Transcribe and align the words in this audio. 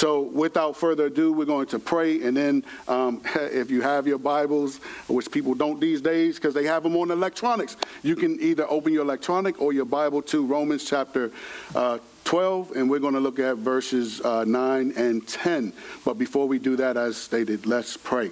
So, 0.00 0.20
without 0.20 0.76
further 0.76 1.06
ado, 1.06 1.32
we're 1.32 1.44
going 1.44 1.66
to 1.66 1.80
pray. 1.80 2.22
And 2.22 2.36
then, 2.36 2.64
um, 2.86 3.20
if 3.34 3.68
you 3.68 3.82
have 3.82 4.06
your 4.06 4.18
Bibles, 4.18 4.76
which 5.08 5.28
people 5.28 5.54
don't 5.54 5.80
these 5.80 6.00
days 6.00 6.36
because 6.36 6.54
they 6.54 6.66
have 6.66 6.84
them 6.84 6.96
on 6.96 7.10
electronics, 7.10 7.76
you 8.04 8.14
can 8.14 8.40
either 8.40 8.64
open 8.70 8.92
your 8.92 9.02
electronic 9.02 9.60
or 9.60 9.72
your 9.72 9.86
Bible 9.86 10.22
to 10.22 10.46
Romans 10.46 10.84
chapter 10.84 11.32
uh, 11.74 11.98
12, 12.22 12.76
and 12.76 12.88
we're 12.88 13.00
going 13.00 13.14
to 13.14 13.20
look 13.20 13.40
at 13.40 13.56
verses 13.56 14.20
uh, 14.20 14.44
9 14.44 14.92
and 14.96 15.26
10. 15.26 15.72
But 16.04 16.14
before 16.14 16.46
we 16.46 16.60
do 16.60 16.76
that, 16.76 16.96
as 16.96 17.16
stated, 17.16 17.66
let's 17.66 17.96
pray. 17.96 18.30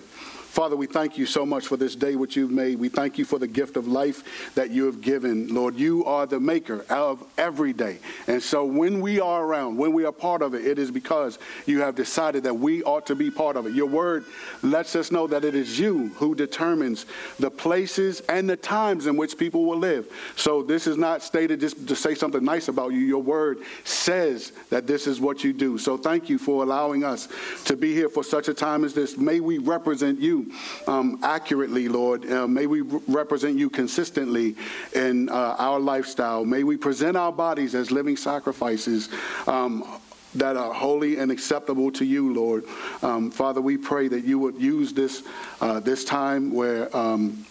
Father, 0.56 0.74
we 0.74 0.86
thank 0.86 1.18
you 1.18 1.26
so 1.26 1.44
much 1.44 1.66
for 1.66 1.76
this 1.76 1.94
day 1.94 2.16
which 2.16 2.34
you've 2.34 2.50
made. 2.50 2.78
We 2.78 2.88
thank 2.88 3.18
you 3.18 3.26
for 3.26 3.38
the 3.38 3.46
gift 3.46 3.76
of 3.76 3.86
life 3.86 4.54
that 4.54 4.70
you 4.70 4.86
have 4.86 5.02
given. 5.02 5.48
Lord, 5.48 5.74
you 5.74 6.02
are 6.06 6.24
the 6.24 6.40
maker 6.40 6.82
of 6.88 7.22
every 7.36 7.74
day. 7.74 7.98
And 8.26 8.42
so 8.42 8.64
when 8.64 9.02
we 9.02 9.20
are 9.20 9.44
around, 9.44 9.76
when 9.76 9.92
we 9.92 10.06
are 10.06 10.12
part 10.12 10.40
of 10.40 10.54
it, 10.54 10.66
it 10.66 10.78
is 10.78 10.90
because 10.90 11.38
you 11.66 11.80
have 11.80 11.94
decided 11.94 12.42
that 12.44 12.54
we 12.54 12.82
ought 12.84 13.04
to 13.04 13.14
be 13.14 13.30
part 13.30 13.58
of 13.58 13.66
it. 13.66 13.74
Your 13.74 13.84
word 13.84 14.24
lets 14.62 14.96
us 14.96 15.12
know 15.12 15.26
that 15.26 15.44
it 15.44 15.54
is 15.54 15.78
you 15.78 16.08
who 16.14 16.34
determines 16.34 17.04
the 17.38 17.50
places 17.50 18.20
and 18.20 18.48
the 18.48 18.56
times 18.56 19.08
in 19.08 19.14
which 19.18 19.36
people 19.36 19.66
will 19.66 19.76
live. 19.76 20.10
So 20.36 20.62
this 20.62 20.86
is 20.86 20.96
not 20.96 21.22
stated 21.22 21.60
just 21.60 21.86
to 21.86 21.94
say 21.94 22.14
something 22.14 22.42
nice 22.42 22.68
about 22.68 22.94
you. 22.94 23.00
Your 23.00 23.22
word 23.22 23.58
says 23.84 24.52
that 24.70 24.86
this 24.86 25.06
is 25.06 25.20
what 25.20 25.44
you 25.44 25.52
do. 25.52 25.76
So 25.76 25.98
thank 25.98 26.30
you 26.30 26.38
for 26.38 26.62
allowing 26.62 27.04
us 27.04 27.28
to 27.66 27.76
be 27.76 27.92
here 27.92 28.08
for 28.08 28.24
such 28.24 28.48
a 28.48 28.54
time 28.54 28.86
as 28.86 28.94
this. 28.94 29.18
May 29.18 29.40
we 29.40 29.58
represent 29.58 30.18
you 30.18 30.45
um, 30.86 31.18
accurately, 31.22 31.88
Lord. 31.88 32.30
Uh, 32.30 32.46
may 32.46 32.66
we 32.66 32.80
represent 32.80 33.58
you 33.58 33.70
consistently 33.70 34.56
in 34.94 35.28
uh, 35.28 35.56
our 35.58 35.80
lifestyle. 35.80 36.44
May 36.44 36.64
we 36.64 36.76
present 36.76 37.16
our 37.16 37.32
bodies 37.32 37.74
as 37.74 37.90
living 37.90 38.16
sacrifices. 38.16 39.08
Um, 39.46 40.00
that 40.34 40.54
are 40.54 40.72
holy 40.72 41.16
and 41.16 41.32
acceptable 41.32 41.90
to 41.90 42.04
you, 42.04 42.34
Lord. 42.34 42.64
Um, 43.00 43.30
Father, 43.30 43.62
we 43.62 43.78
pray 43.78 44.08
that 44.08 44.24
you 44.24 44.38
would 44.38 44.60
use 44.60 44.92
this 44.92 45.22
uh, 45.62 45.80
this 45.80 46.04
time 46.04 46.52
where 46.52 46.94
um, 46.94 47.46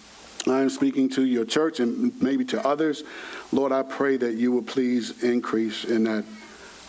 I 0.47 0.61
am 0.61 0.69
speaking 0.69 1.09
to 1.09 1.25
your 1.25 1.45
church 1.45 1.79
and 1.79 2.13
maybe 2.21 2.45
to 2.45 2.67
others. 2.67 3.03
Lord, 3.51 3.71
I 3.71 3.81
pray 3.81 4.17
that 4.17 4.35
you 4.35 4.51
would 4.51 4.67
please 4.67 5.23
increase 5.23 5.83
and 5.85 6.05
that 6.05 6.25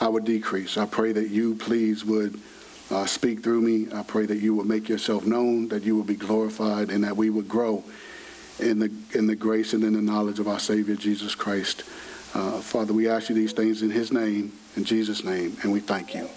I 0.00 0.08
would 0.08 0.24
decrease. 0.24 0.76
I 0.76 0.84
pray 0.84 1.12
that 1.12 1.30
you 1.30 1.54
please 1.54 2.04
would 2.04 2.38
uh, 2.90 3.06
speak 3.06 3.42
through 3.42 3.60
me. 3.60 3.88
I 3.92 4.02
pray 4.02 4.26
that 4.26 4.38
you 4.38 4.54
will 4.54 4.64
make 4.64 4.88
yourself 4.88 5.26
known, 5.26 5.68
that 5.68 5.82
you 5.82 5.96
will 5.96 6.04
be 6.04 6.14
glorified, 6.14 6.90
and 6.90 7.04
that 7.04 7.16
we 7.16 7.30
would 7.30 7.48
grow 7.48 7.82
in 8.58 8.78
the, 8.78 8.92
in 9.12 9.26
the 9.26 9.36
grace 9.36 9.72
and 9.72 9.84
in 9.84 9.92
the 9.92 10.02
knowledge 10.02 10.38
of 10.38 10.48
our 10.48 10.60
Savior, 10.60 10.94
Jesus 10.96 11.34
Christ. 11.34 11.82
Uh, 12.34 12.60
Father, 12.60 12.92
we 12.92 13.08
ask 13.08 13.28
you 13.28 13.34
these 13.34 13.52
things 13.52 13.82
in 13.82 13.90
his 13.90 14.12
name, 14.12 14.52
in 14.76 14.84
Jesus' 14.84 15.24
name, 15.24 15.56
and 15.62 15.72
we 15.72 15.80
thank 15.80 16.14
you. 16.14 16.28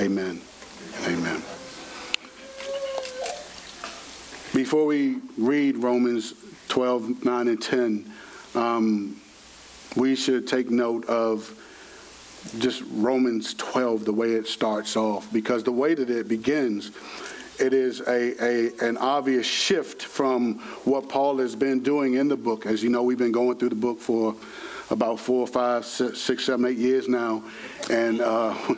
Amen. 0.00 0.40
Amen. 1.04 1.42
Before 4.54 4.84
we 4.84 5.18
read 5.38 5.78
Romans 5.78 6.34
12, 6.68 7.24
9, 7.24 7.48
and 7.48 7.62
10, 7.62 8.12
um, 8.54 9.20
we 9.96 10.14
should 10.14 10.46
take 10.46 10.70
note 10.70 11.06
of 11.06 11.58
just 12.58 12.82
Romans 12.92 13.54
12, 13.54 14.04
the 14.04 14.12
way 14.12 14.32
it 14.32 14.46
starts 14.46 14.96
off, 14.96 15.32
because 15.32 15.64
the 15.64 15.72
way 15.72 15.94
that 15.94 16.10
it 16.10 16.28
begins, 16.28 16.90
it 17.58 17.72
is 17.72 18.00
a, 18.00 18.34
a, 18.42 18.88
an 18.88 18.96
obvious 18.96 19.46
shift 19.46 20.02
from 20.02 20.58
what 20.84 21.08
Paul 21.08 21.38
has 21.38 21.54
been 21.54 21.80
doing 21.80 22.14
in 22.14 22.28
the 22.28 22.36
book. 22.36 22.66
As 22.66 22.82
you 22.82 22.90
know, 22.90 23.02
we've 23.02 23.18
been 23.18 23.32
going 23.32 23.58
through 23.58 23.70
the 23.70 23.74
book 23.74 24.00
for 24.00 24.34
about 24.90 25.18
four, 25.18 25.46
five, 25.46 25.84
six, 25.84 26.44
seven, 26.44 26.66
eight 26.66 26.76
years 26.76 27.08
now, 27.08 27.42
and 27.90 28.20
uh, 28.20 28.54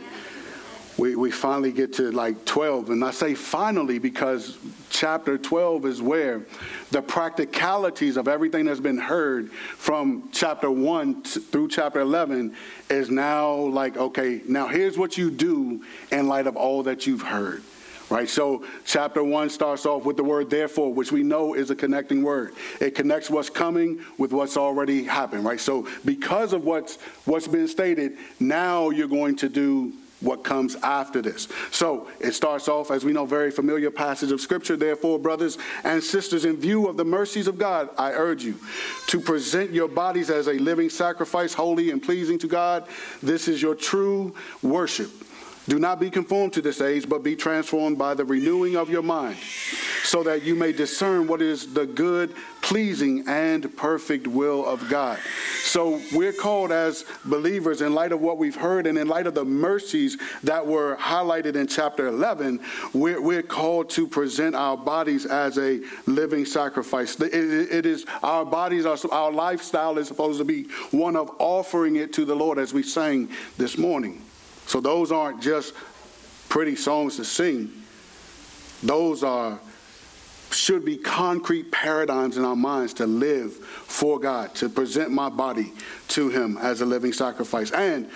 we, 0.96 1.16
we 1.16 1.30
finally 1.30 1.72
get 1.72 1.92
to 1.94 2.10
like 2.12 2.44
12. 2.44 2.90
And 2.90 3.04
I 3.04 3.10
say 3.10 3.34
finally 3.34 3.98
because 3.98 4.58
chapter 4.90 5.36
12 5.36 5.86
is 5.86 6.02
where 6.02 6.42
the 6.90 7.02
practicalities 7.02 8.16
of 8.16 8.28
everything 8.28 8.66
that's 8.66 8.80
been 8.80 8.98
heard 8.98 9.50
from 9.50 10.28
chapter 10.32 10.70
1 10.70 11.22
through 11.24 11.68
chapter 11.68 12.00
11 12.00 12.54
is 12.90 13.10
now 13.10 13.54
like, 13.54 13.96
okay, 13.96 14.40
now 14.46 14.68
here's 14.68 14.96
what 14.96 15.18
you 15.18 15.30
do 15.30 15.84
in 16.12 16.28
light 16.28 16.46
of 16.46 16.56
all 16.56 16.84
that 16.84 17.06
you've 17.06 17.22
heard. 17.22 17.62
Right, 18.10 18.28
so 18.28 18.64
chapter 18.84 19.24
one 19.24 19.48
starts 19.48 19.86
off 19.86 20.04
with 20.04 20.18
the 20.18 20.22
word 20.22 20.50
therefore, 20.50 20.92
which 20.92 21.10
we 21.10 21.22
know 21.22 21.54
is 21.54 21.70
a 21.70 21.74
connecting 21.74 22.22
word. 22.22 22.52
It 22.78 22.94
connects 22.94 23.30
what's 23.30 23.48
coming 23.48 24.04
with 24.18 24.30
what's 24.30 24.58
already 24.58 25.04
happened, 25.04 25.42
right? 25.42 25.58
So 25.58 25.88
because 26.04 26.52
of 26.52 26.64
what's 26.64 26.96
what's 27.24 27.48
been 27.48 27.66
stated, 27.66 28.18
now 28.38 28.90
you're 28.90 29.08
going 29.08 29.36
to 29.36 29.48
do 29.48 29.94
what 30.20 30.44
comes 30.44 30.74
after 30.76 31.20
this. 31.20 31.48
So 31.70 32.08
it 32.20 32.32
starts 32.32 32.68
off, 32.68 32.90
as 32.90 33.04
we 33.04 33.12
know, 33.12 33.26
very 33.26 33.50
familiar 33.50 33.90
passage 33.90 34.32
of 34.32 34.40
Scripture. 34.40 34.76
Therefore, 34.76 35.18
brothers 35.18 35.58
and 35.84 36.02
sisters, 36.02 36.44
in 36.44 36.56
view 36.56 36.86
of 36.86 36.96
the 36.96 37.04
mercies 37.04 37.46
of 37.46 37.58
God, 37.58 37.90
I 37.98 38.12
urge 38.12 38.42
you 38.42 38.58
to 39.08 39.20
present 39.20 39.72
your 39.72 39.88
bodies 39.88 40.30
as 40.30 40.46
a 40.46 40.54
living 40.54 40.90
sacrifice, 40.90 41.52
holy 41.52 41.90
and 41.90 42.02
pleasing 42.02 42.38
to 42.38 42.46
God. 42.46 42.86
This 43.22 43.48
is 43.48 43.60
your 43.60 43.74
true 43.74 44.34
worship. 44.62 45.10
Do 45.66 45.78
not 45.78 45.98
be 45.98 46.10
conformed 46.10 46.52
to 46.54 46.62
this 46.62 46.82
age, 46.82 47.08
but 47.08 47.22
be 47.22 47.36
transformed 47.36 47.96
by 47.96 48.12
the 48.12 48.24
renewing 48.24 48.76
of 48.76 48.90
your 48.90 49.02
mind, 49.02 49.38
so 50.02 50.22
that 50.22 50.42
you 50.42 50.54
may 50.54 50.72
discern 50.72 51.26
what 51.26 51.40
is 51.40 51.72
the 51.72 51.86
good, 51.86 52.34
pleasing, 52.60 53.26
and 53.26 53.74
perfect 53.74 54.26
will 54.26 54.66
of 54.66 54.86
God. 54.90 55.18
So 55.62 56.02
we're 56.12 56.34
called 56.34 56.70
as 56.70 57.06
believers, 57.24 57.80
in 57.80 57.94
light 57.94 58.12
of 58.12 58.20
what 58.20 58.36
we've 58.36 58.54
heard 58.54 58.86
and 58.86 58.98
in 58.98 59.08
light 59.08 59.26
of 59.26 59.34
the 59.34 59.44
mercies 59.44 60.18
that 60.42 60.66
were 60.66 60.96
highlighted 60.96 61.56
in 61.56 61.66
chapter 61.66 62.08
11, 62.08 62.60
we're, 62.92 63.20
we're 63.20 63.42
called 63.42 63.88
to 63.90 64.06
present 64.06 64.54
our 64.54 64.76
bodies 64.76 65.24
as 65.24 65.56
a 65.56 65.80
living 66.06 66.44
sacrifice. 66.44 67.18
it, 67.20 67.32
it 67.32 67.86
is 67.86 68.04
our 68.22 68.44
bodies, 68.44 68.84
our, 68.84 68.98
our 69.10 69.32
lifestyle 69.32 69.96
is 69.96 70.08
supposed 70.08 70.38
to 70.38 70.44
be 70.44 70.64
one 70.90 71.16
of 71.16 71.30
offering 71.38 71.96
it 71.96 72.12
to 72.12 72.26
the 72.26 72.36
Lord, 72.36 72.58
as 72.58 72.74
we 72.74 72.82
sang 72.82 73.30
this 73.56 73.78
morning. 73.78 74.20
So 74.66 74.80
those 74.80 75.12
aren't 75.12 75.42
just 75.42 75.74
pretty 76.48 76.76
songs 76.76 77.16
to 77.16 77.24
sing. 77.24 77.70
Those 78.82 79.22
are 79.22 79.58
should 80.50 80.84
be 80.84 80.96
concrete 80.96 81.72
paradigms 81.72 82.36
in 82.36 82.44
our 82.44 82.56
minds 82.56 82.94
to 82.94 83.06
live 83.06 83.54
for 83.54 84.20
God, 84.20 84.54
to 84.56 84.68
present 84.68 85.10
my 85.10 85.28
body 85.28 85.72
to 86.08 86.28
him 86.28 86.56
as 86.58 86.80
a 86.80 86.86
living 86.86 87.12
sacrifice. 87.12 87.72
And 87.72 88.08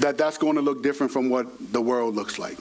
that 0.00 0.18
that's 0.18 0.38
going 0.38 0.56
to 0.56 0.62
look 0.62 0.82
different 0.82 1.12
from 1.12 1.30
what 1.30 1.46
the 1.72 1.80
world 1.80 2.14
looks 2.14 2.38
like. 2.38 2.58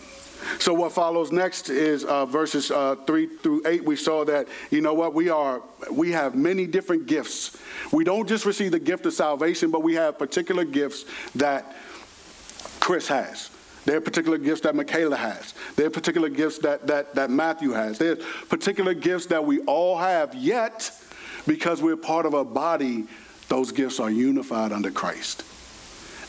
So 0.57 0.73
what 0.73 0.91
follows 0.93 1.31
next 1.31 1.69
is 1.69 2.05
uh, 2.05 2.25
verses 2.25 2.71
uh, 2.71 2.95
three 3.05 3.27
through 3.27 3.63
eight. 3.65 3.83
We 3.83 3.95
saw 3.95 4.23
that 4.25 4.47
you 4.71 4.81
know 4.81 4.93
what 4.93 5.13
we 5.13 5.29
are. 5.29 5.61
We 5.91 6.11
have 6.11 6.35
many 6.35 6.65
different 6.65 7.07
gifts. 7.07 7.57
We 7.91 8.03
don't 8.03 8.27
just 8.27 8.45
receive 8.45 8.71
the 8.71 8.79
gift 8.79 9.05
of 9.05 9.13
salvation, 9.13 9.69
but 9.69 9.83
we 9.83 9.95
have 9.95 10.17
particular 10.17 10.63
gifts 10.63 11.05
that 11.35 11.75
Chris 12.89 13.07
has. 13.07 13.51
There 13.85 13.97
are 13.97 14.01
particular 14.01 14.39
gifts 14.39 14.61
that 14.61 14.75
Michaela 14.75 15.15
has. 15.15 15.53
There 15.75 15.85
are 15.85 15.91
particular 15.91 16.27
gifts 16.27 16.57
that, 16.57 16.87
that, 16.87 17.13
that 17.13 17.29
Matthew 17.29 17.69
has. 17.69 17.99
There 17.99 18.13
are 18.13 18.15
particular 18.47 18.95
gifts 18.95 19.27
that 19.27 19.45
we 19.45 19.59
all 19.59 19.95
have, 19.95 20.33
yet, 20.33 20.89
because 21.45 21.83
we're 21.83 21.95
part 21.95 22.25
of 22.25 22.33
a 22.33 22.43
body, 22.43 23.05
those 23.47 23.71
gifts 23.71 23.99
are 23.99 24.09
unified 24.09 24.71
under 24.71 24.89
Christ. 24.89 25.43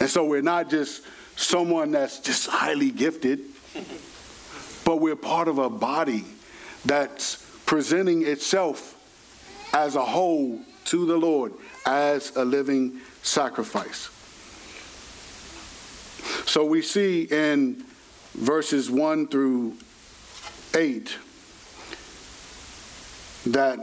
And 0.00 0.10
so 0.10 0.22
we're 0.26 0.43
not 0.43 0.69
just 0.69 1.03
someone 1.34 1.93
that's 1.93 2.19
just 2.19 2.47
highly 2.47 2.91
gifted, 2.91 3.41
but 4.84 4.97
we're 4.97 5.16
part 5.16 5.49
of 5.49 5.56
a 5.56 5.70
body 5.70 6.26
that's 6.84 7.37
presenting 7.65 8.26
itself 8.26 8.99
as 9.72 9.94
a 9.94 10.04
whole 10.04 10.60
to 10.84 11.06
the 11.06 11.16
Lord 11.16 11.54
as 11.87 12.37
a 12.37 12.44
living 12.44 13.00
sacrifice. 13.22 14.10
So 16.47 16.64
we 16.64 16.82
see 16.82 17.22
in 17.25 17.84
verses 18.34 18.91
1 18.91 19.28
through 19.28 19.76
8 20.76 21.17
that 23.46 23.78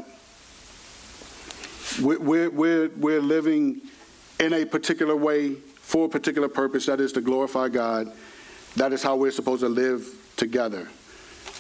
we're, 2.01 2.49
we're, 2.49 2.89
we're 2.89 3.21
living 3.21 3.81
in 4.39 4.53
a 4.53 4.65
particular 4.65 5.15
way 5.15 5.55
for 5.55 6.05
a 6.05 6.09
particular 6.09 6.47
purpose 6.47 6.85
that 6.85 6.99
is 6.99 7.13
to 7.13 7.21
glorify 7.21 7.69
God. 7.69 8.11
That 8.75 8.93
is 8.93 9.01
how 9.01 9.15
we're 9.15 9.31
supposed 9.31 9.61
to 9.61 9.69
live 9.69 10.07
together. 10.35 10.87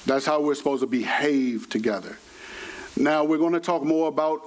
That's 0.05 0.25
how 0.25 0.41
we're 0.41 0.55
supposed 0.55 0.81
to 0.81 0.87
behave 0.87 1.69
together. 1.69 2.17
Now, 2.95 3.23
we're 3.23 3.37
going 3.37 3.53
to 3.53 3.59
talk 3.59 3.83
more 3.83 4.07
about 4.07 4.41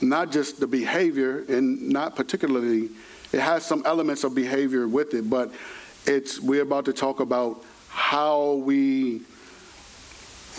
not 0.00 0.30
just 0.30 0.60
the 0.60 0.66
behavior 0.66 1.44
and 1.48 1.88
not 1.88 2.16
particularly 2.16 2.90
it 3.34 3.40
has 3.40 3.66
some 3.66 3.82
elements 3.84 4.22
of 4.22 4.32
behavior 4.32 4.86
with 4.86 5.12
it, 5.12 5.28
but 5.28 5.52
it's 6.06 6.38
we're 6.38 6.62
about 6.62 6.84
to 6.84 6.92
talk 6.92 7.18
about 7.18 7.64
how 7.88 8.52
we 8.52 9.22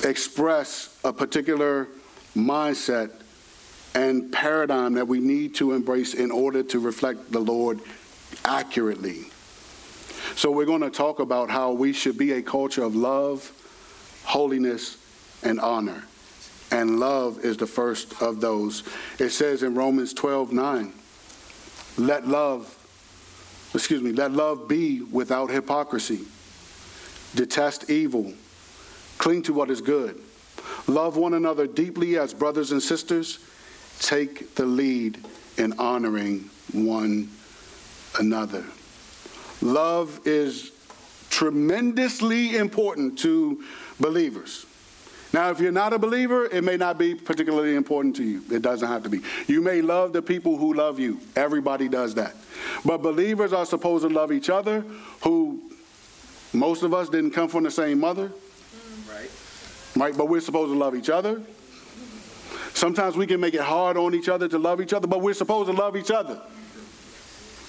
express 0.04 1.00
a 1.06 1.14
particular 1.14 1.88
mindset 2.36 3.12
and 3.94 4.30
paradigm 4.30 4.94
that 4.96 5.08
we 5.08 5.22
need 5.22 5.56
to 5.56 5.72
embrace 5.72 6.16
in 6.16 6.32
order 6.32 6.64
to 6.64 6.80
reflect 6.80 7.32
the 7.32 7.40
Lord 7.40 7.80
accurately. 8.44 9.28
So 10.36 10.52
we're 10.52 10.66
going 10.66 10.82
to 10.82 10.90
talk 10.90 11.20
about 11.20 11.50
how 11.50 11.72
we 11.72 11.94
should 11.94 12.18
be 12.18 12.34
a 12.34 12.42
culture 12.42 12.84
of 12.84 12.94
love, 12.94 13.54
holiness, 14.26 14.98
and 15.44 15.62
honor. 15.62 16.04
And 16.72 17.00
love 17.00 17.40
is 17.40 17.56
the 17.56 17.68
first 17.68 18.22
of 18.22 18.42
those. 18.42 18.84
It 19.18 19.30
says 19.30 19.64
in 19.64 19.76
Romans 19.76 20.14
12 20.14 20.52
9, 20.52 20.92
let 21.98 22.28
love, 22.28 22.78
excuse 23.74 24.02
me, 24.02 24.12
let 24.12 24.32
love 24.32 24.68
be 24.68 25.02
without 25.02 25.50
hypocrisy. 25.50 26.22
Detest 27.36 27.90
evil. 27.90 28.34
Cling 29.18 29.44
to 29.44 29.54
what 29.54 29.70
is 29.70 29.82
good. 29.82 30.22
Love 30.88 31.18
one 31.18 31.34
another 31.34 31.68
deeply 31.68 32.18
as 32.18 32.34
brothers 32.34 32.72
and 32.72 32.82
sisters. 32.82 33.40
Take 34.00 34.56
the 34.56 34.66
lead 34.66 35.24
in 35.58 35.74
honoring 35.80 36.50
one 36.74 37.30
another. 38.20 38.66
Love 39.62 40.20
is 40.26 40.72
tremendously 41.30 42.58
important 42.58 43.18
to 43.20 43.64
believers. 44.00 44.66
Now, 45.36 45.50
if 45.50 45.60
you're 45.60 45.70
not 45.70 45.92
a 45.92 46.00
believer, 46.00 46.46
it 46.46 46.64
may 46.64 46.78
not 46.78 46.98
be 46.98 47.14
particularly 47.14 47.76
important 47.76 48.16
to 48.16 48.24
you. 48.24 48.42
It 48.50 48.62
doesn't 48.62 48.88
have 48.88 49.04
to 49.04 49.10
be. 49.10 49.20
You 49.48 49.60
may 49.60 49.82
love 49.82 50.14
the 50.14 50.22
people 50.22 50.56
who 50.56 50.74
love 50.74 50.98
you. 50.98 51.20
Everybody 51.36 51.90
does 51.90 52.16
that. 52.16 52.38
But 52.86 53.02
believers 53.02 53.52
are 53.52 53.66
supposed 53.66 54.08
to 54.08 54.10
love 54.10 54.32
each 54.32 54.50
other, 54.50 54.86
who 55.24 55.62
most 56.54 56.84
of 56.84 56.94
us 56.94 57.10
didn't 57.10 57.32
come 57.32 57.50
from 57.50 57.66
the 57.66 57.70
same 57.70 58.00
mother. 58.00 58.32
Right. 59.10 59.30
Right, 59.98 60.18
but 60.18 60.30
we're 60.30 60.40
supposed 60.40 60.72
to 60.72 60.78
love 60.78 60.96
each 60.96 61.10
other. 61.10 61.42
Sometimes 62.74 63.18
we 63.18 63.28
can 63.28 63.42
make 63.42 63.56
it 63.56 63.60
hard 63.60 63.98
on 63.98 64.16
each 64.16 64.30
other 64.30 64.48
to 64.48 64.58
love 64.58 64.80
each 64.80 64.94
other, 64.94 65.06
but 65.06 65.20
we're 65.20 65.34
supposed 65.34 65.70
to 65.70 65.76
love 65.76 65.98
each 65.98 66.12
other. 66.12 66.42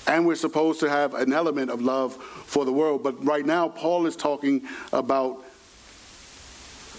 And 0.06 0.24
we're 0.24 0.36
supposed 0.36 0.78
to 0.80 0.88
have 0.88 1.14
an 1.14 1.32
element 1.32 1.72
of 1.72 1.82
love 1.82 2.14
for 2.14 2.64
the 2.64 2.72
world. 2.72 3.02
But 3.02 3.24
right 3.24 3.44
now, 3.44 3.68
Paul 3.68 4.06
is 4.06 4.14
talking 4.14 4.68
about 4.92 5.42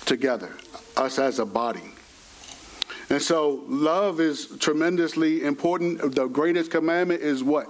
together, 0.08 0.56
us 0.96 1.20
as 1.20 1.38
a 1.38 1.46
body. 1.46 1.92
And 3.10 3.22
so, 3.22 3.64
love 3.68 4.20
is 4.20 4.48
tremendously 4.60 5.44
important. 5.44 6.16
The 6.16 6.28
greatest 6.28 6.72
commandment 6.72 7.22
is 7.22 7.44
what? 7.44 7.68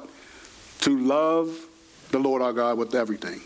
To 0.81 0.97
love 0.97 1.67
the 2.11 2.19
Lord 2.19 2.41
our 2.41 2.53
God 2.53 2.77
with 2.77 2.95
everything. 2.95 3.41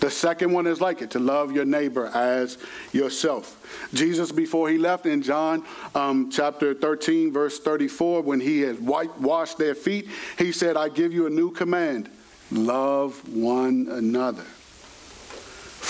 The 0.00 0.10
second 0.10 0.52
one 0.52 0.66
is 0.66 0.80
like 0.80 1.02
it 1.02 1.10
to 1.12 1.18
love 1.18 1.52
your 1.52 1.64
neighbor 1.64 2.06
as 2.06 2.58
yourself. 2.92 3.56
Jesus, 3.92 4.30
before 4.30 4.68
he 4.68 4.78
left 4.78 5.06
in 5.06 5.22
John 5.22 5.64
um, 5.94 6.30
chapter 6.30 6.74
13, 6.74 7.32
verse 7.32 7.60
34, 7.60 8.22
when 8.22 8.40
he 8.40 8.60
had 8.60 8.78
washed 8.80 9.58
their 9.58 9.74
feet, 9.74 10.08
he 10.38 10.52
said, 10.52 10.76
I 10.76 10.88
give 10.88 11.12
you 11.12 11.26
a 11.26 11.30
new 11.30 11.50
command 11.50 12.10
love 12.50 13.28
one 13.28 13.88
another. 13.90 14.44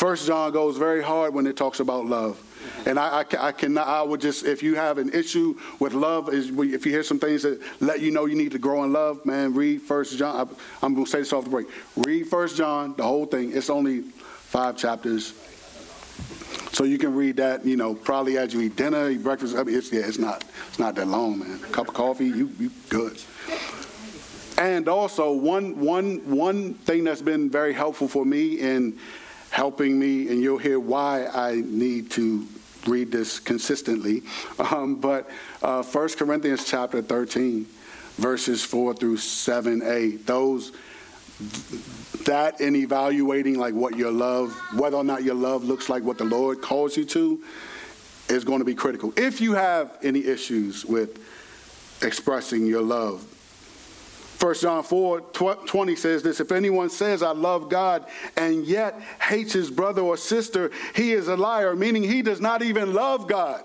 First 0.01 0.27
John 0.27 0.51
goes 0.51 0.79
very 0.79 1.03
hard 1.03 1.35
when 1.35 1.47
it 1.47 1.59
talks 1.59 1.79
about 1.79 2.07
love. 2.07 2.43
And 2.87 2.99
I, 2.99 3.21
I, 3.21 3.49
I 3.49 3.53
cannot, 3.53 3.87
I 3.87 4.01
would 4.01 4.19
just, 4.19 4.47
if 4.47 4.63
you 4.63 4.75
have 4.75 4.97
an 4.97 5.13
issue 5.13 5.59
with 5.79 5.93
love, 5.93 6.33
is 6.33 6.49
if 6.49 6.87
you 6.87 6.91
hear 6.91 7.03
some 7.03 7.19
things 7.19 7.43
that 7.43 7.61
let 7.81 8.01
you 8.01 8.11
know 8.11 8.25
you 8.25 8.35
need 8.35 8.53
to 8.53 8.59
grow 8.59 8.83
in 8.85 8.95
love, 8.95 9.27
man, 9.27 9.53
read 9.53 9.83
First 9.83 10.17
John. 10.17 10.49
I, 10.83 10.87
am 10.87 10.95
going 10.95 11.05
to 11.05 11.11
say 11.11 11.19
this 11.19 11.35
off 11.35 11.45
the 11.45 11.51
break. 11.51 11.67
Read 11.97 12.29
First 12.29 12.57
John, 12.57 12.95
the 12.97 13.03
whole 13.03 13.27
thing. 13.27 13.55
It's 13.55 13.69
only 13.69 14.01
five 14.01 14.79
chapters. 14.79 15.35
So 16.73 16.85
you 16.85 16.97
can 16.97 17.15
read 17.15 17.37
that, 17.37 17.67
you 17.67 17.77
know, 17.77 17.95
probably 17.95 18.39
as 18.39 18.55
you 18.55 18.63
eat 18.63 18.77
dinner, 18.77 19.11
eat 19.11 19.23
breakfast. 19.23 19.55
I 19.55 19.65
mean, 19.65 19.77
it's, 19.77 19.93
yeah, 19.93 20.07
it's 20.07 20.19
not, 20.19 20.45
it's 20.69 20.79
not 20.79 20.95
that 20.95 21.09
long, 21.09 21.41
man. 21.41 21.61
A 21.63 21.73
cup 21.73 21.89
of 21.89 21.95
coffee, 21.95 22.25
you, 22.25 22.51
you 22.59 22.71
good. 22.89 23.21
And 24.57 24.89
also, 24.89 25.31
one, 25.31 25.79
one, 25.79 26.21
one 26.31 26.73
thing 26.73 27.05
that's 27.05 27.21
been 27.21 27.51
very 27.51 27.75
helpful 27.75 28.09
for 28.09 28.25
me 28.25 28.61
in 28.61 28.99
helping 29.51 29.99
me, 29.99 30.29
and 30.29 30.43
you'll 30.43 30.59
hear 30.59 30.81
why 30.81 31.27
I 31.27 31.63
need 31.65 32.11
to 32.13 32.47
read 32.87 33.13
this 33.13 33.39
consistently. 33.39 34.23
Um, 34.61 34.97
but 34.97 35.29
uh, 35.63 35.83
1 35.83 36.09
Corinthians 36.11 36.65
chapter 36.67 37.01
13, 37.01 37.67
verses 38.17 38.63
4 38.63 38.95
through 38.95 39.17
7a, 39.17 40.25
those 40.27 40.73
that 42.27 42.61
in 42.61 42.77
evaluating 42.77 43.59
like 43.59 43.73
what 43.73 43.97
your 43.97 44.13
love, 44.13 44.53
whether 44.75 44.99
or 44.99 45.05
not 45.05 45.23
your 45.23 45.35
love 45.35 45.65
looks 45.65 45.89
like 45.89 46.03
what 46.03 46.19
the 46.19 46.25
Lord 46.25 46.61
calls 46.61 46.97
you 46.97 47.07
to, 47.07 47.43
is 48.29 48.45
going 48.45 48.59
to 48.59 48.65
be 48.67 48.75
critical. 48.75 49.15
If 49.17 49.41
you 49.41 49.55
have 49.55 49.97
any 50.03 50.27
issues 50.27 50.85
with 50.85 51.19
expressing 52.03 52.67
your 52.67 52.83
love 52.83 53.25
1 54.41 54.55
John 54.55 54.83
4 54.83 55.21
20 55.21 55.97
says 55.97 56.23
this 56.23 56.41
If 56.41 56.51
anyone 56.51 56.89
says, 56.89 57.23
I 57.23 57.33
love 57.33 57.69
God, 57.69 58.07
and 58.37 58.65
yet 58.65 58.99
hates 59.21 59.53
his 59.53 59.71
brother 59.71 60.01
or 60.01 60.17
sister, 60.17 60.71
he 60.95 61.13
is 61.13 61.29
a 61.29 61.37
liar, 61.37 61.77
meaning 61.77 62.03
he 62.03 62.23
does 62.23 62.41
not 62.41 62.63
even 62.63 62.95
love 62.95 63.29
God. 63.29 63.63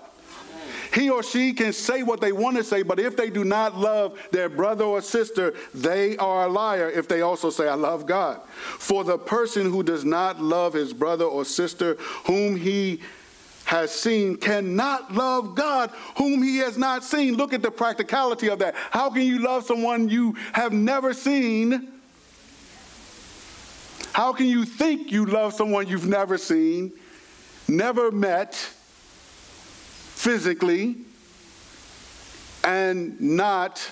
He 0.92 1.10
or 1.10 1.22
she 1.22 1.52
can 1.52 1.72
say 1.72 2.02
what 2.02 2.20
they 2.20 2.32
want 2.32 2.56
to 2.56 2.64
say, 2.64 2.82
but 2.82 3.00
if 3.00 3.16
they 3.16 3.28
do 3.30 3.44
not 3.44 3.76
love 3.76 4.18
their 4.32 4.48
brother 4.48 4.84
or 4.84 5.00
sister, 5.00 5.54
they 5.74 6.16
are 6.16 6.46
a 6.46 6.48
liar 6.48 6.88
if 6.88 7.08
they 7.08 7.22
also 7.22 7.50
say, 7.50 7.68
I 7.68 7.74
love 7.74 8.06
God. 8.06 8.40
For 8.78 9.04
the 9.04 9.18
person 9.18 9.70
who 9.70 9.82
does 9.82 10.04
not 10.04 10.40
love 10.40 10.74
his 10.74 10.92
brother 10.92 11.24
or 11.24 11.44
sister, 11.44 11.94
whom 12.26 12.56
he 12.56 13.00
has 13.66 13.90
seen 13.90 14.36
cannot 14.36 15.12
love 15.12 15.54
God 15.56 15.90
whom 16.16 16.42
he 16.42 16.58
has 16.58 16.78
not 16.78 17.04
seen. 17.04 17.34
Look 17.34 17.52
at 17.52 17.62
the 17.62 17.70
practicality 17.70 18.48
of 18.48 18.60
that. 18.60 18.74
How 18.76 19.10
can 19.10 19.22
you 19.22 19.40
love 19.40 19.64
someone 19.66 20.08
you 20.08 20.36
have 20.52 20.72
never 20.72 21.12
seen? 21.12 21.88
How 24.12 24.32
can 24.32 24.46
you 24.46 24.64
think 24.64 25.10
you 25.10 25.26
love 25.26 25.52
someone 25.52 25.88
you've 25.88 26.06
never 26.06 26.38
seen, 26.38 26.92
never 27.68 28.10
met 28.12 28.54
physically, 30.14 30.96
and 32.62 33.20
not 33.20 33.90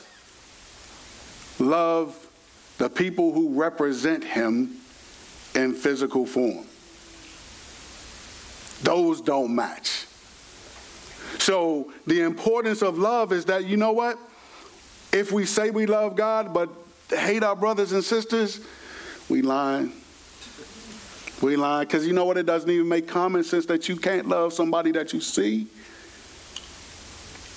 love 1.59 2.17
the 2.79 2.89
people 2.89 3.33
who 3.33 3.61
represent 3.61 4.23
him 4.23 4.77
in 5.57 5.75
physical 5.75 6.25
form? 6.25 6.65
Those 8.85 9.23
don't 9.23 9.55
match. 9.55 10.05
So 11.39 11.91
the 12.07 12.21
importance 12.21 12.83
of 12.83 12.99
love 12.99 13.33
is 13.33 13.47
that, 13.47 13.65
you 13.65 13.79
know 13.79 13.93
what? 13.93 14.19
If 15.11 15.33
we 15.33 15.47
say 15.47 15.71
we 15.71 15.87
love 15.87 16.17
God 16.17 16.53
but 16.53 16.69
hate 17.09 17.43
our 17.43 17.57
brothers 17.57 17.93
and 17.93 18.05
sisters, 18.05 18.61
we 19.31 19.41
lie. 19.41 19.89
We 21.41 21.57
lie 21.57 21.85
because 21.85 22.07
you 22.07 22.13
know 22.13 22.27
what? 22.27 22.37
It 22.37 22.45
doesn't 22.45 22.69
even 22.69 22.87
make 22.87 23.09
common 23.09 23.43
sense 23.43 23.65
that 23.67 23.89
you 23.89 23.97
can't 23.97 24.29
love 24.29 24.53
somebody 24.53 24.93
that 24.93 25.15
you 25.15 25.21
see, 25.23 25.67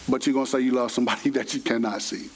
but 0.08 0.26
you're 0.26 0.34
going 0.34 0.46
to 0.46 0.52
say 0.52 0.62
you 0.62 0.72
love 0.72 0.92
somebody 0.92 1.30
that 1.32 1.54
you 1.54 1.60
cannot 1.60 2.02
see. 2.02 2.30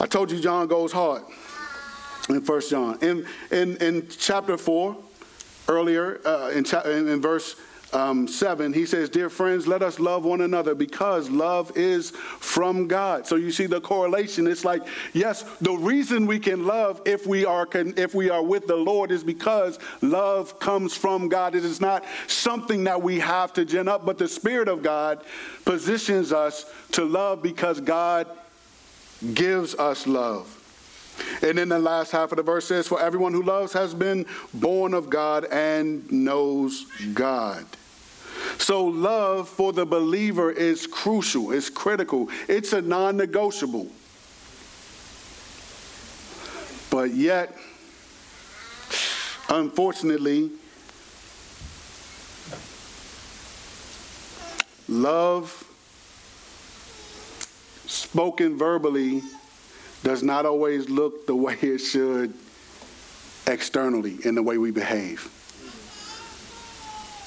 I 0.00 0.06
told 0.06 0.30
you 0.30 0.38
John 0.38 0.68
goes 0.68 0.92
hard 0.92 1.22
in 2.28 2.42
First 2.42 2.70
John. 2.70 2.98
In, 3.00 3.26
in, 3.50 3.78
in 3.78 4.06
chapter 4.08 4.58
4, 4.58 4.96
earlier 5.68 6.20
uh, 6.24 6.50
in, 6.50 6.64
cha- 6.64 6.82
in, 6.82 7.20
verse 7.20 7.56
um, 7.92 8.28
7, 8.28 8.72
he 8.72 8.84
says, 8.84 9.08
Dear 9.08 9.30
friends, 9.30 9.66
let 9.66 9.82
us 9.82 9.98
love 9.98 10.24
one 10.24 10.42
another 10.42 10.74
because 10.74 11.30
love 11.30 11.76
is 11.76 12.10
from 12.10 12.86
God. 12.86 13.26
So 13.26 13.36
you 13.36 13.50
see 13.50 13.66
the 13.66 13.80
correlation. 13.80 14.46
It's 14.46 14.64
like, 14.64 14.82
yes, 15.14 15.42
the 15.60 15.72
reason 15.72 16.26
we 16.26 16.38
can 16.38 16.66
love 16.66 17.00
if 17.06 17.26
we 17.26 17.44
are, 17.46 17.66
if 17.72 18.14
we 18.14 18.28
are 18.28 18.42
with 18.42 18.66
the 18.66 18.76
Lord 18.76 19.10
is 19.10 19.24
because 19.24 19.78
love 20.02 20.58
comes 20.60 20.94
from 20.94 21.28
God. 21.28 21.54
It 21.54 21.64
is 21.64 21.80
not 21.80 22.04
something 22.26 22.84
that 22.84 23.00
we 23.00 23.20
have 23.20 23.52
to 23.54 23.64
gen 23.64 23.88
up, 23.88 24.04
but 24.04 24.18
the 24.18 24.28
Spirit 24.28 24.68
of 24.68 24.82
God 24.82 25.24
positions 25.64 26.32
us 26.32 26.70
to 26.92 27.04
love 27.04 27.42
because 27.42 27.80
God 27.80 28.26
gives 29.34 29.74
us 29.74 30.06
love. 30.06 30.57
And 31.42 31.58
then 31.58 31.68
the 31.68 31.78
last 31.78 32.10
half 32.12 32.32
of 32.32 32.36
the 32.36 32.42
verse 32.42 32.66
says, 32.66 32.88
For 32.88 33.00
everyone 33.00 33.32
who 33.32 33.42
loves 33.42 33.72
has 33.72 33.94
been 33.94 34.26
born 34.54 34.94
of 34.94 35.10
God 35.10 35.44
and 35.46 36.10
knows 36.10 36.86
God. 37.14 37.64
So, 38.58 38.84
love 38.84 39.48
for 39.48 39.72
the 39.72 39.86
believer 39.86 40.50
is 40.50 40.86
crucial, 40.86 41.52
it's 41.52 41.70
critical, 41.70 42.28
it's 42.48 42.72
a 42.72 42.82
non 42.82 43.16
negotiable. 43.16 43.88
But 46.90 47.14
yet, 47.14 47.54
unfortunately, 49.48 50.50
love 54.88 55.64
spoken 57.86 58.56
verbally 58.56 59.22
does 60.02 60.22
not 60.22 60.46
always 60.46 60.88
look 60.88 61.26
the 61.26 61.34
way 61.34 61.56
it 61.60 61.78
should 61.78 62.34
externally 63.46 64.18
in 64.24 64.34
the 64.34 64.42
way 64.42 64.58
we 64.58 64.70
behave. 64.70 65.32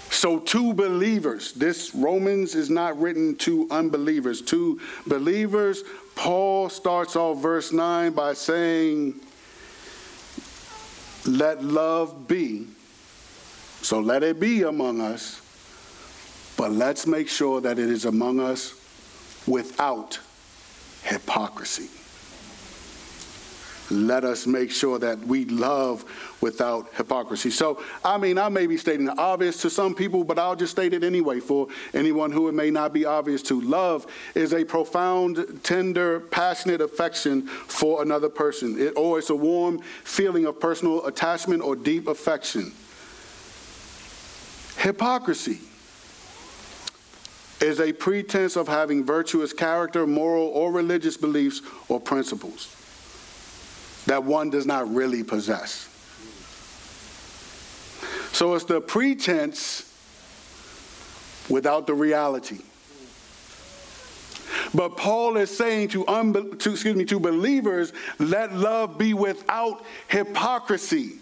So, 0.09 0.39
to 0.39 0.73
believers, 0.73 1.53
this 1.53 1.95
Romans 1.95 2.53
is 2.53 2.69
not 2.69 2.99
written 2.99 3.35
to 3.37 3.67
unbelievers. 3.71 4.41
To 4.43 4.79
believers, 5.07 5.83
Paul 6.15 6.69
starts 6.69 7.15
off 7.15 7.41
verse 7.41 7.71
9 7.71 8.11
by 8.11 8.33
saying, 8.33 9.19
let 11.25 11.63
love 11.63 12.27
be. 12.27 12.67
So 13.81 13.99
let 13.99 14.23
it 14.23 14.39
be 14.39 14.63
among 14.63 15.01
us, 15.01 15.41
but 16.57 16.71
let's 16.71 17.07
make 17.07 17.27
sure 17.27 17.61
that 17.61 17.79
it 17.79 17.89
is 17.89 18.05
among 18.05 18.39
us 18.39 18.75
without 19.47 20.19
hypocrisy. 21.03 21.89
Let 23.91 24.24
us 24.24 24.48
make 24.48 24.71
sure 24.71 24.98
that 25.00 25.19
we 25.19 25.43
love 25.45 26.05
without 26.39 26.88
hypocrisy. 26.93 27.50
So, 27.50 27.83
I 28.05 28.17
mean, 28.17 28.38
I 28.38 28.48
may 28.48 28.65
be 28.65 28.77
stating 28.77 29.05
the 29.05 29.17
obvious 29.17 29.62
to 29.63 29.69
some 29.69 29.93
people, 29.93 30.24
but 30.24 30.39
I'll 30.39 30.55
just 30.55 30.71
state 30.71 30.93
it 30.93 31.03
anyway 31.03 31.41
for 31.41 31.67
anyone 31.93 32.31
who 32.31 32.48
it 32.48 32.53
may 32.53 32.71
not 32.71 32.93
be 32.93 33.03
obvious 33.03 33.41
to. 33.43 33.60
Love 33.60 34.07
is 34.33 34.53
a 34.53 34.63
profound, 34.63 35.60
tender, 35.63 36.21
passionate 36.21 36.79
affection 36.79 37.45
for 37.48 38.01
another 38.01 38.29
person, 38.29 38.79
it, 38.79 38.93
or 38.95 39.19
it's 39.19 39.29
a 39.29 39.36
warm 39.36 39.81
feeling 40.05 40.45
of 40.45 40.57
personal 40.57 41.05
attachment 41.05 41.62
or 41.62 41.75
deep 41.75 42.07
affection. 42.07 42.71
Hypocrisy 44.77 45.60
is 47.60 47.81
a 47.81 47.91
pretense 47.91 48.55
of 48.55 48.69
having 48.69 49.03
virtuous 49.03 49.51
character, 49.51 50.07
moral, 50.07 50.48
or 50.48 50.71
religious 50.71 51.17
beliefs 51.17 51.62
or 51.89 52.00
principles 52.00 52.74
that 54.05 54.24
one 54.24 54.50
does 54.50 54.65
not 54.65 54.93
really 54.93 55.24
possess. 55.24 55.88
So 58.31 58.55
it's 58.55 58.65
the 58.65 58.81
pretense 58.81 59.88
without 61.50 61.86
the 61.86 61.93
reality. 61.93 62.60
But 64.74 64.96
Paul 64.96 65.38
is 65.38 65.55
saying 65.55 65.89
to, 65.89 66.05
unbe- 66.05 66.60
to, 66.60 66.72
excuse 66.72 66.96
me, 66.96 67.05
to 67.05 67.20
believers, 67.20 67.91
let 68.20 68.53
love 68.53 68.98
be 68.98 69.13
without 69.13 69.84
hypocrisy. 70.08 71.20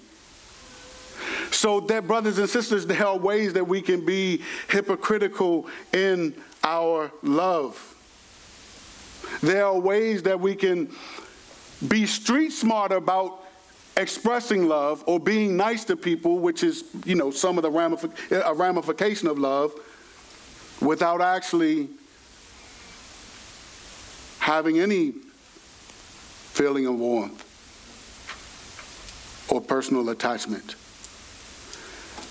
So 1.51 1.79
that, 1.81 2.05
brothers 2.05 2.37
and 2.37 2.49
sisters, 2.49 2.85
there 2.85 3.05
are 3.05 3.17
ways 3.17 3.53
that 3.53 3.67
we 3.67 3.81
can 3.81 4.05
be 4.05 4.43
hypocritical 4.69 5.67
in 5.93 6.35
our 6.63 7.11
love. 7.23 7.85
There 9.41 9.65
are 9.65 9.77
ways 9.77 10.23
that 10.23 10.39
we 10.39 10.55
can 10.55 10.93
be 11.87 12.05
street 12.05 12.51
smart 12.51 12.91
about 12.91 13.43
expressing 13.97 14.67
love 14.67 15.03
or 15.07 15.19
being 15.19 15.57
nice 15.57 15.83
to 15.85 15.95
people, 15.95 16.39
which 16.39 16.63
is, 16.63 16.83
you 17.05 17.15
know, 17.15 17.31
some 17.31 17.57
of 17.57 17.63
the 17.63 17.69
ramific- 17.69 18.31
a 18.31 18.53
ramification 18.53 19.27
of 19.27 19.37
love, 19.37 19.73
without 20.81 21.21
actually 21.21 21.89
having 24.39 24.79
any 24.79 25.13
feeling 26.53 26.85
of 26.87 26.95
warmth 26.95 27.45
or 29.51 29.61
personal 29.61 30.09
attachment. 30.09 30.75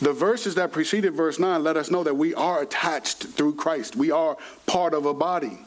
The 0.00 0.12
verses 0.12 0.55
that 0.55 0.73
preceded 0.73 1.14
verse 1.14 1.38
9 1.38 1.62
let 1.62 1.76
us 1.76 1.90
know 1.90 2.05
that 2.05 2.14
we 2.14 2.33
are 2.35 2.62
attached 2.62 3.25
through 3.25 3.55
Christ. 3.57 3.97
We 3.97 4.11
are 4.11 4.37
part 4.67 4.95
of 4.95 5.07
a 5.07 5.14
body. 5.14 5.59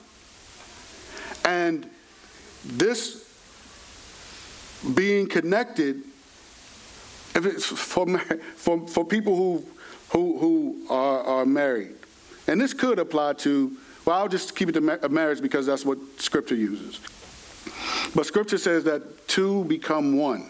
And 1.44 1.90
this 2.64 3.21
being 4.94 5.28
connected, 5.28 6.02
if 7.36 7.46
it's 7.46 7.66
for, 7.66 8.08
for, 8.56 8.88
for 8.88 9.06
people 9.06 9.36
who, 9.36 9.66
who, 10.10 10.38
who 10.40 10.88
are, 10.90 11.24
are 11.24 11.46
married, 11.46 11.96
and 12.48 12.60
this 12.60 12.74
could 12.74 13.00
apply 13.00 13.34
to, 13.34 13.76
well, 14.06 14.18
I'll 14.18 14.28
just 14.28 14.56
keep 14.56 14.70
it 14.70 14.74
to 14.74 15.10
marriage 15.10 15.42
because 15.42 15.66
that's 15.66 15.86
what 15.86 15.98
Scripture 16.18 16.56
uses. 16.56 17.00
But 18.16 18.26
Scripture 18.26 18.58
says 18.58 18.84
that 18.86 19.28
two 19.28 19.64
become 19.66 20.18
one. 20.18 20.50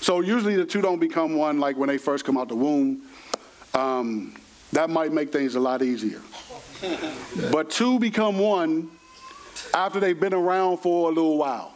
So 0.00 0.20
usually 0.20 0.56
the 0.56 0.64
two 0.64 0.80
don't 0.80 0.98
become 0.98 1.36
one 1.36 1.60
like 1.60 1.76
when 1.76 1.88
they 1.88 1.98
first 1.98 2.24
come 2.24 2.38
out 2.38 2.48
the 2.48 2.56
womb. 2.56 3.02
Um, 3.74 4.34
that 4.72 4.88
might 4.88 5.12
make 5.12 5.30
things 5.30 5.54
a 5.54 5.60
lot 5.60 5.82
easier. 5.82 6.22
but 7.52 7.70
two 7.70 7.98
become 7.98 8.38
one 8.38 8.90
after 9.74 10.00
they've 10.00 10.18
been 10.18 10.32
around 10.32 10.78
for 10.78 11.10
a 11.10 11.12
little 11.12 11.36
while 11.36 11.74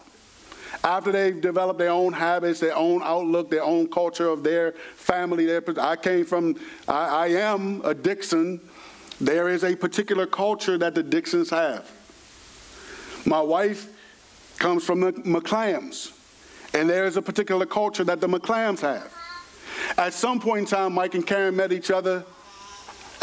after 0.84 1.10
they've 1.10 1.40
developed 1.40 1.78
their 1.78 1.90
own 1.90 2.12
habits, 2.12 2.60
their 2.60 2.76
own 2.76 3.02
outlook, 3.02 3.50
their 3.50 3.64
own 3.64 3.88
culture 3.88 4.28
of 4.28 4.44
their 4.44 4.72
family. 4.96 5.46
Their, 5.46 5.62
I 5.80 5.96
came 5.96 6.26
from, 6.26 6.56
I, 6.86 7.06
I 7.06 7.26
am 7.28 7.80
a 7.84 7.94
Dixon. 7.94 8.60
There 9.18 9.48
is 9.48 9.64
a 9.64 9.74
particular 9.74 10.26
culture 10.26 10.76
that 10.76 10.94
the 10.94 11.02
Dixons 11.02 11.48
have. 11.48 11.90
My 13.24 13.40
wife 13.40 13.88
comes 14.58 14.84
from 14.84 15.00
the 15.00 15.12
McClams, 15.12 16.12
and 16.74 16.88
there 16.88 17.06
is 17.06 17.16
a 17.16 17.22
particular 17.22 17.64
culture 17.64 18.04
that 18.04 18.20
the 18.20 18.28
McClams 18.28 18.80
have. 18.80 19.10
At 19.96 20.12
some 20.12 20.38
point 20.38 20.60
in 20.60 20.66
time, 20.66 20.92
Mike 20.92 21.14
and 21.14 21.26
Karen 21.26 21.56
met 21.56 21.72
each 21.72 21.90
other 21.90 22.24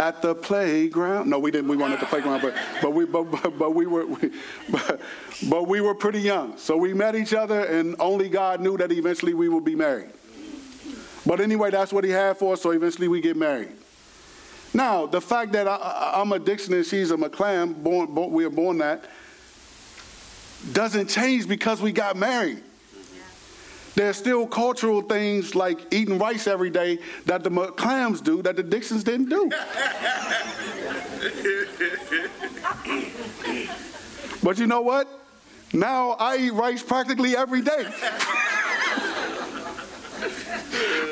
at 0.01 0.22
the 0.22 0.34
playground. 0.34 1.29
No, 1.29 1.38
we 1.38 1.51
didn't. 1.51 1.67
We 1.67 1.77
weren't 1.77 1.93
at 1.93 2.00
the 2.00 2.08
playground, 2.08 2.41
but 2.41 2.55
but 2.81 2.91
we 2.91 3.05
but, 3.05 3.24
but, 3.25 3.58
but 3.58 3.75
we 3.75 3.86
were 3.86 4.08
we, 4.08 4.31
but, 4.70 5.00
but 5.48 5.67
we 5.67 5.79
were 5.79 5.93
pretty 5.93 6.22
young. 6.22 6.58
So 6.58 6.75
we 6.75 6.93
met 6.93 7.15
each 7.15 7.34
other, 7.34 7.63
and 7.65 7.96
only 8.00 8.27
God 8.27 8.62
knew 8.62 8.77
that 8.77 8.91
eventually 8.91 9.36
we 9.36 9.48
would 9.48 9.63
be 9.63 9.75
married. 9.75 10.10
But 11.24 11.39
anyway, 11.39 11.70
that's 11.70 11.93
what 11.93 12.03
He 12.03 12.10
had 12.10 12.38
for 12.38 12.53
us. 12.53 12.62
So 12.62 12.72
eventually 12.72 13.08
we 13.08 13.22
get 13.22 13.38
married. 13.38 13.70
Now, 14.74 15.05
the 15.05 15.22
fact 15.22 15.51
that 15.51 15.67
I, 15.67 16.22
am 16.22 16.31
a 16.31 16.39
Dixon 16.39 16.74
and 16.74 16.86
she's 16.86 17.12
a 17.12 17.17
McClam, 17.17 17.84
born, 17.84 18.13
born, 18.13 18.31
we 18.31 18.46
were 18.46 18.50
born 18.50 18.77
that, 18.79 19.03
doesn't 20.72 21.10
change 21.10 21.48
because 21.48 21.81
we 21.81 21.91
got 21.91 22.15
married. 22.15 22.63
There's 23.96 24.16
still 24.16 24.48
cultural 24.48 25.02
things 25.02 25.54
like 25.54 25.94
eating 25.94 26.18
rice 26.18 26.48
every 26.48 26.70
day 26.70 27.00
that 27.26 27.44
the 27.44 27.52
McClams 27.52 28.24
do 28.24 28.42
that 28.44 28.56
the 28.56 28.64
Dixons 28.64 29.04
didn't 29.04 29.30
do. 29.30 29.50
but 34.44 34.58
you 34.58 34.68
know 34.68 34.82
what? 34.82 35.08
Now 35.74 36.12
I 36.12 36.38
eat 36.38 36.54
rice 36.54 36.84
practically 36.84 37.36
every 37.36 37.62
day. 37.62 37.86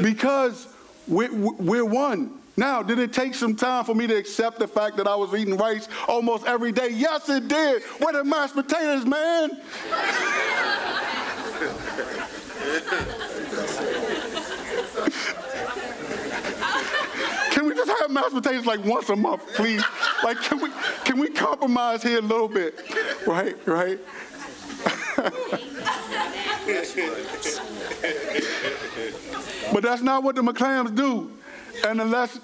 because 0.02 0.68
we're, 1.08 1.34
we're 1.34 1.86
one. 1.86 2.36
Now, 2.58 2.84
did 2.84 3.00
it 3.00 3.14
take 3.14 3.36
some 3.36 3.56
time 3.56 3.86
for 3.86 3.96
me 3.96 4.06
to 4.08 4.16
accept 4.16 4.60
the 4.60 4.68
fact 4.68 4.98
that 4.98 5.08
I 5.08 5.16
was 5.16 5.34
eating 5.34 5.56
rice 5.56 5.88
almost 6.10 6.46
every 6.46 6.74
day? 6.74 6.90
Yes, 6.90 7.30
it 7.30 7.48
did. 7.48 7.84
Where 8.00 8.12
the 8.12 8.24
mashed 8.26 8.54
potatoes, 8.54 9.06
man? 9.06 9.52
Can 17.52 17.66
we 17.66 17.76
just 17.76 17.92
have 18.00 18.12
mashed 18.12 18.34
potatoes 18.34 18.66
like 18.66 18.84
once 18.86 19.10
a 19.10 19.16
month, 19.16 19.42
please? 19.56 19.84
Like, 20.24 20.38
can 20.42 20.60
we 20.60 20.70
can 21.04 21.20
we 21.20 21.30
compromise 21.30 22.04
here 22.04 22.20
a 22.20 22.22
little 22.22 22.48
bit? 22.48 22.80
Right, 23.26 23.56
right. 23.68 24.00
but 29.74 29.84
that's 29.84 30.02
not 30.02 30.24
what 30.24 30.36
the 30.36 30.42
McClams 30.42 30.96
do. 30.96 31.32
And 31.86 32.02
unless 32.02 32.40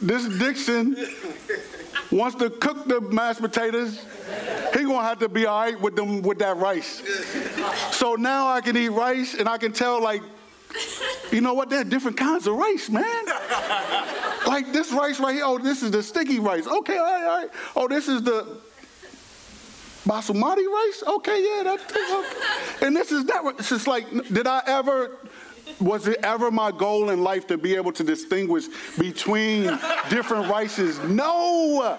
this 0.00 0.26
Dixon 0.38 0.96
wants 2.10 2.36
to 2.36 2.50
cook 2.50 2.86
the 2.86 3.00
mashed 3.00 3.40
potatoes, 3.40 4.04
he 4.72 4.84
gonna 4.84 5.02
have 5.02 5.18
to 5.20 5.28
be 5.28 5.46
all 5.46 5.62
right 5.62 5.80
with 5.80 5.96
them 5.96 6.22
with 6.22 6.38
that 6.38 6.56
rice. 6.56 7.02
So 7.92 8.14
now 8.14 8.48
I 8.48 8.60
can 8.60 8.76
eat 8.76 8.90
rice 8.90 9.34
and 9.34 9.48
I 9.48 9.58
can 9.58 9.72
tell 9.72 10.02
like, 10.02 10.22
you 11.30 11.40
know 11.40 11.54
what? 11.54 11.70
There 11.70 11.80
are 11.80 11.84
different 11.84 12.16
kinds 12.16 12.46
of 12.46 12.54
rice, 12.54 12.88
man. 12.88 13.24
like 14.46 14.72
this 14.72 14.92
rice 14.92 15.20
right 15.20 15.34
here. 15.34 15.44
Oh, 15.44 15.58
this 15.58 15.82
is 15.82 15.90
the 15.90 16.02
sticky 16.02 16.38
rice. 16.38 16.66
Okay, 16.66 16.96
all 16.96 17.04
right, 17.04 17.24
all 17.24 17.38
right. 17.42 17.50
Oh, 17.76 17.88
this 17.88 18.08
is 18.08 18.22
the 18.22 18.58
basmati 20.04 20.66
rice. 20.66 21.02
Okay, 21.06 21.44
yeah, 21.44 21.62
that's 21.64 21.84
okay. 21.92 22.86
and 22.86 22.96
this 22.96 23.12
is 23.12 23.24
that. 23.26 23.42
It's 23.58 23.70
just 23.70 23.86
like, 23.86 24.10
did 24.28 24.46
I 24.46 24.62
ever? 24.66 25.18
Was 25.80 26.06
it 26.06 26.18
ever 26.22 26.50
my 26.50 26.70
goal 26.70 27.10
in 27.10 27.22
life 27.22 27.46
to 27.48 27.58
be 27.58 27.74
able 27.74 27.90
to 27.92 28.04
distinguish 28.04 28.66
between 28.98 29.78
different 30.08 30.48
rices? 30.48 30.98
No. 31.00 31.98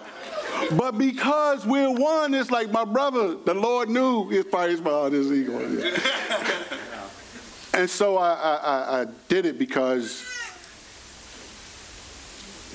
But 0.72 0.98
because 0.98 1.66
we're 1.66 1.92
one, 1.92 2.34
it's 2.34 2.52
like 2.52 2.72
my 2.72 2.86
brother, 2.86 3.36
the 3.36 3.54
Lord 3.54 3.90
knew 3.90 4.30
his 4.30 4.46
probably 4.46 4.80
my 4.82 5.10
his 5.10 5.32
ego. 5.32 6.80
And 7.76 7.90
so 7.90 8.18
I, 8.18 8.32
I, 8.32 9.02
I 9.02 9.06
did 9.28 9.46
it 9.46 9.60
because 9.60 10.26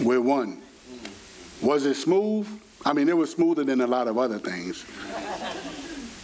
we're 0.00 0.20
one. 0.20 0.62
Was 1.62 1.86
it 1.86 1.94
smooth? 1.94 2.46
I 2.84 2.92
mean, 2.92 3.08
it 3.08 3.16
was 3.16 3.30
smoother 3.32 3.64
than 3.64 3.80
a 3.80 3.86
lot 3.86 4.08
of 4.08 4.18
other 4.18 4.38
things. 4.38 4.84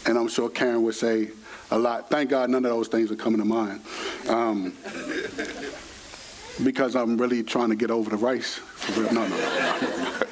And 0.07 0.17
I'm 0.17 0.29
sure 0.29 0.49
Karen 0.49 0.83
would 0.83 0.95
say 0.95 1.31
a 1.71 1.79
lot. 1.79 2.09
Thank 2.09 2.31
God 2.31 2.51
none 2.51 2.65
of 2.65 2.71
those 2.71 2.89
things 2.89 3.11
are 3.11 3.17
coming 3.17 3.41
to 3.41 3.45
mind. 3.45 3.81
Um, 4.29 4.73
because 6.63 6.97
I'm 6.97 7.17
really 7.17 7.43
trying 7.43 7.71
to 7.71 7.77
get 7.77 7.91
over 7.91 8.11
the 8.11 8.17
rice. 8.17 8.61
No, 8.97 9.27
no. 9.27 10.23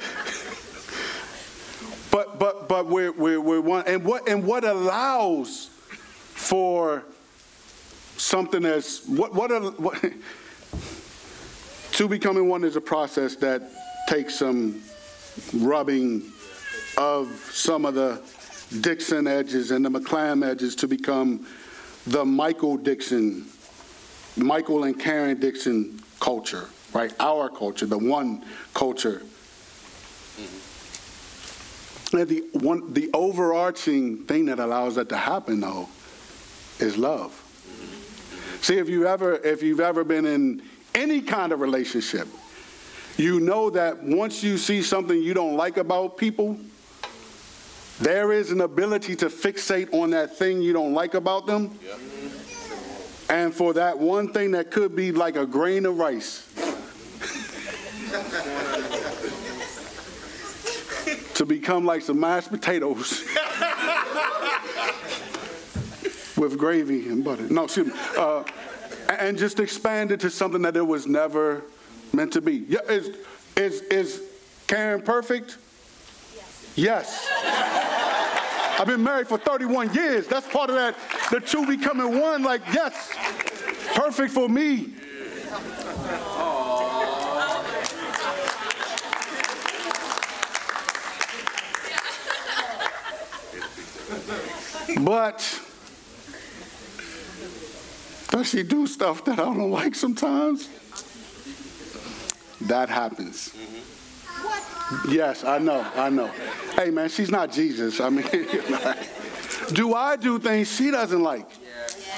But 2.11 2.39
but 2.39 2.69
but 2.69 2.87
we're 2.87 3.11
we're, 3.11 3.41
we're 3.41 3.59
one 3.59 3.83
and 3.87 4.03
what 4.05 4.29
and 4.29 4.45
what 4.45 4.63
allows 4.63 5.69
for 6.33 7.03
something 8.25 8.63
that's 8.63 9.05
what 9.05 9.33
what, 9.33 9.51
are, 9.51 9.61
what 9.71 10.03
two 11.91 12.07
becoming 12.07 12.49
one 12.49 12.63
is 12.63 12.75
a 12.75 12.81
process 12.81 13.35
that 13.35 13.61
takes 14.07 14.35
some 14.35 14.81
rubbing 15.53 16.23
of 16.97 17.27
some 17.51 17.85
of 17.85 17.93
the 17.93 18.19
Dixon 18.81 19.27
edges 19.27 19.69
and 19.71 19.85
the 19.85 19.89
McClam 19.89 20.43
edges 20.45 20.75
to 20.77 20.87
become 20.87 21.45
the 22.07 22.25
Michael 22.25 22.77
Dixon, 22.77 23.45
Michael 24.35 24.85
and 24.85 24.99
Karen 24.99 25.39
Dixon 25.39 26.01
culture, 26.19 26.67
right? 26.93 27.13
Our 27.19 27.47
culture, 27.49 27.85
the 27.85 27.97
one 27.97 28.43
culture. 28.73 29.21
Mm-hmm. 30.37 32.17
And 32.17 32.27
the 32.27 32.43
one, 32.53 32.91
the 32.93 33.11
overarching 33.13 34.25
thing 34.25 34.45
that 34.45 34.59
allows 34.59 34.95
that 34.95 35.09
to 35.09 35.17
happen, 35.17 35.59
though, 35.59 35.89
is 36.79 36.97
love. 36.97 37.44
See, 38.65 38.79
if 38.79 38.89
you 38.89 39.05
ever, 39.05 39.35
if 39.35 39.61
you've 39.61 39.79
ever 39.79 40.03
been 40.03 40.25
in 40.25 40.63
any 40.95 41.21
kind 41.21 41.51
of 41.51 41.59
relationship, 41.59 42.27
you 43.15 43.39
know 43.39 43.69
that 43.69 44.01
once 44.01 44.41
you 44.41 44.57
see 44.57 44.81
something 44.81 45.21
you 45.21 45.35
don't 45.35 45.55
like 45.55 45.77
about 45.77 46.17
people, 46.17 46.57
there 47.99 48.31
is 48.31 48.49
an 48.49 48.61
ability 48.61 49.15
to 49.17 49.27
fixate 49.27 49.93
on 49.93 50.09
that 50.09 50.35
thing 50.35 50.63
you 50.63 50.73
don't 50.73 50.95
like 50.95 51.13
about 51.13 51.45
them. 51.45 51.77
Yep. 51.85 51.99
And 53.29 53.53
for 53.53 53.73
that 53.73 53.99
one 53.99 54.33
thing 54.33 54.49
that 54.53 54.71
could 54.71 54.95
be 54.95 55.11
like 55.11 55.35
a 55.35 55.45
grain 55.45 55.85
of 55.85 55.99
rice 55.99 56.51
to 61.35 61.45
become 61.45 61.85
like 61.85 62.01
some 62.01 62.19
mashed 62.19 62.49
potatoes 62.49 63.23
with 66.37 66.57
gravy 66.57 67.07
and 67.07 67.23
butter. 67.23 67.43
No, 67.43 67.65
excuse 67.65 67.87
me. 67.87 67.93
Uh, 68.17 68.43
and 69.09 69.37
just 69.37 69.59
expand 69.59 70.11
it 70.11 70.19
to 70.21 70.29
something 70.29 70.61
that 70.63 70.75
it 70.75 70.85
was 70.85 71.07
never 71.07 71.63
meant 72.13 72.33
to 72.33 72.41
be. 72.41 72.65
Yeah, 72.67 72.79
is, 72.89 73.15
is, 73.55 73.81
is 73.83 74.21
Karen 74.67 75.01
perfect? 75.01 75.57
Yes. 76.75 77.27
yes. 77.31 78.79
I've 78.79 78.87
been 78.87 79.03
married 79.03 79.27
for 79.27 79.37
31 79.37 79.93
years. 79.93 80.27
That's 80.27 80.47
part 80.47 80.69
of 80.69 80.75
that, 80.75 80.95
the 81.31 81.39
two 81.39 81.65
becoming 81.65 82.19
one. 82.19 82.43
Like, 82.43 82.61
yes, 82.73 83.09
perfect 83.95 84.33
for 84.33 84.49
me. 84.49 84.93
But 95.01 95.64
does 98.35 98.49
she 98.49 98.63
do 98.63 98.85
stuff 98.85 99.23
that 99.23 99.39
I 99.39 99.45
don't 99.45 99.71
like 99.71 99.95
sometimes? 99.95 100.67
That 102.67 102.89
happens. 102.89 103.55
Yes, 105.07 105.45
I 105.45 105.57
know, 105.57 105.89
I 105.95 106.09
know. 106.09 106.27
Hey, 106.75 106.89
man, 106.89 107.07
she's 107.07 107.31
not 107.31 107.49
Jesus. 107.49 108.01
I 108.01 108.09
mean, 108.09 108.25
do 109.71 109.93
I 109.93 110.17
do 110.17 110.37
things 110.37 110.69
she 110.69 110.91
doesn't 110.91 111.23
like? 111.23 111.49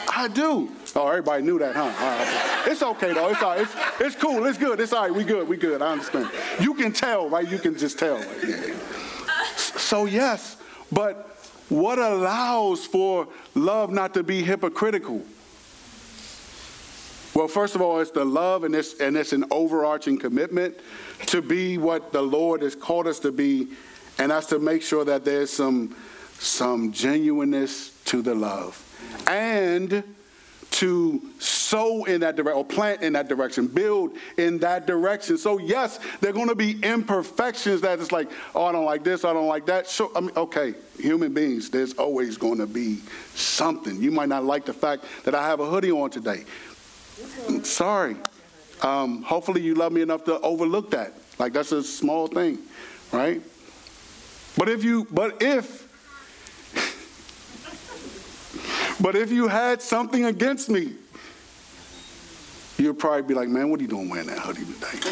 I 0.09 0.27
do. 0.27 0.71
Oh, 0.95 1.07
everybody 1.07 1.43
knew 1.43 1.59
that, 1.59 1.75
huh? 1.75 2.65
It's 2.65 2.81
okay 2.81 3.13
though. 3.13 3.29
It's 3.29 3.43
all 3.43 3.51
right. 3.51 3.61
It's, 3.61 3.75
it's 4.01 4.15
cool. 4.15 4.43
It's 4.47 4.57
good. 4.57 4.79
It's 4.79 4.93
all 4.93 5.03
right. 5.03 5.13
We 5.13 5.23
good. 5.23 5.47
We 5.47 5.55
good. 5.55 5.83
I 5.83 5.91
understand. 5.91 6.31
You 6.59 6.73
can 6.73 6.93
tell, 6.93 7.29
right? 7.29 7.47
You 7.47 7.59
can 7.59 7.77
just 7.77 7.99
tell. 7.99 8.19
So 9.55 10.05
yes, 10.05 10.57
but 10.91 11.37
what 11.69 11.99
allows 11.99 12.87
for 12.87 13.27
love 13.53 13.91
not 13.91 14.15
to 14.15 14.23
be 14.23 14.41
hypocritical? 14.41 15.23
Well, 17.37 17.47
first 17.47 17.75
of 17.75 17.83
all, 17.83 17.99
it's 17.99 18.09
the 18.09 18.25
love, 18.25 18.63
and 18.63 18.73
it's, 18.73 18.99
and 18.99 19.15
it's 19.15 19.31
an 19.31 19.45
overarching 19.51 20.17
commitment 20.17 20.75
to 21.27 21.39
be 21.39 21.77
what 21.77 22.11
the 22.11 22.23
Lord 22.23 22.63
has 22.63 22.73
called 22.73 23.05
us 23.05 23.19
to 23.19 23.31
be, 23.31 23.67
and 24.17 24.31
that's 24.31 24.47
to 24.47 24.57
make 24.57 24.81
sure 24.81 25.05
that 25.05 25.23
there's 25.23 25.51
some, 25.51 25.95
some 26.39 26.91
genuineness 26.91 27.91
to 28.05 28.23
the 28.23 28.33
love. 28.33 28.83
And 29.27 30.03
to 30.71 31.21
sow 31.37 32.05
in 32.05 32.21
that 32.21 32.37
direction 32.37 32.57
or 32.57 32.65
plant 32.65 33.03
in 33.03 33.13
that 33.13 33.27
direction, 33.27 33.67
build 33.67 34.17
in 34.37 34.57
that 34.59 34.87
direction. 34.87 35.37
So 35.37 35.59
yes, 35.59 35.99
there 36.21 36.31
are 36.31 36.33
going 36.33 36.49
to 36.49 36.55
be 36.55 36.79
imperfections 36.81 37.81
that 37.81 37.99
it's 37.99 38.11
like, 38.11 38.31
oh, 38.55 38.65
I 38.65 38.71
don't 38.71 38.85
like 38.85 39.03
this, 39.03 39.23
I 39.23 39.33
don't 39.33 39.47
like 39.47 39.67
that. 39.67 39.87
Sure, 39.87 40.09
I 40.15 40.21
mean, 40.21 40.31
okay, 40.35 40.73
human 40.99 41.35
beings, 41.35 41.69
there's 41.69 41.93
always 41.93 42.35
going 42.35 42.57
to 42.57 42.67
be 42.67 42.97
something. 43.35 44.01
You 44.01 44.09
might 44.09 44.29
not 44.29 44.43
like 44.43 44.65
the 44.65 44.73
fact 44.73 45.05
that 45.23 45.35
I 45.35 45.47
have 45.47 45.59
a 45.59 45.67
hoodie 45.67 45.91
on 45.91 46.09
today. 46.09 46.43
Sorry. 47.63 48.15
Um, 48.81 49.23
hopefully, 49.23 49.61
you 49.61 49.73
love 49.73 49.91
me 49.91 50.01
enough 50.01 50.23
to 50.25 50.39
overlook 50.41 50.91
that. 50.91 51.13
Like 51.39 51.53
that's 51.53 51.71
a 51.71 51.83
small 51.83 52.27
thing, 52.27 52.59
right? 53.11 53.41
But 54.55 54.69
if 54.69 54.83
you, 54.83 55.07
but 55.11 55.41
if, 55.41 55.83
but 59.01 59.15
if 59.15 59.31
you 59.31 59.47
had 59.47 59.81
something 59.81 60.25
against 60.25 60.69
me, 60.69 60.93
you'd 62.77 62.97
probably 62.99 63.21
be 63.23 63.33
like, 63.33 63.49
man, 63.49 63.69
what 63.69 63.79
are 63.79 63.83
you 63.83 63.89
doing 63.89 64.09
wearing 64.09 64.27
that 64.27 64.39
hoodie 64.39 64.65
today? 64.65 65.11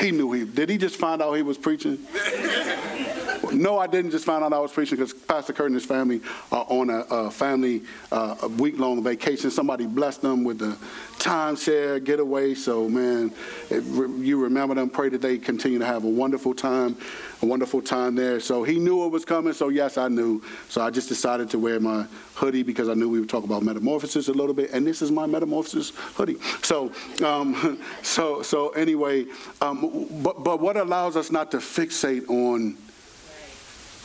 he 0.00 0.10
knew 0.10 0.32
he, 0.32 0.44
did 0.44 0.68
he 0.68 0.78
just 0.78 0.96
find 0.96 1.20
out 1.22 1.34
he 1.34 1.42
was 1.42 1.58
preaching? 1.58 1.98
No, 3.52 3.78
I 3.78 3.86
didn't 3.86 4.10
just 4.10 4.24
find 4.24 4.42
out 4.42 4.52
I 4.52 4.58
was 4.58 4.72
preaching 4.72 4.96
because 4.96 5.12
Pastor 5.12 5.52
Kurt 5.52 5.66
and 5.66 5.74
his 5.74 5.84
family 5.84 6.20
are 6.50 6.66
on 6.68 6.90
a, 6.90 7.00
a 7.10 7.30
family 7.30 7.82
uh, 8.10 8.48
week 8.58 8.78
long 8.78 9.02
vacation. 9.02 9.50
Somebody 9.50 9.86
blessed 9.86 10.22
them 10.22 10.44
with 10.44 10.58
the 10.58 10.76
timeshare 11.18 12.02
getaway. 12.02 12.54
So, 12.54 12.88
man, 12.88 13.32
it, 13.70 13.84
you 14.20 14.42
remember 14.42 14.74
them. 14.74 14.90
Pray 14.90 15.08
that 15.10 15.20
they 15.20 15.38
continue 15.38 15.78
to 15.78 15.86
have 15.86 16.04
a 16.04 16.08
wonderful 16.08 16.54
time, 16.54 16.96
a 17.42 17.46
wonderful 17.46 17.82
time 17.82 18.14
there. 18.14 18.40
So 18.40 18.62
he 18.64 18.78
knew 18.78 19.04
it 19.04 19.08
was 19.08 19.24
coming. 19.24 19.52
So 19.52 19.68
yes, 19.68 19.98
I 19.98 20.08
knew. 20.08 20.42
So 20.68 20.80
I 20.80 20.90
just 20.90 21.08
decided 21.08 21.50
to 21.50 21.58
wear 21.58 21.78
my 21.78 22.06
hoodie 22.34 22.62
because 22.62 22.88
I 22.88 22.94
knew 22.94 23.08
we 23.08 23.20
would 23.20 23.28
talk 23.28 23.44
about 23.44 23.62
metamorphosis 23.62 24.28
a 24.28 24.32
little 24.32 24.54
bit, 24.54 24.70
and 24.72 24.86
this 24.86 25.02
is 25.02 25.10
my 25.10 25.26
metamorphosis 25.26 25.92
hoodie. 26.14 26.38
So, 26.62 26.90
um, 27.24 27.78
so, 28.02 28.42
so 28.42 28.70
anyway, 28.70 29.26
um, 29.60 30.08
but 30.22 30.42
but 30.42 30.60
what 30.60 30.76
allows 30.76 31.16
us 31.16 31.30
not 31.30 31.50
to 31.50 31.58
fixate 31.58 32.28
on 32.28 32.76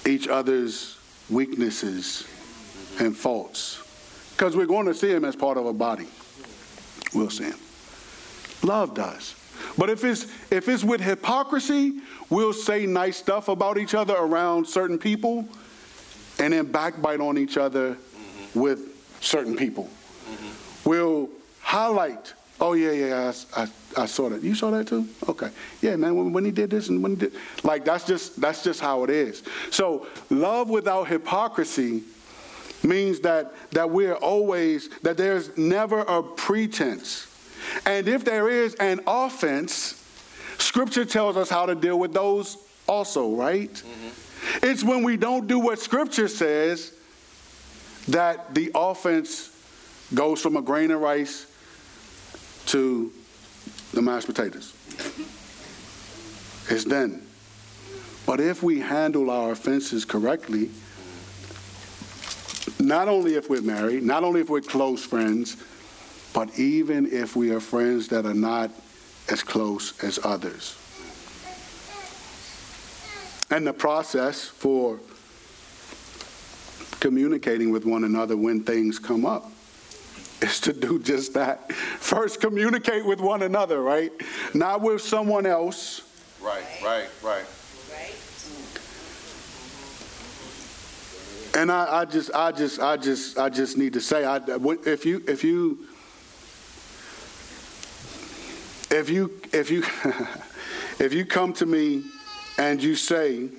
each 0.08 0.28
other's 0.28 0.98
weaknesses 1.30 2.26
and 3.00 3.16
faults. 3.16 3.84
Because 4.32 4.56
we're 4.56 4.66
going 4.66 4.86
to 4.86 4.94
see 4.94 5.10
him 5.10 5.26
as 5.26 5.36
part 5.36 5.58
of 5.58 5.66
a 5.66 5.74
body. 5.74 6.08
We'll 7.14 7.30
see 7.30 7.46
him. 7.46 7.60
Love 8.64 8.94
does. 8.94 9.36
But 9.78 9.90
if 9.90 10.04
it's 10.04 10.28
if 10.52 10.68
it's 10.70 10.84
with 10.84 11.02
hypocrisy, 11.02 12.00
we'll 12.30 12.54
say 12.54 12.86
nice 12.86 13.18
stuff 13.18 13.48
about 13.48 13.78
each 13.78 13.96
other 13.96 14.16
around 14.16 14.66
certain 14.66 14.98
people 14.98 15.48
and 16.40 16.54
then 16.54 16.66
backbite 16.66 17.20
on 17.20 17.38
each 17.38 17.58
other 17.58 17.96
mm-hmm. 17.96 18.60
with 18.60 19.18
certain 19.22 19.56
people. 19.56 19.86
Mm-hmm. 19.86 20.90
We'll 20.90 21.30
highlight 21.62 22.34
Oh 22.60 22.74
yeah, 22.74 22.92
yeah, 22.92 23.34
I, 23.56 23.62
I, 23.62 23.68
I, 23.98 24.06
saw 24.08 24.30
that. 24.30 24.42
You 24.42 24.56
saw 24.56 24.72
that 24.72 24.88
too? 24.88 25.08
Okay. 25.30 25.50
Yeah, 25.82 25.96
man. 25.96 26.16
When, 26.16 26.34
when 26.34 26.44
he 26.44 26.50
did 26.50 26.72
this 26.72 26.90
and 26.90 27.04
when 27.04 27.12
he 27.12 27.18
did, 27.18 27.34
like 27.64 27.86
that's 27.86 28.06
just 28.06 28.42
that's 28.42 28.64
just 28.64 28.80
how 28.80 29.04
it 29.04 29.12
is. 29.12 29.44
So 29.70 30.08
love 30.32 30.70
without 30.70 31.08
hypocrisy 31.08 32.04
means 32.84 33.20
that 33.20 33.54
that 33.72 33.90
we're 33.90 34.16
always 34.16 34.90
that 35.02 35.18
there's 35.18 35.56
never 35.56 36.00
a 36.00 36.24
pretense, 36.24 37.28
and 37.86 38.08
if 38.08 38.26
there 38.26 38.50
is 38.50 38.74
an 38.76 39.02
offense, 39.06 40.04
Scripture 40.58 41.06
tells 41.06 41.38
us 41.38 41.50
how 41.50 41.68
to 41.68 41.76
deal 41.76 42.00
with 42.00 42.14
those 42.14 42.58
also, 42.88 43.36
right? 43.36 43.72
Mm-hmm. 43.72 44.66
It's 44.66 44.84
when 44.84 45.04
we 45.04 45.16
don't 45.16 45.46
do 45.46 45.60
what 45.60 45.78
Scripture 45.78 46.28
says 46.28 46.94
that 48.08 48.56
the 48.56 48.72
offense 48.74 49.54
goes 50.16 50.42
from 50.42 50.56
a 50.58 50.62
grain 50.62 50.90
of 50.90 51.02
rice 51.02 51.46
to 52.68 53.12
the 53.94 54.02
mashed 54.02 54.28
potatoes. 54.28 54.74
It's 56.70 56.84
done. 56.84 57.26
But 58.26 58.42
if 58.42 58.62
we 58.62 58.80
handle 58.80 59.30
our 59.30 59.52
offenses 59.52 60.04
correctly, 60.04 60.70
not 62.80 63.08
only 63.08 63.36
if 63.36 63.50
we're 63.50 63.62
married, 63.62 64.04
not 64.04 64.24
only 64.24 64.42
if 64.42 64.50
we're 64.50 64.62
close 64.62 65.04
friends, 65.04 65.58
but 66.34 66.60
even 66.60 67.12
if 67.12 67.36
we 67.36 67.52
are 67.52 67.60
friends 67.60 68.10
that 68.10 68.26
are 68.26 68.34
not 68.34 68.70
as 69.30 69.44
close 69.44 69.98
as 70.04 70.20
others. 70.24 70.78
And 73.50 73.66
the 73.66 73.74
process 73.74 74.44
for 74.44 75.00
communicating 77.00 77.72
with 77.72 77.86
one 77.86 78.04
another 78.04 78.36
when 78.36 78.64
things 78.64 79.00
come 79.00 79.26
up 79.26 79.52
is 80.42 80.60
to 80.62 80.74
do 80.74 81.00
just 81.00 81.34
that. 81.34 81.72
First, 81.74 82.42
communicate 82.42 83.06
with 83.06 83.20
one 83.20 83.44
another, 83.44 83.82
right? 83.82 84.12
Not 84.54 84.82
with 84.82 85.02
someone 85.02 85.46
else. 85.46 86.02
Right, 86.42 86.64
right, 86.84 87.10
right. 87.24 87.46
And 91.56 91.72
I, 91.72 92.02
I 92.02 92.06
just, 92.06 92.32
I 92.36 92.52
just, 92.52 92.80
I 92.80 92.98
just, 92.98 93.40
I 93.40 93.50
just 93.50 93.78
need 93.78 93.94
to 93.94 94.02
say, 94.02 94.24
I, 94.26 94.40
if 94.86 95.06
you, 95.06 95.24
if 95.28 95.44
you, 95.44 95.88
if 98.92 99.10
you, 99.10 99.34
if 99.52 99.72
you, 99.72 99.84
if 101.04 101.14
you 101.14 101.26
come 101.26 101.54
to 101.54 101.66
me 101.66 102.04
and 102.60 102.82
you 102.82 102.96
say, 102.96 103.50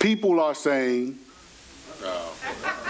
people 0.00 0.38
are 0.38 0.54
saying, 0.54 1.18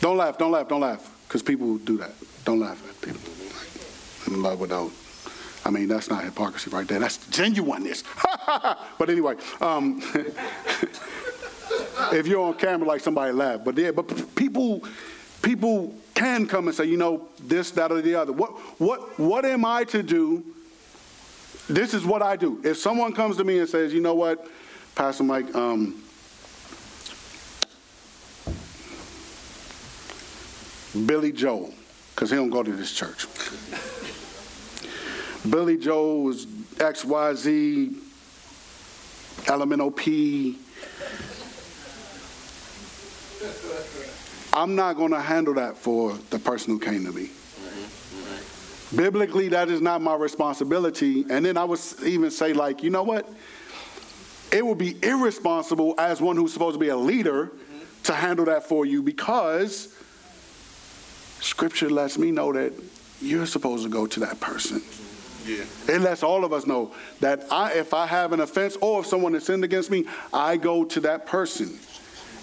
don't 0.00 0.16
laugh, 0.16 0.38
don't 0.38 0.52
laugh, 0.52 0.68
don't 0.68 0.80
laugh, 0.80 1.18
because 1.26 1.42
people 1.42 1.78
do 1.78 1.96
that. 1.98 2.12
Don't 2.44 2.60
laugh 2.60 2.82
at 2.88 3.00
people. 3.00 3.20
In 4.26 4.42
love 4.42 4.60
without 4.60 4.90
I 5.64 5.70
mean, 5.70 5.88
that's 5.88 6.08
not 6.08 6.24
hypocrisy 6.24 6.70
right 6.70 6.86
there. 6.88 6.98
That's 6.98 7.18
genuineness. 7.28 8.02
but 8.98 9.10
anyway, 9.10 9.36
um, 9.60 10.00
if 12.12 12.26
you're 12.26 12.46
on 12.46 12.54
camera, 12.54 12.88
like 12.88 13.00
somebody 13.00 13.32
laugh. 13.32 13.60
But 13.64 13.76
yeah, 13.76 13.90
but 13.90 14.34
people, 14.34 14.82
people 15.42 15.94
can 16.14 16.46
come 16.46 16.68
and 16.68 16.76
say, 16.76 16.86
you 16.86 16.96
know, 16.96 17.28
this, 17.42 17.70
that, 17.72 17.92
or 17.92 18.00
the 18.00 18.14
other. 18.14 18.32
What, 18.32 18.52
what, 18.80 19.18
what 19.18 19.44
am 19.44 19.64
I 19.64 19.84
to 19.84 20.02
do? 20.02 20.42
This 21.68 21.92
is 21.94 22.04
what 22.04 22.22
I 22.22 22.36
do. 22.36 22.60
If 22.64 22.78
someone 22.78 23.12
comes 23.12 23.36
to 23.36 23.44
me 23.44 23.58
and 23.58 23.68
says, 23.68 23.92
you 23.92 24.00
know 24.00 24.14
what, 24.14 24.48
Pastor 24.94 25.24
Mike, 25.24 25.54
um, 25.54 26.02
Billy 31.06 31.32
Joel, 31.32 31.72
because 32.14 32.30
he 32.30 32.36
don't 32.36 32.50
go 32.50 32.62
to 32.62 32.72
this 32.72 32.92
church. 32.92 33.26
Billy 35.48 35.76
Joel 35.78 36.24
was 36.24 36.46
XYZ, 36.46 37.94
LMNOP. 39.44 40.56
I'm 44.52 44.74
not 44.74 44.96
going 44.96 45.12
to 45.12 45.20
handle 45.20 45.54
that 45.54 45.76
for 45.76 46.18
the 46.30 46.38
person 46.38 46.74
who 46.74 46.80
came 46.80 47.04
to 47.04 47.12
me. 47.12 47.30
Biblically, 48.94 49.48
that 49.48 49.68
is 49.68 49.80
not 49.80 50.02
my 50.02 50.16
responsibility. 50.16 51.24
And 51.30 51.44
then 51.44 51.56
I 51.56 51.64
would 51.64 51.78
even 52.04 52.30
say, 52.30 52.52
like, 52.52 52.82
you 52.82 52.90
know 52.90 53.04
what? 53.04 53.28
It 54.50 54.66
would 54.66 54.78
be 54.78 54.96
irresponsible 55.02 55.94
as 55.96 56.20
one 56.20 56.36
who's 56.36 56.52
supposed 56.52 56.74
to 56.74 56.80
be 56.80 56.88
a 56.88 56.96
leader 56.96 57.52
to 58.02 58.12
handle 58.12 58.44
that 58.46 58.66
for 58.68 58.84
you 58.84 59.02
because 59.02 59.94
Scripture 61.40 61.90
lets 61.90 62.18
me 62.18 62.30
know 62.30 62.52
that 62.52 62.72
you're 63.20 63.46
supposed 63.46 63.84
to 63.84 63.90
go 63.90 64.06
to 64.06 64.20
that 64.20 64.40
person. 64.40 64.82
Yeah. 65.46 65.64
It 65.88 66.00
lets 66.00 66.22
all 66.22 66.44
of 66.44 66.52
us 66.52 66.66
know 66.66 66.92
that 67.20 67.46
I, 67.50 67.72
if 67.72 67.94
I 67.94 68.06
have 68.06 68.32
an 68.32 68.40
offense 68.40 68.76
or 68.80 69.00
if 69.00 69.06
someone 69.06 69.32
has 69.34 69.44
sinned 69.44 69.64
against 69.64 69.90
me, 69.90 70.06
I 70.32 70.56
go 70.56 70.84
to 70.84 71.00
that 71.00 71.26
person 71.26 71.78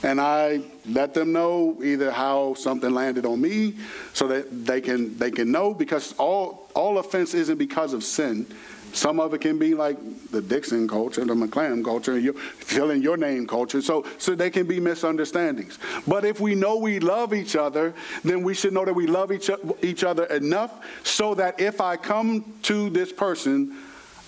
and 0.04 0.22
I 0.22 0.62
let 0.86 1.14
them 1.14 1.32
know 1.32 1.78
either 1.84 2.12
how 2.12 2.54
something 2.56 2.92
landed 2.92 3.26
on 3.26 3.42
me 3.42 3.76
so 4.14 4.28
that 4.28 4.66
they 4.66 4.82
can 4.82 5.18
they 5.18 5.32
can 5.32 5.52
know 5.52 5.74
because 5.74 6.14
all 6.18 6.70
all 6.76 6.98
offense 6.98 7.34
isn't 7.34 7.58
because 7.58 7.94
of 7.94 8.04
sin. 8.04 8.46
Some 8.94 9.20
of 9.20 9.34
it 9.34 9.42
can 9.42 9.60
be 9.60 9.74
like 9.74 9.98
the 10.32 10.42
Dixon 10.42 10.88
culture, 10.88 11.24
the 11.24 11.34
McClam 11.34 11.84
culture, 11.84 12.18
you 12.18 12.34
filling 12.34 13.02
your 13.02 13.18
name 13.18 13.46
culture. 13.46 13.82
So, 13.82 14.06
so 14.18 14.36
they 14.36 14.50
can 14.50 14.66
be 14.66 14.80
misunderstandings. 14.80 15.78
But 16.08 16.26
if 16.26 16.40
we 16.40 16.56
know 16.56 16.78
we 16.78 17.00
love 17.00 17.34
each 17.34 17.56
other, 17.56 17.94
then 18.24 18.44
we 18.44 18.54
should 18.54 18.74
know 18.74 18.86
that 18.86 18.94
we 18.94 19.08
love 19.08 19.32
each, 19.32 19.50
each 19.82 20.04
other 20.04 20.26
enough 20.26 20.84
so 21.04 21.34
that 21.36 21.60
if 21.60 21.80
I 21.82 21.98
come 21.98 22.54
to 22.64 22.90
this 22.90 23.12
person, 23.12 23.76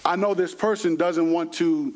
I 0.06 0.15
know 0.15 0.34
this 0.34 0.56
person 0.56 0.95
doesn't 0.95 1.32
want 1.32 1.54
to 1.54 1.93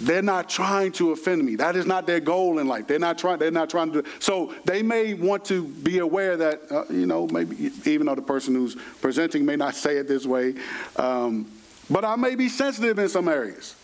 they're 0.00 0.22
not 0.22 0.48
trying 0.48 0.92
to 0.92 1.12
offend 1.12 1.44
me. 1.44 1.56
That 1.56 1.76
is 1.76 1.86
not 1.86 2.06
their 2.06 2.20
goal 2.20 2.58
in 2.58 2.66
life. 2.66 2.86
They're 2.86 2.98
not 2.98 3.18
trying. 3.18 3.38
They're 3.38 3.50
not 3.50 3.68
trying 3.68 3.92
to. 3.92 4.04
So 4.18 4.54
they 4.64 4.82
may 4.82 5.14
want 5.14 5.44
to 5.46 5.64
be 5.64 5.98
aware 5.98 6.36
that 6.38 6.60
uh, 6.70 6.84
you 6.90 7.06
know 7.06 7.26
maybe 7.28 7.70
even 7.84 8.06
though 8.06 8.14
the 8.14 8.22
person 8.22 8.54
who's 8.54 8.76
presenting 9.00 9.44
may 9.44 9.56
not 9.56 9.74
say 9.74 9.98
it 9.98 10.08
this 10.08 10.24
way, 10.24 10.54
um, 10.96 11.50
but 11.90 12.04
I 12.04 12.16
may 12.16 12.34
be 12.34 12.48
sensitive 12.48 12.98
in 12.98 13.08
some 13.08 13.28
areas. 13.28 13.76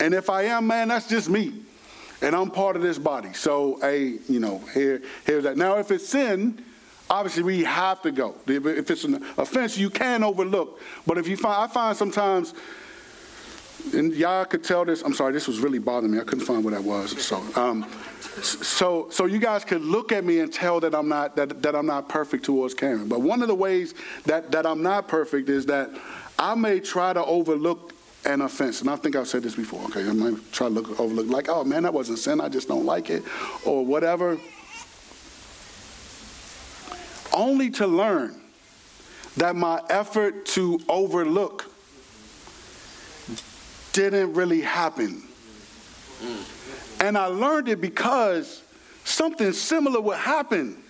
And 0.00 0.14
if 0.14 0.30
I 0.30 0.42
am, 0.42 0.66
man, 0.66 0.88
that's 0.88 1.08
just 1.08 1.28
me, 1.28 1.54
and 2.20 2.36
I'm 2.36 2.50
part 2.50 2.76
of 2.76 2.82
this 2.82 2.98
body. 2.98 3.32
So 3.32 3.80
a 3.82 4.18
you 4.28 4.38
know 4.40 4.58
here 4.74 5.02
here's 5.24 5.44
that. 5.44 5.56
Now 5.56 5.78
if 5.78 5.90
it's 5.90 6.08
sin. 6.08 6.64
Obviously, 7.10 7.42
we 7.42 7.64
have 7.64 8.02
to 8.02 8.10
go. 8.10 8.34
If 8.46 8.90
it's 8.90 9.04
an 9.04 9.24
offense, 9.38 9.78
you 9.78 9.88
can 9.88 10.22
overlook. 10.22 10.78
But 11.06 11.16
if 11.16 11.26
you 11.26 11.38
find, 11.38 11.56
I 11.56 11.66
find 11.66 11.96
sometimes 11.96 12.52
and 13.94 14.12
y'all 14.14 14.44
could 14.44 14.64
tell 14.64 14.84
this. 14.84 15.02
I'm 15.02 15.14
sorry, 15.14 15.32
this 15.32 15.46
was 15.46 15.60
really 15.60 15.78
bothering 15.78 16.12
me. 16.12 16.20
I 16.20 16.24
couldn't 16.24 16.44
find 16.44 16.64
what 16.64 16.72
that 16.74 16.82
was. 16.82 17.20
So, 17.22 17.42
um, 17.54 17.86
so, 18.42 19.08
so 19.10 19.26
you 19.26 19.38
guys 19.38 19.64
could 19.64 19.82
look 19.82 20.12
at 20.12 20.24
me 20.24 20.40
and 20.40 20.52
tell 20.52 20.80
that 20.80 20.94
I'm 20.94 21.08
not 21.08 21.36
that, 21.36 21.62
that 21.62 21.74
I'm 21.74 21.86
not 21.86 22.08
perfect 22.08 22.44
towards 22.44 22.74
Karen. 22.74 23.08
But 23.08 23.20
one 23.20 23.42
of 23.42 23.48
the 23.48 23.54
ways 23.54 23.94
that 24.26 24.50
that 24.52 24.66
I'm 24.66 24.82
not 24.82 25.08
perfect 25.08 25.48
is 25.48 25.66
that 25.66 25.90
I 26.38 26.54
may 26.54 26.80
try 26.80 27.12
to 27.12 27.24
overlook 27.24 27.94
an 28.24 28.42
offense, 28.42 28.80
and 28.80 28.90
I 28.90 28.96
think 28.96 29.16
I've 29.16 29.28
said 29.28 29.42
this 29.42 29.54
before. 29.54 29.82
Okay, 29.84 30.08
I 30.08 30.12
might 30.12 30.52
try 30.52 30.68
to 30.68 30.74
look 30.74 31.00
overlook 31.00 31.28
like, 31.28 31.48
oh 31.48 31.64
man, 31.64 31.84
that 31.84 31.94
wasn't 31.94 32.18
sin. 32.18 32.40
I 32.40 32.48
just 32.48 32.68
don't 32.68 32.84
like 32.84 33.10
it, 33.10 33.24
or 33.64 33.84
whatever. 33.84 34.38
Only 37.32 37.70
to 37.70 37.86
learn 37.86 38.40
that 39.36 39.54
my 39.54 39.80
effort 39.88 40.46
to 40.46 40.80
overlook 40.88 41.70
didn't 43.98 44.34
really 44.34 44.60
happen. 44.60 45.24
And 47.00 47.18
I 47.18 47.26
learned 47.26 47.68
it 47.68 47.80
because 47.80 48.62
something 49.02 49.52
similar 49.52 50.00
would 50.00 50.18
happen. 50.18 50.80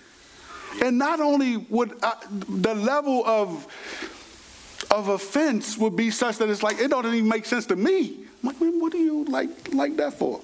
And 0.83 0.99
not 0.99 1.19
only 1.19 1.57
would 1.57 1.97
I, 2.03 2.13
the 2.29 2.75
level 2.75 3.25
of 3.25 3.65
of 4.91 5.07
offense 5.07 5.75
would 5.77 5.95
be 5.95 6.11
such 6.11 6.37
that 6.37 6.49
it's 6.49 6.61
like 6.61 6.79
it 6.79 6.91
doesn't 6.91 7.13
even 7.13 7.27
make 7.27 7.45
sense 7.45 7.65
to 7.67 7.75
me. 7.75 8.19
I'm 8.43 8.49
like, 8.49 8.57
what 8.59 8.91
do 8.91 8.99
you 8.99 9.25
like 9.25 9.73
like 9.73 9.97
that 9.97 10.13
for? 10.13 10.39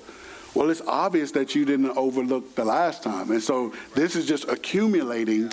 Well, 0.55 0.71
it's 0.71 0.81
obvious 0.87 1.31
that 1.31 1.53
you 1.53 1.65
didn't 1.65 1.95
overlook 1.95 2.55
the 2.55 2.65
last 2.65 3.03
time, 3.03 3.29
and 3.29 3.43
so 3.43 3.73
this 3.93 4.15
is 4.15 4.25
just 4.25 4.47
accumulating 4.47 5.51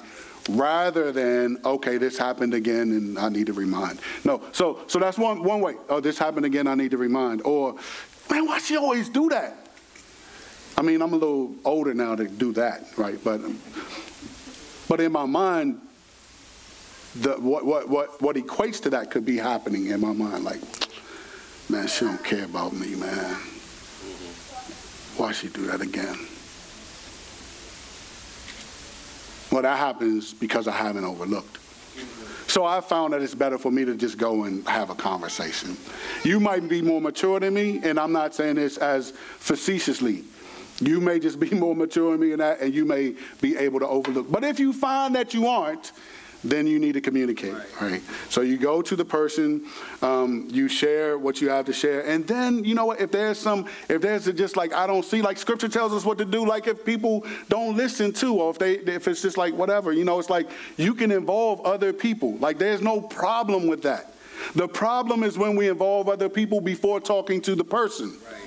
rather 0.50 1.12
than 1.12 1.58
okay 1.64 1.98
this 1.98 2.18
happened 2.18 2.54
again 2.54 2.90
and 2.92 3.18
i 3.18 3.28
need 3.28 3.46
to 3.46 3.52
remind. 3.52 4.00
No 4.24 4.42
so 4.52 4.80
so 4.86 4.98
that's 4.98 5.18
one 5.18 5.42
one 5.42 5.60
way. 5.60 5.76
Oh 5.88 6.00
this 6.00 6.18
happened 6.18 6.46
again 6.46 6.66
i 6.66 6.74
need 6.74 6.90
to 6.90 6.98
remind. 6.98 7.42
Or 7.42 7.76
man 8.30 8.46
why 8.46 8.58
she 8.58 8.76
always 8.76 9.08
do 9.08 9.28
that? 9.28 9.56
I 10.76 10.82
mean 10.82 11.02
i'm 11.02 11.12
a 11.12 11.16
little 11.16 11.54
older 11.64 11.94
now 11.94 12.16
to 12.16 12.26
do 12.26 12.52
that 12.54 12.86
right? 12.96 13.22
But 13.22 13.40
but 14.88 15.00
in 15.00 15.12
my 15.12 15.26
mind 15.26 15.80
the 17.16 17.34
what 17.34 17.64
what 17.64 17.88
what 17.88 18.20
what 18.22 18.36
equates 18.36 18.80
to 18.82 18.90
that 18.90 19.10
could 19.10 19.24
be 19.24 19.36
happening 19.36 19.86
in 19.86 20.00
my 20.00 20.12
mind 20.12 20.44
like 20.44 20.60
man 21.68 21.86
she 21.86 22.04
don't 22.04 22.24
care 22.24 22.44
about 22.44 22.72
me 22.72 22.94
man. 22.94 23.36
Why 25.18 25.32
she 25.32 25.48
do 25.48 25.66
that 25.66 25.82
again 25.82 26.16
Well, 29.52 29.62
that 29.62 29.76
happens 29.76 30.32
because 30.32 30.66
I 30.66 30.72
haven't 30.72 31.04
overlooked. 31.04 31.58
So 32.48 32.64
I 32.64 32.80
found 32.80 33.12
that 33.12 33.20
it's 33.20 33.34
better 33.34 33.58
for 33.58 33.70
me 33.70 33.84
to 33.84 33.94
just 33.94 34.16
go 34.16 34.44
and 34.44 34.66
have 34.66 34.88
a 34.88 34.94
conversation. 34.94 35.76
You 36.24 36.40
might 36.40 36.66
be 36.68 36.80
more 36.80 37.02
mature 37.02 37.38
than 37.38 37.52
me, 37.52 37.80
and 37.84 38.00
I'm 38.00 38.12
not 38.12 38.34
saying 38.34 38.56
this 38.56 38.78
as 38.78 39.10
facetiously. 39.10 40.24
You 40.80 41.00
may 41.00 41.18
just 41.18 41.38
be 41.38 41.50
more 41.50 41.76
mature 41.76 42.12
than 42.12 42.20
me 42.20 42.32
in 42.32 42.38
that, 42.38 42.60
and 42.60 42.74
you 42.74 42.86
may 42.86 43.14
be 43.42 43.56
able 43.58 43.78
to 43.80 43.86
overlook. 43.86 44.30
But 44.30 44.42
if 44.42 44.58
you 44.58 44.72
find 44.72 45.14
that 45.16 45.34
you 45.34 45.46
aren't, 45.46 45.92
then 46.44 46.66
you 46.66 46.78
need 46.78 46.92
to 46.92 47.00
communicate, 47.00 47.52
right? 47.52 47.80
right? 47.80 48.02
So 48.28 48.40
you 48.40 48.58
go 48.58 48.82
to 48.82 48.96
the 48.96 49.04
person, 49.04 49.66
um, 50.00 50.48
you 50.50 50.68
share 50.68 51.18
what 51.18 51.40
you 51.40 51.48
have 51.50 51.66
to 51.66 51.72
share, 51.72 52.04
and 52.06 52.26
then 52.26 52.64
you 52.64 52.74
know 52.74 52.86
what? 52.86 53.00
If 53.00 53.12
there's 53.12 53.38
some, 53.38 53.68
if 53.88 54.02
there's 54.02 54.26
a, 54.26 54.32
just 54.32 54.56
like 54.56 54.72
I 54.72 54.86
don't 54.86 55.04
see, 55.04 55.22
like 55.22 55.38
Scripture 55.38 55.68
tells 55.68 55.92
us 55.92 56.04
what 56.04 56.18
to 56.18 56.24
do. 56.24 56.44
Like 56.44 56.66
if 56.66 56.84
people 56.84 57.24
don't 57.48 57.76
listen 57.76 58.12
to, 58.14 58.34
or 58.40 58.50
if 58.50 58.58
they, 58.58 58.74
if 58.78 59.06
it's 59.08 59.22
just 59.22 59.36
like 59.36 59.54
whatever, 59.54 59.92
you 59.92 60.04
know, 60.04 60.18
it's 60.18 60.30
like 60.30 60.50
you 60.76 60.94
can 60.94 61.10
involve 61.10 61.60
other 61.62 61.92
people. 61.92 62.36
Like 62.38 62.58
there's 62.58 62.82
no 62.82 63.00
problem 63.00 63.66
with 63.66 63.82
that. 63.82 64.14
The 64.54 64.66
problem 64.66 65.22
is 65.22 65.38
when 65.38 65.56
we 65.56 65.68
involve 65.68 66.08
other 66.08 66.28
people 66.28 66.60
before 66.60 67.00
talking 67.00 67.40
to 67.42 67.54
the 67.54 67.64
person. 67.64 68.10
Right. 68.10 68.42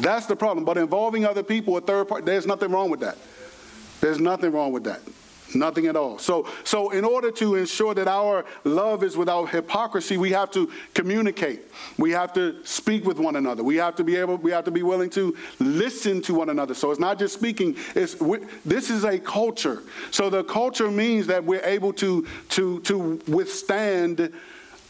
That's 0.00 0.26
the 0.26 0.36
problem. 0.36 0.64
But 0.64 0.78
involving 0.78 1.24
other 1.24 1.42
people, 1.42 1.76
a 1.76 1.80
third 1.80 2.08
party, 2.08 2.24
there's 2.24 2.46
nothing 2.46 2.70
wrong 2.70 2.90
with 2.90 3.00
that. 3.00 3.16
There's 4.00 4.18
nothing 4.18 4.50
wrong 4.52 4.72
with 4.72 4.84
that. 4.84 5.00
Nothing 5.54 5.86
at 5.86 5.96
all. 5.96 6.18
So, 6.18 6.46
so 6.64 6.90
in 6.90 7.04
order 7.04 7.30
to 7.32 7.56
ensure 7.56 7.94
that 7.94 8.08
our 8.08 8.44
love 8.64 9.02
is 9.02 9.16
without 9.16 9.46
hypocrisy, 9.46 10.16
we 10.16 10.30
have 10.30 10.50
to 10.52 10.70
communicate. 10.94 11.62
We 11.98 12.10
have 12.12 12.32
to 12.34 12.64
speak 12.64 13.04
with 13.04 13.18
one 13.18 13.36
another. 13.36 13.62
We 13.64 13.76
have 13.76 13.96
to 13.96 14.04
be 14.04 14.16
able. 14.16 14.36
We 14.36 14.50
have 14.52 14.64
to 14.64 14.70
be 14.70 14.82
willing 14.82 15.10
to 15.10 15.36
listen 15.58 16.22
to 16.22 16.34
one 16.34 16.50
another. 16.50 16.74
So 16.74 16.90
it's 16.90 17.00
not 17.00 17.18
just 17.18 17.34
speaking. 17.34 17.76
It's 17.94 18.14
this 18.64 18.90
is 18.90 19.04
a 19.04 19.18
culture. 19.18 19.82
So 20.10 20.30
the 20.30 20.44
culture 20.44 20.90
means 20.90 21.26
that 21.26 21.44
we're 21.44 21.64
able 21.64 21.92
to 21.94 22.26
to 22.50 22.80
to 22.80 23.20
withstand 23.26 24.32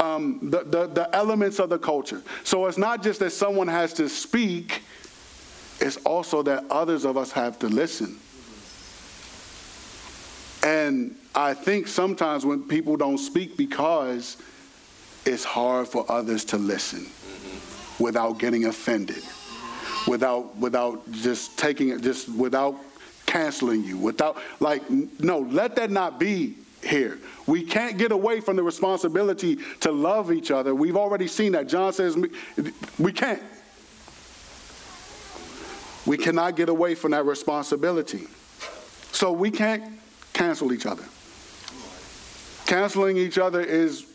um, 0.01 0.39
the, 0.43 0.65
the, 0.65 0.87
the 0.87 1.15
elements 1.15 1.59
of 1.59 1.69
the 1.69 1.79
culture. 1.79 2.23
So 2.43 2.67
it's 2.67 2.79
not 2.79 3.03
just 3.03 3.21
that 3.21 3.31
someone 3.31 3.69
has 3.69 3.93
to 3.95 4.09
speak, 4.09 4.83
it's 5.81 5.99
also 5.99 6.43
that 6.43 6.65
others 6.71 7.05
of 7.05 7.17
us 7.17 7.33
have 7.33 7.59
to 7.61 7.69
listen. 7.69 8.19
And 10.63 11.17
I 11.35 11.55
think 11.55 11.89
sometimes 11.89 12.45
when 12.45 12.67
people 12.67 12.97
don't 12.97 13.19
speak 13.19 13.57
because 13.57 14.37
it's 15.25 15.45
hard 15.45 15.89
for 15.89 16.11
others 16.11 16.45
to 16.47 16.59
listen 16.59 17.07
without 17.99 18.39
getting 18.39 18.67
offended, 18.67 19.23
without 20.07 20.57
without 20.57 21.11
just 21.13 21.59
taking 21.59 21.91
it, 21.91 22.01
just 22.03 22.29
without 22.29 22.77
canceling 23.27 23.85
you, 23.85 23.97
without 23.97 24.39
like 24.59 24.83
no, 24.91 25.41
let 25.41 25.77
that 25.77 25.91
not 25.91 26.19
be 26.19 26.57
here. 26.83 27.19
We 27.47 27.63
can't 27.63 27.99
get 27.99 28.11
away 28.13 28.41
from 28.41 28.57
the 28.57 28.63
responsibility 28.63 29.59
to 29.81 29.93
love 29.93 30.33
each 30.33 30.51
other. 30.51 30.75
We've 30.75 30.97
already 30.97 31.27
seen 31.27 31.53
that. 31.53 31.69
John 31.69 31.93
says 31.93 32.17
we 32.99 33.13
can't. 33.13 33.43
We 36.07 36.17
cannot 36.17 36.57
get 36.57 36.69
away 36.69 36.95
from 36.95 37.11
that 37.13 37.25
responsibility. 37.27 38.27
So 39.13 39.33
we 39.33 39.51
can't 39.51 40.00
cancel 40.41 40.73
each 40.73 40.87
other. 40.87 41.05
Canceling 42.65 43.19
each 43.19 43.37
other 43.37 43.61
is 43.61 44.07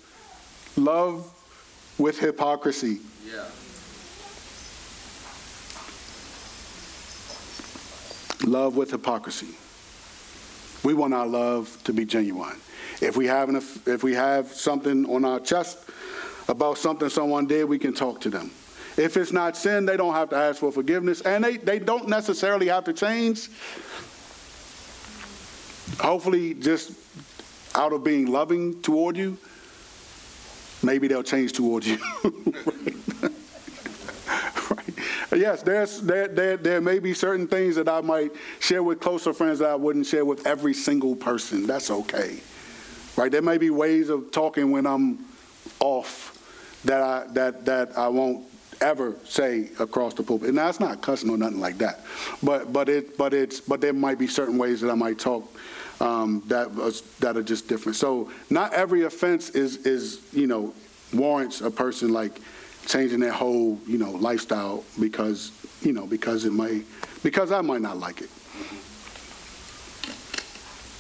love 0.76 1.32
with 2.00 2.18
hypocrisy. 2.18 2.98
Yeah. 3.24 3.46
Love 8.44 8.76
with 8.76 8.90
hypocrisy. 8.90 9.56
We 10.84 10.96
want 10.96 11.14
our 11.14 11.28
love 11.28 11.78
to 11.84 11.94
be 11.94 12.06
genuine. 12.06 12.58
If 13.02 13.16
we 13.16 13.28
have 13.28 13.50
an, 13.50 13.58
if 13.86 14.02
we 14.02 14.14
have 14.14 14.48
something 14.48 15.06
on 15.06 15.26
our 15.26 15.40
chest 15.40 15.78
about 16.48 16.80
something 16.80 17.10
someone 17.10 17.46
did, 17.46 17.66
we 17.66 17.78
can 17.78 17.94
talk 17.94 18.20
to 18.22 18.32
them. 18.32 18.50
If 18.98 19.18
it's 19.18 19.32
not 19.32 19.58
sin, 19.58 19.86
they 19.86 19.98
don't 19.98 20.14
have 20.14 20.30
to 20.30 20.38
ask 20.38 20.60
for 20.60 20.72
forgiveness, 20.72 21.22
and 21.22 21.44
they, 21.44 21.58
they 21.58 21.80
don't 21.80 22.08
necessarily 22.08 22.68
have 22.68 22.86
to 22.86 22.94
change. 22.94 23.50
Hopefully, 26.00 26.54
just 26.54 26.92
out 27.76 27.94
of 27.94 28.04
being 28.04 28.28
loving 28.28 28.82
toward 28.82 29.18
you, 29.18 29.38
maybe 30.84 31.08
they'll 31.08 31.24
change 31.24 31.54
toward 31.54 31.86
you. 31.86 31.98
right. 34.70 34.94
Yes, 35.34 35.62
there's, 35.64 36.02
there, 36.02 36.28
there, 36.28 36.58
there 36.58 36.82
may 36.82 37.00
be 37.00 37.14
certain 37.14 37.48
things 37.48 37.76
that 37.76 37.88
I 37.88 38.02
might 38.02 38.32
share 38.60 38.84
with 38.84 39.00
closer 39.00 39.34
friends 39.34 39.60
that 39.60 39.70
I 39.70 39.76
wouldn't 39.76 40.06
share 40.06 40.26
with 40.26 40.46
every 40.46 40.74
single 40.74 41.16
person. 41.16 41.66
That's 41.66 41.90
okay. 41.90 42.40
Right? 43.18 43.32
There 43.32 43.42
may 43.42 43.58
be 43.58 43.70
ways 43.70 44.10
of 44.10 44.32
talking 44.32 44.72
when 44.72 44.86
I'm 44.86 45.26
off 45.80 46.32
that 46.86 47.02
I, 47.02 47.26
that, 47.34 47.66
that 47.66 47.98
I 47.98 48.08
won't 48.10 48.46
ever 48.82 49.16
say 49.24 49.70
across 49.80 50.14
the 50.14 50.24
pulpit. 50.24 50.50
And 50.50 50.58
that's 50.58 50.80
not 50.80 51.02
cussing 51.02 51.30
or 51.30 51.38
nothing 51.38 51.60
like 51.60 51.78
that. 51.80 52.02
But, 52.44 52.74
but, 52.74 52.90
it, 52.90 53.18
but, 53.18 53.34
it's, 53.34 53.60
but 53.60 53.82
there 53.82 53.94
might 53.94 54.20
be 54.20 54.28
certain 54.28 54.58
ways 54.58 54.82
that 54.82 54.92
I 54.92 54.96
might 54.96 55.18
talk 55.18 55.50
um, 56.00 56.44
that, 56.48 56.74
was, 56.74 57.02
that 57.20 57.38
are 57.38 57.44
just 57.44 57.68
different. 57.68 57.96
So 57.96 58.32
not 58.50 58.74
every 58.74 59.04
offense 59.04 59.50
is, 59.50 59.86
is, 59.86 60.22
you 60.34 60.48
know, 60.48 60.74
warrants 61.14 61.62
a 61.62 61.72
person 61.72 62.12
like 62.12 62.40
changing 62.86 63.20
their 63.20 63.32
whole, 63.32 63.80
you 63.88 63.98
know, 63.98 64.12
lifestyle 64.12 64.84
because, 65.00 65.52
you 65.82 65.94
know, 65.94 66.06
because 66.06 66.46
it 66.46 66.54
might, 66.54 66.84
because 67.24 67.52
I 67.52 67.62
might 67.62 67.82
not 67.82 67.98
like 67.98 68.22
it. 68.22 68.30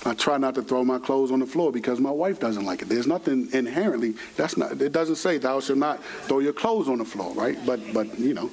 I 0.07 0.13
try 0.13 0.37
not 0.37 0.53
to 0.55 0.61
throw 0.61 0.83
my 0.83 0.99
clothes 0.99 1.31
on 1.31 1.39
the 1.39 1.47
floor 1.47 1.71
because 1.71 1.99
my 1.99 2.11
wife 2.11 2.39
doesn't 2.39 2.63
like 2.63 2.83
it. 2.83 2.89
There's 2.89 3.07
nothing 3.07 3.49
inherently 3.53 4.13
that's 4.37 4.55
not. 4.55 4.79
It 4.79 4.91
doesn't 4.91 5.15
say 5.15 5.39
thou 5.39 5.59
shalt 5.59 5.79
not 5.79 6.03
throw 6.27 6.39
your 6.39 6.53
clothes 6.53 6.87
on 6.87 6.99
the 6.99 7.05
floor, 7.05 7.33
right? 7.33 7.57
But 7.65 7.79
but 7.91 8.19
you 8.19 8.35
know. 8.35 8.51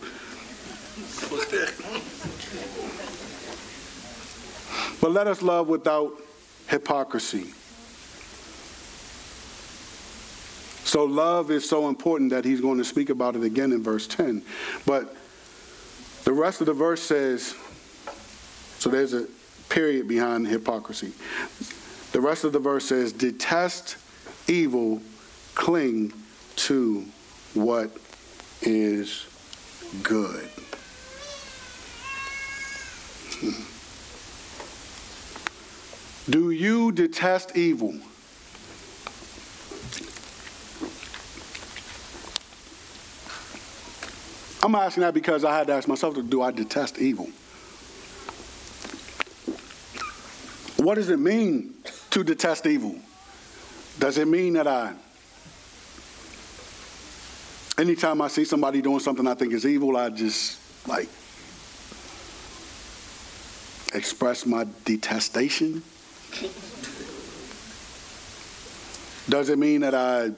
but 5.02 5.10
let 5.10 5.26
us 5.26 5.42
love 5.42 5.68
without 5.68 6.18
hypocrisy. 6.72 7.52
So 10.84 11.04
love 11.04 11.50
is 11.50 11.68
so 11.68 11.88
important 11.88 12.30
that 12.30 12.46
he's 12.46 12.62
going 12.62 12.78
to 12.78 12.84
speak 12.84 13.10
about 13.10 13.36
it 13.36 13.42
again 13.42 13.72
in 13.72 13.82
verse 13.82 14.06
10. 14.06 14.42
But 14.86 15.14
the 16.24 16.32
rest 16.32 16.62
of 16.62 16.66
the 16.66 16.72
verse 16.72 17.02
says, 17.02 17.54
so 18.78 18.88
there's 18.88 19.12
a 19.12 19.26
period 19.68 20.08
behind 20.08 20.48
hypocrisy. 20.48 21.12
The 22.12 22.22
rest 22.22 22.44
of 22.44 22.54
the 22.54 22.58
verse 22.58 22.86
says, 22.86 23.12
detest 23.12 23.96
evil, 24.48 25.02
cling 25.54 26.14
to 26.56 27.04
what 27.52 27.90
is 28.62 29.26
good. 30.02 30.48
Do 36.30 36.50
you 36.52 36.92
detest 36.92 37.56
evil? 37.56 37.94
I'm 44.64 44.76
asking 44.76 45.00
that 45.00 45.12
because 45.12 45.44
I 45.44 45.58
had 45.58 45.66
to 45.66 45.72
ask 45.72 45.88
myself, 45.88 46.16
do 46.28 46.40
I 46.40 46.52
detest 46.52 46.98
evil? 46.98 47.26
What 50.76 50.94
does 50.94 51.10
it 51.10 51.18
mean 51.18 51.74
to 52.10 52.22
detest 52.22 52.66
evil? 52.66 52.96
Does 53.98 54.18
it 54.18 54.28
mean 54.28 54.52
that 54.52 54.68
I, 54.68 54.94
anytime 57.78 58.22
I 58.22 58.28
see 58.28 58.44
somebody 58.44 58.80
doing 58.80 59.00
something 59.00 59.26
I 59.26 59.34
think 59.34 59.52
is 59.52 59.66
evil, 59.66 59.96
I 59.96 60.10
just 60.10 60.60
like 60.86 61.08
express 63.92 64.46
my 64.46 64.66
detestation? 64.84 65.82
Does 69.28 69.48
it 69.48 69.58
mean 69.58 69.82
that 69.82 69.94
I 69.94 70.30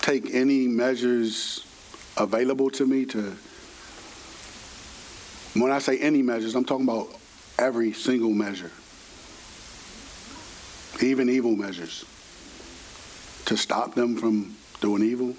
take 0.00 0.34
any 0.34 0.66
measures 0.66 1.64
available 2.16 2.70
to 2.70 2.86
me 2.86 3.04
to 3.06 3.36
when 5.54 5.72
I 5.72 5.78
say 5.78 5.98
any 5.98 6.22
measures, 6.22 6.54
I'm 6.54 6.64
talking 6.64 6.84
about 6.84 7.08
every 7.58 7.92
single 7.92 8.30
measure, 8.30 8.70
even 11.02 11.28
evil 11.28 11.56
measures, 11.56 12.04
to 13.46 13.56
stop 13.56 13.94
them 13.94 14.16
from 14.16 14.56
doing 14.80 15.02
evil. 15.02 15.34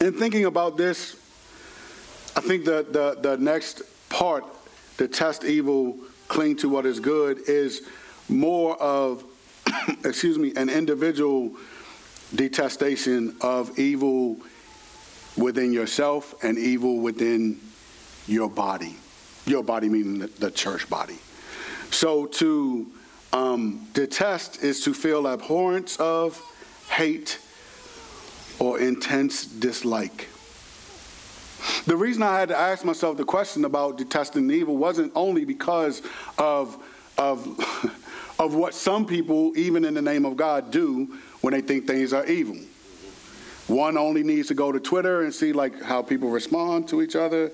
In 0.00 0.12
thinking 0.12 0.44
about 0.44 0.76
this, 0.76 1.14
I 2.36 2.40
think 2.40 2.64
the, 2.64 2.86
the, 2.90 3.18
the 3.20 3.36
next 3.36 3.82
part, 4.08 4.44
to 4.98 5.08
test 5.08 5.44
evil, 5.44 5.98
cling 6.28 6.56
to 6.56 6.68
what 6.68 6.86
is 6.86 7.00
good, 7.00 7.48
is 7.48 7.82
more 8.28 8.80
of, 8.80 9.24
excuse 10.04 10.38
me, 10.38 10.52
an 10.56 10.68
individual 10.68 11.52
detestation 12.34 13.36
of 13.40 13.78
evil 13.78 14.38
within 15.36 15.72
yourself 15.72 16.34
and 16.42 16.58
evil 16.58 16.98
within 16.98 17.60
your 18.26 18.48
body. 18.48 18.96
Your 19.44 19.62
body 19.62 19.88
meaning 19.88 20.28
the, 20.38 20.50
church 20.50 20.88
body. 20.90 21.18
So 21.90 22.26
to 22.26 22.90
um, 23.32 23.86
detest 23.92 24.62
is 24.62 24.82
to 24.82 24.94
feel 24.94 25.26
abhorrence 25.26 25.96
of, 25.98 26.42
hate, 26.88 27.38
or 28.58 28.80
intense 28.80 29.44
dislike. 29.44 30.28
The 31.86 31.96
reason 31.96 32.22
I 32.22 32.38
had 32.38 32.48
to 32.48 32.56
ask 32.56 32.84
myself 32.84 33.16
the 33.16 33.24
question 33.24 33.64
about 33.64 33.98
detesting 33.98 34.50
evil 34.50 34.76
wasn't 34.76 35.12
only 35.14 35.44
because 35.44 36.02
of, 36.38 36.82
of, 37.16 37.46
of 38.38 38.54
what 38.54 38.74
some 38.74 39.06
people, 39.06 39.56
even 39.56 39.84
in 39.84 39.94
the 39.94 40.02
name 40.02 40.24
of 40.24 40.36
God, 40.36 40.70
do 40.70 41.16
when 41.40 41.52
they 41.52 41.60
think 41.60 41.86
things 41.86 42.12
are 42.12 42.26
evil. 42.26 42.56
One 43.68 43.96
only 43.96 44.22
needs 44.22 44.48
to 44.48 44.54
go 44.54 44.70
to 44.70 44.78
Twitter 44.78 45.22
and 45.22 45.34
see 45.34 45.52
like 45.52 45.82
how 45.82 46.02
people 46.02 46.28
respond 46.28 46.88
to 46.88 47.02
each 47.02 47.16
other, 47.16 47.50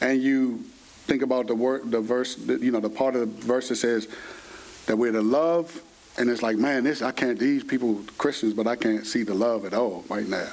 and 0.00 0.22
you 0.22 0.64
think 1.06 1.22
about 1.22 1.46
the 1.48 1.54
word, 1.54 1.90
the 1.90 2.00
verse, 2.00 2.38
you 2.38 2.70
know, 2.70 2.80
the 2.80 2.90
part 2.90 3.16
of 3.16 3.20
the 3.20 3.46
verse 3.46 3.68
that 3.68 3.76
says 3.76 4.08
that 4.86 4.96
we're 4.96 5.12
to 5.12 5.22
love, 5.22 5.82
and 6.18 6.30
it's 6.30 6.42
like, 6.42 6.56
man, 6.56 6.84
this 6.84 7.02
I 7.02 7.12
can't. 7.12 7.38
These 7.38 7.64
people 7.64 8.02
Christians, 8.16 8.54
but 8.54 8.66
I 8.66 8.76
can't 8.76 9.06
see 9.06 9.22
the 9.22 9.34
love 9.34 9.64
at 9.64 9.74
all 9.74 10.04
right 10.08 10.26
now. 10.26 10.48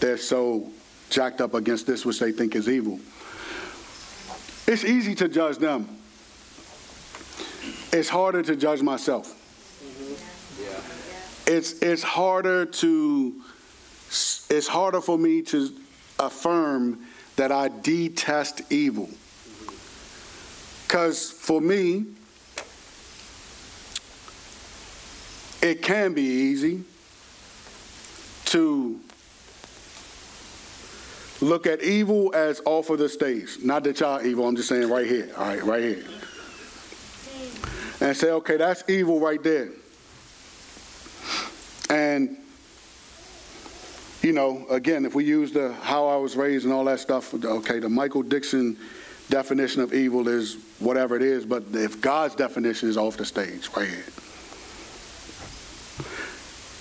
They're 0.00 0.18
so 0.18 0.70
jacked 1.10 1.40
up 1.40 1.54
against 1.54 1.86
this 1.86 2.04
which 2.04 2.18
they 2.18 2.32
think 2.32 2.54
is 2.54 2.68
evil. 2.68 2.98
It's 4.66 4.84
easy 4.84 5.14
to 5.16 5.28
judge 5.28 5.58
them. 5.58 5.88
It's 7.92 8.08
harder 8.08 8.42
to 8.42 8.56
judge 8.56 8.82
myself 8.82 9.28
mm-hmm. 9.82 11.50
it's 11.50 11.80
it's 11.80 12.02
harder 12.02 12.66
to 12.66 13.42
it's 14.50 14.66
harder 14.66 15.00
for 15.00 15.18
me 15.18 15.42
to 15.42 15.70
affirm 16.18 16.98
that 17.36 17.52
I 17.52 17.68
detest 17.68 18.62
evil. 18.70 19.08
Cuz 20.88 21.30
for 21.30 21.60
me 21.60 22.06
it 25.62 25.82
can 25.82 26.12
be 26.12 26.22
easy 26.22 26.84
to 28.46 29.00
look 31.40 31.66
at 31.66 31.82
evil 31.82 32.34
as 32.34 32.60
off 32.64 32.90
of 32.90 32.98
the 32.98 33.08
stage. 33.08 33.58
Not 33.62 33.84
that 33.84 34.00
y'all 34.00 34.24
evil, 34.24 34.46
I'm 34.46 34.56
just 34.56 34.68
saying 34.68 34.88
right 34.88 35.06
here. 35.06 35.30
All 35.36 35.46
right, 35.46 35.62
right 35.62 35.82
here. 35.82 36.04
And 38.00 38.16
say, 38.16 38.30
okay, 38.30 38.56
that's 38.56 38.84
evil 38.88 39.20
right 39.20 39.42
there. 39.42 39.70
And 41.88 42.36
you 44.22 44.32
know, 44.32 44.66
again, 44.70 45.04
if 45.04 45.14
we 45.14 45.24
use 45.24 45.52
the 45.52 45.72
how 45.74 46.08
I 46.08 46.16
was 46.16 46.36
raised 46.36 46.64
and 46.64 46.74
all 46.74 46.84
that 46.86 46.98
stuff, 46.98 47.32
okay, 47.32 47.78
the 47.78 47.88
Michael 47.88 48.22
Dixon 48.22 48.76
definition 49.30 49.82
of 49.82 49.94
evil 49.94 50.26
is 50.26 50.56
whatever 50.78 51.16
it 51.16 51.22
is, 51.22 51.44
but 51.44 51.62
if 51.72 52.00
God's 52.00 52.34
definition 52.34 52.88
is 52.88 52.96
off 52.96 53.16
the 53.16 53.24
stage, 53.24 53.68
right 53.76 53.88
here. 53.88 54.04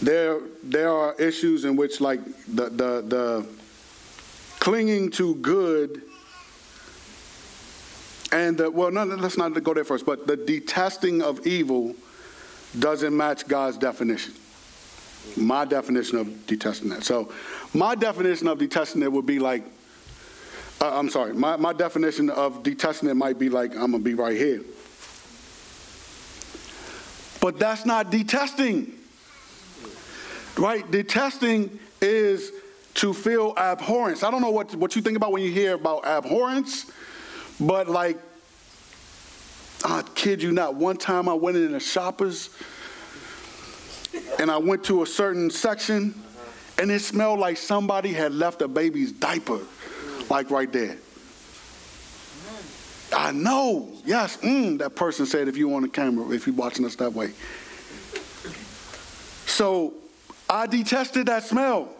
There, 0.02 0.40
there 0.64 0.92
are 0.92 1.14
issues 1.16 1.66
in 1.66 1.76
which, 1.76 2.02
like, 2.02 2.24
the, 2.48 2.70
the, 2.70 3.02
the 3.02 3.48
clinging 4.66 5.12
to 5.12 5.36
good 5.36 6.02
and 8.32 8.58
the, 8.58 8.72
well, 8.72 8.90
no, 8.90 9.04
let's 9.04 9.38
not 9.38 9.50
go 9.64 9.76
there 9.76 9.84
first, 9.84 10.08
but 10.08 10.26
the 10.26 10.36
detesting 10.36 11.22
of 11.22 11.46
evil 11.46 11.96
doesn't 12.80 13.16
match 13.16 13.48
God's 13.48 13.78
definition. 13.78 14.34
My 15.38 15.66
definition 15.66 16.18
of 16.18 16.48
detesting 16.48 16.90
that. 16.90 17.04
So, 17.04 17.32
my 17.76 17.94
definition 17.94 18.48
of 18.48 18.58
detesting 18.58 19.04
it 19.04 19.12
would 19.12 19.28
be 19.28 19.38
like, 19.38 19.64
uh, 20.82 20.98
I'm 20.98 21.12
sorry, 21.12 21.34
my, 21.34 21.58
my 21.58 21.72
definition 21.72 22.32
of 22.32 22.64
detesting 22.64 23.08
it 23.08 23.14
might 23.14 23.38
be 23.38 23.50
like, 23.50 23.74
I'm 23.74 23.92
going 23.92 23.92
to 23.92 24.00
be 24.00 24.16
right 24.16 24.36
here. 24.36 24.64
But 27.40 27.60
that's 27.60 27.86
not 27.86 28.10
detesting. 28.10 28.94
Right? 30.58 30.90
Detesting 30.90 31.80
is 32.02 32.52
to 32.96 33.14
feel 33.14 33.54
abhorrence. 33.58 34.24
I 34.24 34.32
don't 34.32 34.42
know 34.42 34.52
what, 34.52 34.74
what 34.76 34.96
you 34.96 35.02
think 35.02 35.18
about 35.18 35.32
when 35.32 35.44
you 35.44 35.52
hear 35.52 35.76
about 35.76 36.06
abhorrence, 36.06 36.92
but 37.60 37.88
like, 37.88 38.18
I 39.84 40.02
kid 40.16 40.42
you 40.42 40.52
not, 40.52 40.76
one 40.76 40.98
time 40.98 41.30
I 41.30 41.34
went 41.34 41.58
in 41.58 41.76
a 41.76 41.80
Shoppers 41.80 42.50
and 44.40 44.50
I 44.50 44.58
went 44.58 44.84
to 44.86 45.04
a 45.04 45.06
certain 45.06 45.50
section 45.50 46.20
and 46.80 46.90
it 46.90 47.00
smelled 47.00 47.40
like 47.40 47.58
somebody 47.58 48.14
had 48.14 48.34
left 48.34 48.62
a 48.62 48.68
baby's 48.68 49.12
diaper, 49.12 49.60
like 50.30 50.50
right 50.50 50.72
there. 50.72 50.98
I 53.16 53.32
know, 53.32 53.92
yes, 54.06 54.38
mm, 54.38 54.80
that 54.80 54.96
person 54.96 55.26
said 55.26 55.48
if 55.48 55.56
you're 55.58 55.74
on 55.74 55.84
the 55.84 55.90
camera, 55.90 56.30
if 56.32 56.48
you're 56.48 56.56
watching 56.56 56.86
us 56.86 56.96
that 56.96 57.14
way. 57.14 57.32
So 59.46 59.94
I 60.50 60.66
detested 60.68 61.28
that 61.28 61.44
smell. 61.44 61.95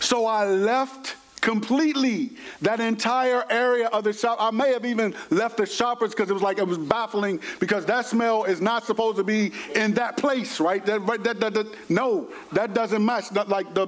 So 0.00 0.26
I 0.26 0.46
left 0.46 1.16
completely 1.40 2.32
that 2.60 2.80
entire 2.80 3.44
area 3.50 3.86
of 3.88 4.04
the 4.04 4.12
shop. 4.12 4.36
I 4.40 4.50
may 4.50 4.72
have 4.72 4.84
even 4.84 5.14
left 5.30 5.56
the 5.56 5.66
shoppers 5.66 6.10
because 6.10 6.30
it 6.30 6.32
was 6.32 6.42
like 6.42 6.58
it 6.58 6.66
was 6.66 6.78
baffling 6.78 7.40
because 7.58 7.86
that 7.86 8.06
smell 8.06 8.44
is 8.44 8.60
not 8.60 8.84
supposed 8.84 9.16
to 9.16 9.24
be 9.24 9.52
in 9.74 9.94
that 9.94 10.16
place, 10.16 10.60
right? 10.60 10.84
That, 10.84 11.06
that, 11.24 11.40
that, 11.40 11.54
that 11.54 11.90
no, 11.90 12.28
that 12.52 12.74
doesn't 12.74 13.04
match. 13.04 13.30
That, 13.30 13.48
like 13.48 13.72
the 13.74 13.86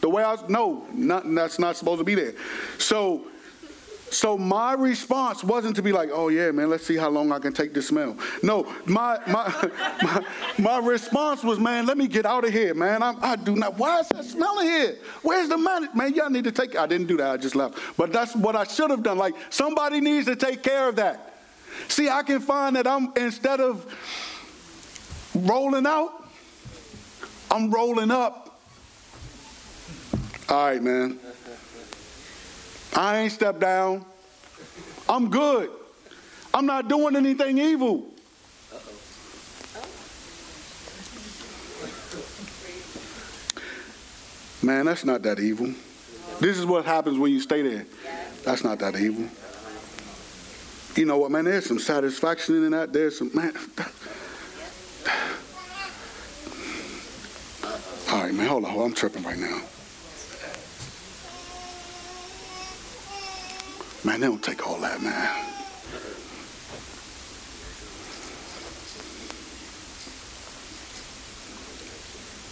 the 0.00 0.08
way 0.08 0.22
I 0.22 0.32
was, 0.32 0.48
no, 0.48 0.86
not, 0.92 1.24
that's 1.34 1.58
not 1.58 1.76
supposed 1.76 1.98
to 1.98 2.04
be 2.04 2.14
there. 2.14 2.34
So 2.78 3.26
so 4.14 4.38
my 4.38 4.74
response 4.74 5.42
wasn't 5.42 5.74
to 5.76 5.82
be 5.82 5.90
like, 5.90 6.08
oh 6.12 6.28
yeah, 6.28 6.52
man, 6.52 6.70
let's 6.70 6.86
see 6.86 6.96
how 6.96 7.08
long 7.08 7.32
I 7.32 7.40
can 7.40 7.52
take 7.52 7.74
this 7.74 7.88
smell. 7.88 8.16
No, 8.42 8.72
my 8.86 9.18
my 9.26 9.70
my, 10.02 10.24
my 10.58 10.78
response 10.78 11.42
was, 11.42 11.58
man, 11.58 11.84
let 11.84 11.98
me 11.98 12.06
get 12.06 12.24
out 12.24 12.44
of 12.44 12.52
here, 12.52 12.74
man. 12.74 13.02
I'm, 13.02 13.18
i 13.22 13.34
do 13.34 13.56
not. 13.56 13.76
Why 13.76 14.00
is 14.00 14.08
that 14.10 14.24
smelling 14.24 14.68
here? 14.68 14.98
Where's 15.22 15.48
the 15.48 15.58
man? 15.58 15.88
Man, 15.94 16.14
y'all 16.14 16.30
need 16.30 16.44
to 16.44 16.52
take. 16.52 16.76
I 16.76 16.86
didn't 16.86 17.08
do 17.08 17.16
that. 17.16 17.30
I 17.30 17.36
just 17.36 17.56
left. 17.56 17.78
But 17.96 18.12
that's 18.12 18.36
what 18.36 18.54
I 18.54 18.62
should 18.64 18.90
have 18.90 19.02
done. 19.02 19.18
Like 19.18 19.34
somebody 19.50 20.00
needs 20.00 20.26
to 20.26 20.36
take 20.36 20.62
care 20.62 20.88
of 20.88 20.96
that. 20.96 21.34
See, 21.88 22.08
I 22.08 22.22
can 22.22 22.38
find 22.40 22.76
that 22.76 22.86
I'm 22.86 23.12
instead 23.16 23.60
of 23.60 23.84
rolling 25.34 25.86
out, 25.86 26.24
I'm 27.50 27.68
rolling 27.68 28.12
up. 28.12 28.60
All 30.48 30.66
right, 30.66 30.80
man. 30.80 31.18
I 32.94 33.18
ain't 33.18 33.32
stepped 33.32 33.60
down. 33.60 34.04
I'm 35.08 35.30
good. 35.30 35.70
I'm 36.52 36.66
not 36.66 36.88
doing 36.88 37.16
anything 37.16 37.58
evil. 37.58 38.06
Man, 44.62 44.86
that's 44.86 45.04
not 45.04 45.22
that 45.22 45.40
evil. 45.40 45.74
This 46.40 46.56
is 46.58 46.64
what 46.64 46.84
happens 46.84 47.18
when 47.18 47.32
you 47.32 47.40
stay 47.40 47.62
there. 47.62 47.86
That's 48.44 48.64
not 48.64 48.78
that 48.78 48.96
evil. 48.96 49.28
You 50.96 51.06
know 51.06 51.18
what, 51.18 51.30
man? 51.30 51.44
There's 51.44 51.66
some 51.66 51.78
satisfaction 51.78 52.64
in 52.64 52.70
that. 52.70 52.92
There's 52.92 53.18
some, 53.18 53.30
man. 53.34 53.52
All 58.10 58.22
right, 58.22 58.32
man, 58.32 58.46
hold 58.46 58.64
on. 58.64 58.78
I'm 58.78 58.94
tripping 58.94 59.24
right 59.24 59.36
now. 59.36 59.60
Man, 64.04 64.20
they 64.20 64.26
don't 64.26 64.42
take 64.42 64.66
all 64.66 64.76
that, 64.80 65.00
man. 65.00 65.44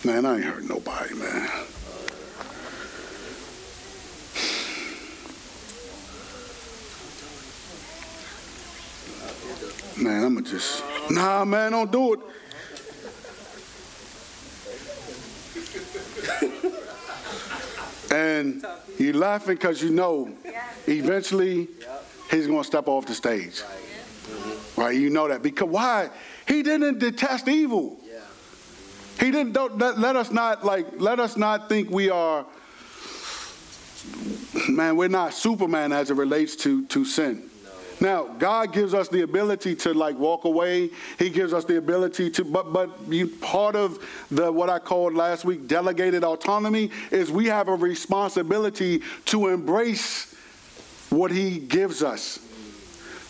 Man, 0.04 0.24
I 0.24 0.36
ain't 0.36 0.44
hurt 0.44 0.64
nobody, 0.64 1.14
man. 1.14 1.48
Man, 9.98 10.24
I'ma 10.24 10.40
just 10.40 10.82
nah 11.10 11.44
man, 11.44 11.72
don't 11.72 11.92
do 11.92 12.14
it. 12.14 12.20
and 18.10 18.64
you're 18.98 19.14
laughing 19.14 19.54
because 19.54 19.82
you 19.82 19.90
know 19.90 20.30
eventually 20.86 21.68
he's 22.30 22.46
going 22.46 22.60
to 22.60 22.66
step 22.66 22.88
off 22.88 23.06
the 23.06 23.14
stage. 23.14 23.62
Right? 24.76 24.96
You 24.96 25.10
know 25.10 25.28
that. 25.28 25.42
Because 25.42 25.68
why? 25.68 26.10
He 26.46 26.62
didn't 26.62 26.98
detest 26.98 27.48
evil. 27.48 27.98
He 29.20 29.30
didn't 29.30 29.52
don't 29.52 29.78
let, 29.78 29.98
let 29.98 30.16
us 30.16 30.30
not 30.30 30.64
like 30.64 30.86
let 31.00 31.20
us 31.20 31.36
not 31.36 31.68
think 31.68 31.90
we 31.90 32.10
are 32.10 32.44
man, 34.68 34.96
we're 34.96 35.08
not 35.08 35.34
Superman 35.34 35.92
as 35.92 36.10
it 36.10 36.14
relates 36.14 36.56
to 36.56 36.84
to 36.86 37.04
sin. 37.04 37.48
Now, 38.00 38.24
God 38.24 38.72
gives 38.72 38.94
us 38.94 39.08
the 39.08 39.22
ability 39.22 39.76
to 39.76 39.94
like 39.94 40.18
walk 40.18 40.44
away. 40.44 40.90
He 41.20 41.30
gives 41.30 41.52
us 41.52 41.64
the 41.64 41.76
ability 41.76 42.30
to, 42.30 42.44
but 42.44 42.72
but 42.72 42.90
you, 43.08 43.28
part 43.28 43.76
of 43.76 44.04
the 44.30 44.50
what 44.50 44.68
I 44.68 44.80
called 44.80 45.14
last 45.14 45.44
week 45.44 45.68
delegated 45.68 46.24
autonomy 46.24 46.90
is 47.12 47.30
we 47.30 47.46
have 47.46 47.68
a 47.68 47.76
responsibility 47.76 49.02
to 49.26 49.48
embrace 49.48 50.31
what 51.12 51.30
He 51.30 51.58
gives 51.58 52.02
us. 52.02 52.38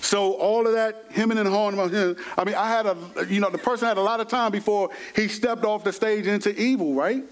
So 0.02 0.32
all 0.34 0.66
of 0.66 0.72
that 0.72 1.04
hemming 1.10 1.38
and 1.38 1.48
hawing. 1.48 1.78
I 1.78 2.44
mean, 2.44 2.54
I 2.56 2.68
had 2.68 2.86
a, 2.86 2.96
you 3.28 3.40
know, 3.40 3.50
the 3.50 3.58
person 3.58 3.86
had 3.86 3.98
a 3.98 4.02
lot 4.02 4.18
of 4.18 4.26
time 4.26 4.50
before 4.50 4.90
he 5.14 5.28
stepped 5.28 5.64
off 5.64 5.84
the 5.84 5.92
stage 5.92 6.26
into 6.26 6.52
evil, 6.60 6.94
right? 6.94 7.22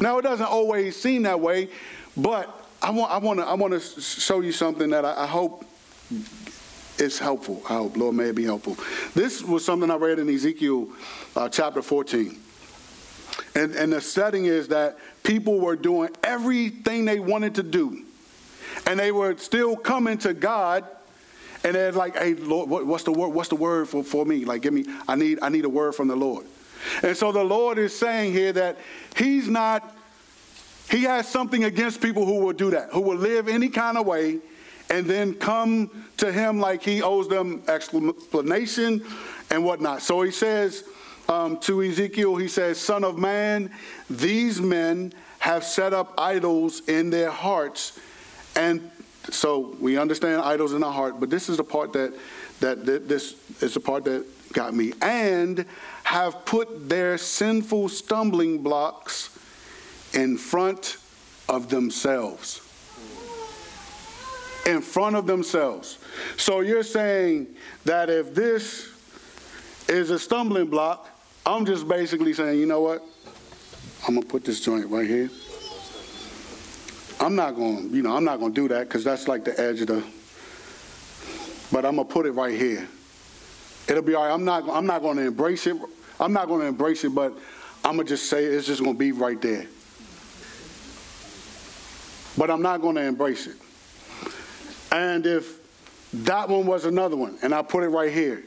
Now 0.00 0.18
it 0.18 0.22
doesn't 0.22 0.46
always 0.46 1.00
seem 1.00 1.22
that 1.22 1.40
way, 1.40 1.70
but 2.14 2.66
I 2.82 2.90
want, 2.90 3.10
I 3.10 3.16
want 3.16 3.40
to, 3.40 3.46
I 3.46 3.54
want 3.54 3.72
to 3.72 3.80
show 3.80 4.40
you 4.40 4.52
something 4.52 4.90
that 4.90 5.04
I, 5.06 5.22
I 5.22 5.26
hope 5.26 5.64
it's 6.98 7.18
helpful. 7.18 7.62
I 7.68 7.74
hope, 7.74 7.96
Lord, 7.96 8.14
may 8.14 8.24
it 8.24 8.34
be 8.34 8.44
helpful. 8.44 8.76
This 9.14 9.42
was 9.42 9.64
something 9.64 9.90
I 9.90 9.96
read 9.96 10.18
in 10.18 10.28
Ezekiel 10.28 10.88
uh, 11.34 11.48
chapter 11.48 11.80
14. 11.80 12.38
And, 13.54 13.74
and 13.74 13.92
the 13.92 14.00
setting 14.00 14.44
is 14.44 14.68
that 14.68 14.98
people 15.22 15.58
were 15.58 15.76
doing 15.76 16.10
everything 16.22 17.06
they 17.06 17.18
wanted 17.18 17.54
to 17.54 17.62
do. 17.62 18.04
And 18.86 18.98
they 18.98 19.12
were 19.12 19.36
still 19.38 19.76
coming 19.76 20.18
to 20.18 20.34
God 20.34 20.84
and 21.64 21.74
they're 21.74 21.92
like, 21.92 22.16
hey, 22.16 22.34
Lord, 22.34 22.68
what, 22.68 22.86
what's 22.86 23.04
the 23.04 23.12
word? 23.12 23.28
What's 23.28 23.48
the 23.48 23.56
word 23.56 23.88
for, 23.88 24.04
for 24.04 24.26
me? 24.26 24.44
Like, 24.44 24.60
give 24.60 24.74
me, 24.74 24.84
I 25.08 25.14
need, 25.14 25.38
I 25.40 25.48
need 25.48 25.64
a 25.64 25.68
word 25.68 25.94
from 25.94 26.08
the 26.08 26.16
Lord. 26.16 26.44
And 27.02 27.16
so 27.16 27.32
the 27.32 27.42
Lord 27.42 27.78
is 27.78 27.98
saying 27.98 28.32
here 28.32 28.52
that 28.52 28.76
He's 29.16 29.48
not, 29.48 29.96
He 30.90 31.04
has 31.04 31.26
something 31.26 31.64
against 31.64 32.02
people 32.02 32.26
who 32.26 32.40
will 32.40 32.52
do 32.52 32.70
that, 32.72 32.90
who 32.90 33.00
will 33.00 33.16
live 33.16 33.48
any 33.48 33.70
kind 33.70 33.96
of 33.96 34.04
way 34.04 34.40
and 34.90 35.06
then 35.06 35.34
come 35.34 36.04
to 36.18 36.30
him 36.30 36.60
like 36.60 36.82
he 36.82 37.02
owes 37.02 37.28
them 37.28 37.62
explanation 37.68 39.04
and 39.50 39.64
whatnot. 39.64 40.02
So 40.02 40.22
he 40.22 40.30
says 40.30 40.84
um, 41.28 41.58
to 41.60 41.82
Ezekiel, 41.82 42.36
he 42.36 42.48
says, 42.48 42.78
Son 42.78 43.04
of 43.04 43.18
man, 43.18 43.70
these 44.10 44.60
men 44.60 45.12
have 45.38 45.64
set 45.64 45.92
up 45.92 46.14
idols 46.18 46.86
in 46.88 47.10
their 47.10 47.30
hearts. 47.30 47.98
And 48.56 48.90
so 49.30 49.76
we 49.80 49.96
understand 49.96 50.42
idols 50.42 50.72
in 50.72 50.82
our 50.82 50.92
heart, 50.92 51.18
but 51.18 51.30
this 51.30 51.48
is 51.48 51.56
the 51.56 51.64
part 51.64 51.92
that, 51.94 52.12
that, 52.60 52.84
this 53.08 53.34
is 53.60 53.74
the 53.74 53.80
part 53.80 54.04
that 54.04 54.24
got 54.52 54.74
me. 54.74 54.92
And 55.02 55.64
have 56.04 56.44
put 56.44 56.88
their 56.88 57.18
sinful 57.18 57.88
stumbling 57.88 58.62
blocks 58.62 59.36
in 60.12 60.36
front 60.36 60.98
of 61.48 61.68
themselves. 61.68 62.60
In 64.66 64.80
front 64.80 65.16
of 65.16 65.26
themselves. 65.26 65.98
So 66.36 66.60
you're 66.60 66.82
saying 66.82 67.48
that 67.84 68.08
if 68.08 68.34
this 68.34 68.88
is 69.88 70.10
a 70.10 70.18
stumbling 70.18 70.66
block, 70.66 71.10
I'm 71.44 71.66
just 71.66 71.86
basically 71.86 72.32
saying, 72.32 72.58
you 72.58 72.66
know 72.66 72.80
what? 72.80 73.02
I'm 74.06 74.14
gonna 74.14 74.26
put 74.26 74.44
this 74.44 74.60
joint 74.60 74.86
right 74.86 75.06
here. 75.06 75.30
I'm 77.20 77.34
not 77.36 77.56
gonna, 77.56 77.82
you 77.88 78.02
know, 78.02 78.16
I'm 78.16 78.24
not 78.24 78.40
gonna 78.40 78.54
do 78.54 78.68
that 78.68 78.88
because 78.88 79.04
that's 79.04 79.28
like 79.28 79.44
the 79.44 79.58
edge 79.58 79.80
of 79.80 79.86
the. 79.88 80.04
But 81.72 81.84
I'm 81.84 81.96
gonna 81.96 82.08
put 82.08 82.26
it 82.26 82.32
right 82.32 82.58
here. 82.58 82.88
It'll 83.88 84.02
be 84.02 84.14
all 84.14 84.24
right. 84.24 84.32
I'm 84.32 84.44
not. 84.44 84.68
I'm 84.68 84.86
not 84.86 85.02
gonna 85.02 85.22
embrace 85.22 85.66
it. 85.66 85.76
I'm 86.20 86.32
not 86.32 86.48
gonna 86.48 86.64
embrace 86.64 87.04
it, 87.04 87.14
but 87.14 87.32
I'm 87.84 87.96
gonna 87.96 88.04
just 88.04 88.28
say 88.28 88.44
it's 88.44 88.66
just 88.66 88.82
gonna 88.82 88.96
be 88.96 89.12
right 89.12 89.40
there. 89.40 89.66
But 92.36 92.50
I'm 92.50 92.62
not 92.62 92.82
gonna 92.82 93.02
embrace 93.02 93.46
it. 93.46 93.56
And 94.92 95.26
if 95.26 95.58
that 96.12 96.48
one 96.48 96.66
was 96.66 96.84
another 96.84 97.16
one, 97.16 97.38
and 97.42 97.54
I 97.54 97.62
put 97.62 97.84
it 97.84 97.88
right 97.88 98.12
here, 98.12 98.42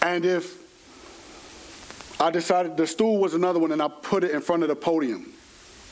and 0.00 0.24
if 0.24 0.60
I 2.20 2.30
decided 2.30 2.76
the 2.76 2.86
stool 2.86 3.18
was 3.18 3.34
another 3.34 3.58
one 3.58 3.72
and 3.72 3.82
I 3.82 3.88
put 3.88 4.24
it 4.24 4.30
in 4.30 4.40
front 4.40 4.62
of 4.62 4.68
the 4.68 4.76
podium, 4.76 5.32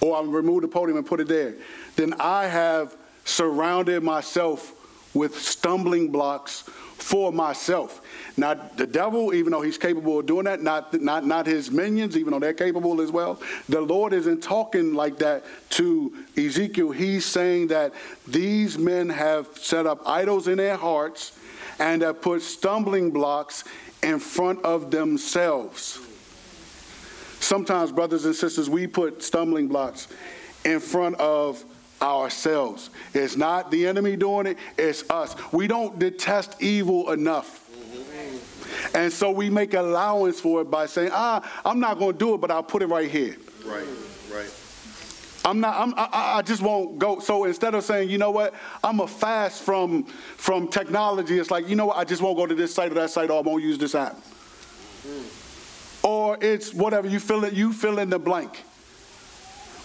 or 0.01 0.17
I 0.17 0.23
remove 0.23 0.63
the 0.63 0.69
podium 0.69 0.97
and 0.99 1.07
put 1.07 1.21
it 1.21 1.29
there, 1.29 1.55
then 1.97 2.15
I 2.19 2.47
have 2.47 2.97
surrounded 3.25 4.03
myself 4.03 4.75
with 5.15 5.39
stumbling 5.39 6.11
blocks 6.11 6.63
for 7.03 7.33
myself. 7.33 8.01
Not 8.37 8.77
the 8.77 8.87
devil, 8.87 9.35
even 9.35 9.53
though 9.53 9.63
he's 9.63 9.79
capable 9.79 10.21
of 10.21 10.27
doing 10.27 10.45
that, 10.45 10.63
not, 10.63 11.01
not, 11.01 11.27
not 11.27 11.47
his 11.47 11.71
minions, 11.71 12.17
even 12.17 12.33
though 12.33 12.39
they're 12.39 12.53
capable 12.53 13.01
as 13.01 13.11
well. 13.11 13.41
The 13.69 13.81
Lord 13.81 14.13
isn't 14.13 14.43
talking 14.43 14.95
like 14.95 15.19
that 15.19 15.45
to 15.71 16.13
Ezekiel. 16.37 16.91
He's 16.91 17.25
saying 17.25 17.69
that 17.69 17.93
these 18.27 18.79
men 18.79 19.09
have 19.09 19.49
set 19.59 19.87
up 19.87 20.07
idols 20.07 20.47
in 20.47 20.59
their 20.59 20.77
hearts 20.77 21.33
and 21.79 22.03
have 22.03 22.21
put 22.21 22.43
stumbling 22.43 23.11
blocks 23.11 23.65
in 24.03 24.19
front 24.19 24.63
of 24.65 24.91
themselves. 24.91 25.99
Sometimes, 27.51 27.91
brothers 27.91 28.27
and 28.27 28.37
sisters, 28.37 28.71
we 28.71 28.87
put 28.87 29.25
stumbling 29.25 29.67
blocks 29.67 30.07
in 30.65 30.79
front 30.79 31.17
of 31.17 31.65
ourselves. 32.01 32.91
It's 33.13 33.35
not 33.35 33.73
the 33.73 33.89
enemy 33.89 34.15
doing 34.15 34.47
it, 34.47 34.59
it's 34.79 35.03
us. 35.11 35.35
We 35.53 35.67
don't 35.67 35.99
detest 35.99 36.63
evil 36.63 37.11
enough. 37.11 37.69
And 38.95 39.13
so 39.13 39.33
we 39.33 39.51
make 39.51 39.75
allowance 39.75 40.39
for 40.39 40.61
it 40.61 40.71
by 40.71 40.87
saying, 40.87 41.11
ah, 41.13 41.43
I'm 41.65 41.81
not 41.81 41.99
going 41.99 42.13
to 42.13 42.19
do 42.21 42.35
it, 42.35 42.41
but 42.41 42.53
I'll 42.53 42.63
put 42.63 42.83
it 42.83 42.87
right 42.87 43.11
here. 43.11 43.37
Right, 43.65 43.85
right. 44.33 44.55
I'm 45.45 45.59
not. 45.59 45.75
I'm, 45.77 45.93
I, 45.97 46.37
I 46.37 46.43
just 46.43 46.63
won't 46.63 47.01
go. 47.01 47.19
So 47.19 47.47
instead 47.47 47.75
of 47.75 47.83
saying, 47.83 48.11
you 48.11 48.19
know 48.19 48.31
what, 48.31 48.55
I'm 48.85 49.01
a 49.01 49.09
fast 49.09 49.65
from 49.65 50.05
from 50.05 50.69
technology. 50.69 51.37
It's 51.41 51.51
like, 51.51 51.69
you 51.69 51.75
know 51.75 51.87
what, 51.87 51.97
I 51.97 52.05
just 52.05 52.23
won't 52.23 52.37
go 52.37 52.47
to 52.47 52.55
this 52.55 52.73
site 52.73 52.93
or 52.93 52.95
that 52.95 53.11
site, 53.11 53.29
or 53.29 53.39
I 53.39 53.41
won't 53.41 53.65
use 53.65 53.77
this 53.77 53.97
app. 53.97 54.15
Mm. 55.05 55.40
Or 56.03 56.39
it's 56.41 56.73
whatever 56.73 57.09
you 57.09 57.21
fill 57.21 57.45
it. 57.45 57.53
You 57.53 57.73
fill 57.73 57.99
in 57.99 58.11
the 58.11 58.19
blank. 58.19 58.65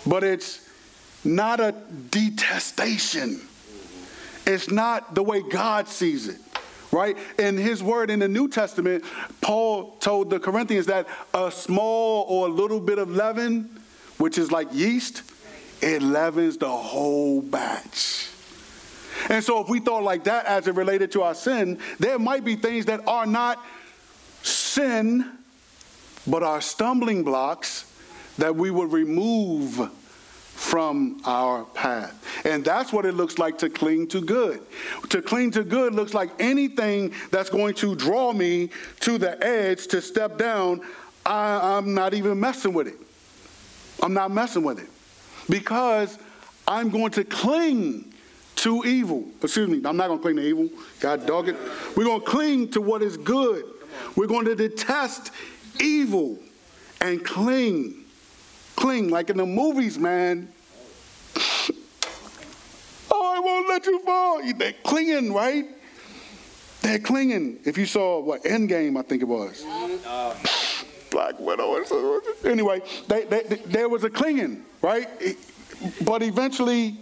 But 0.06 0.24
it's 0.24 0.68
not 1.24 1.60
a 1.60 1.74
detestation. 2.12 3.42
It's 4.46 4.70
not 4.70 5.16
the 5.16 5.24
way 5.24 5.42
God 5.42 5.88
sees 5.88 6.28
it, 6.28 6.40
right? 6.92 7.18
In 7.40 7.58
his 7.58 7.82
word 7.82 8.12
in 8.12 8.20
the 8.20 8.28
New 8.28 8.48
Testament, 8.48 9.04
Paul 9.42 9.96
told 10.00 10.30
the 10.30 10.40
Corinthians 10.40 10.86
that 10.86 11.08
a 11.34 11.52
small 11.52 12.26
or 12.30 12.48
a 12.48 12.52
little 12.52 12.80
bit 12.80 13.00
of 13.00 13.10
leaven, 13.10 13.82
which 14.20 14.38
is 14.38 14.52
like 14.52 14.68
yeast, 14.72 15.24
it 15.82 16.04
leavens 16.04 16.58
the 16.58 16.70
whole 16.70 17.42
batch. 17.42 18.30
And 19.30 19.44
so, 19.44 19.62
if 19.62 19.70
we 19.70 19.80
thought 19.80 20.04
like 20.04 20.26
that 20.26 20.46
as 20.46 20.68
it 20.68 20.76
related 20.76 21.12
to 21.14 21.24
our 21.24 21.34
sin, 21.34 21.80
there 22.00 22.20
might 22.20 22.46
be 22.46 22.56
things 22.56 22.86
that 22.86 23.08
are 23.08 23.26
not 23.26 23.64
sin, 24.44 25.35
but 26.28 26.44
are 26.44 26.62
stumbling 26.62 27.24
blocks 27.24 27.92
that 28.38 28.56
we 28.56 28.72
would 28.72 28.92
remove 28.92 29.90
from 30.56 31.22
our 31.26 31.66
path. 31.66 32.46
And 32.46 32.64
that's 32.64 32.94
what 32.94 33.06
it 33.06 33.14
looks 33.14 33.38
like 33.38 33.58
to 33.60 33.70
cling 33.70 34.08
to 34.08 34.22
good. 34.22 34.62
To 35.10 35.22
cling 35.22 35.52
to 35.52 35.64
good 35.64 35.94
looks 35.94 36.14
like 36.14 36.32
anything 36.40 37.14
that's 37.30 37.50
going 37.50 37.74
to 37.76 37.96
draw 37.96 38.32
me 38.32 38.70
to 39.02 39.18
the 39.18 39.42
edge 39.46 39.88
to 39.88 40.02
step 40.02 40.38
down. 40.38 40.82
I, 41.26 41.78
am 41.78 41.94
not 41.94 42.14
even 42.14 42.40
messing 42.40 42.74
with 42.74 42.88
it. 42.88 42.96
I'm 44.02 44.14
not 44.14 44.32
messing 44.32 44.64
with 44.64 44.80
it 44.80 44.90
because 45.50 46.18
I'm 46.68 46.90
going 46.90 47.12
to 47.12 47.24
cling 47.24 48.14
to 48.58 48.84
evil. 48.86 49.26
Excuse 49.42 49.70
me, 49.70 49.82
I'm 49.84 49.98
not 49.98 50.08
going 50.08 50.20
to 50.20 50.24
cling 50.24 50.36
to 50.38 50.42
evil. 50.42 50.70
God 51.00 51.26
dog 51.26 51.50
it. 51.50 51.58
We're 51.98 52.06
going 52.06 52.22
to 52.22 52.26
cling 52.26 52.70
to 52.72 52.82
what 52.82 53.02
is 53.02 53.18
good. 53.18 53.66
We're 54.16 54.28
going 54.28 54.46
to 54.46 54.56
detest 54.56 55.32
evil 55.82 56.40
and 57.02 57.24
cling 57.24 58.06
cling, 58.76 59.10
like 59.10 59.30
in 59.30 59.38
the 59.38 59.46
movies, 59.46 59.98
man. 59.98 60.50
oh, 63.12 63.34
I 63.36 63.40
won't 63.40 63.70
let 63.70 63.86
you 63.86 64.00
fall. 64.00 64.42
They're 64.54 64.74
clinging, 64.84 65.34
right? 65.34 65.66
They're 66.82 67.00
clinging. 67.00 67.60
If 67.66 67.78
you 67.78 67.86
saw 67.86 68.20
what 68.20 68.44
Endgame, 68.44 68.98
I 69.00 69.02
think 69.02 69.22
it 69.22 69.28
was. 69.28 69.64
Uh, 69.66 70.36
Black 71.10 71.40
Widow. 71.40 71.82
Anyway, 72.44 72.82
they, 73.08 73.24
they, 73.26 73.44
they, 73.44 73.56
there 73.56 73.90
was 73.90 74.04
a 74.04 74.10
clinging, 74.10 74.64
right? 74.82 75.08
But 76.02 76.22
eventually, 76.22 76.98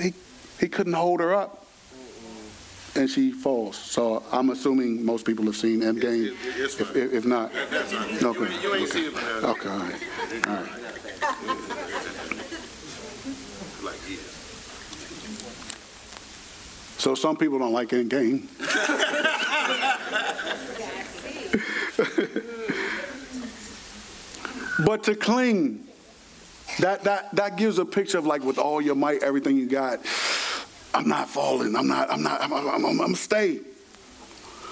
he, 0.00 0.12
he 0.58 0.68
couldn't 0.68 0.94
hold 0.94 1.20
her 1.20 1.34
up 1.34 1.57
and 2.98 3.08
she 3.08 3.30
falls. 3.30 3.76
So 3.76 4.24
I'm 4.32 4.50
assuming 4.50 5.04
most 5.04 5.24
people 5.24 5.44
have 5.46 5.56
seen 5.56 5.80
Endgame. 5.80 6.34
If, 6.58 6.96
if, 6.96 7.12
if 7.12 7.24
not, 7.24 7.52
okay. 7.54 8.60
You 8.60 8.74
ain't 8.74 8.88
seen 8.88 9.04
it, 9.06 9.14
Okay, 9.44 9.68
all 9.68 9.78
right, 9.78 10.02
all 10.46 10.54
right. 10.54 10.68
So 16.98 17.14
some 17.14 17.36
people 17.36 17.60
don't 17.60 17.72
like 17.72 17.90
Endgame. 17.90 18.48
but 24.84 25.04
to 25.04 25.14
cling, 25.14 25.86
that, 26.80 27.04
that, 27.04 27.32
that 27.36 27.56
gives 27.56 27.78
a 27.78 27.84
picture 27.84 28.18
of 28.18 28.26
like 28.26 28.42
with 28.42 28.58
all 28.58 28.80
your 28.80 28.96
might, 28.96 29.22
everything 29.22 29.56
you 29.56 29.68
got. 29.68 30.00
I'm 30.94 31.08
not 31.08 31.28
falling. 31.28 31.76
I'm 31.76 31.86
not, 31.86 32.10
I'm 32.10 32.22
not, 32.22 32.42
I'm, 32.42 32.52
I'm, 32.52 32.84
I'm, 32.84 33.00
I'm 33.00 33.14
stay. 33.14 33.60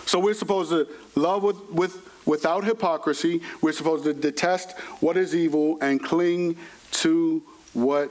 So 0.06 0.18
we're 0.18 0.34
supposed 0.34 0.70
to 0.70 0.86
love 1.14 1.42
with, 1.42 1.70
with, 1.70 2.08
without 2.26 2.64
hypocrisy. 2.64 3.42
We're 3.60 3.72
supposed 3.72 4.04
to 4.04 4.12
detest 4.12 4.78
what 5.00 5.16
is 5.16 5.34
evil 5.34 5.78
and 5.80 6.02
cling 6.02 6.56
to 6.92 7.42
what 7.74 8.10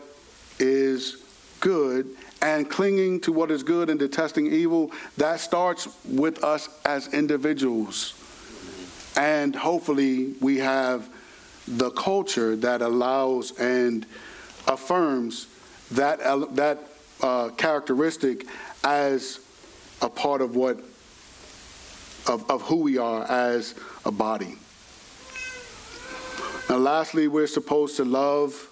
is 0.60 1.24
good. 1.62 2.08
And 2.42 2.70
clinging 2.70 3.22
to 3.22 3.32
what 3.32 3.50
is 3.50 3.64
good 3.64 3.90
and 3.90 3.98
detesting 3.98 4.52
evil, 4.52 4.92
that 5.18 5.40
starts 5.40 5.88
with 6.06 6.44
us 6.44 6.70
as 6.86 7.12
individuals. 7.14 8.14
And 9.18 9.56
hopefully, 9.56 10.36
we 10.42 10.58
have 10.58 11.10
the 11.68 11.90
culture 11.92 12.56
that 12.58 12.82
allows 12.82 13.58
and 13.58 14.06
affirms 14.68 15.48
that, 15.92 16.20
that 16.56 16.88
uh, 17.22 17.50
characteristic 17.50 18.46
as 18.84 19.40
a 20.02 20.10
part 20.10 20.42
of 20.42 20.56
what 20.56 20.80
of, 22.28 22.50
of 22.50 22.62
who 22.64 22.78
we 22.78 22.98
are 22.98 23.24
as 23.26 23.76
a 24.04 24.12
body. 24.12 24.56
Now, 26.70 26.78
lastly, 26.78 27.28
we're 27.28 27.48
supposed 27.48 27.98
to 27.98 28.06
love 28.06 28.72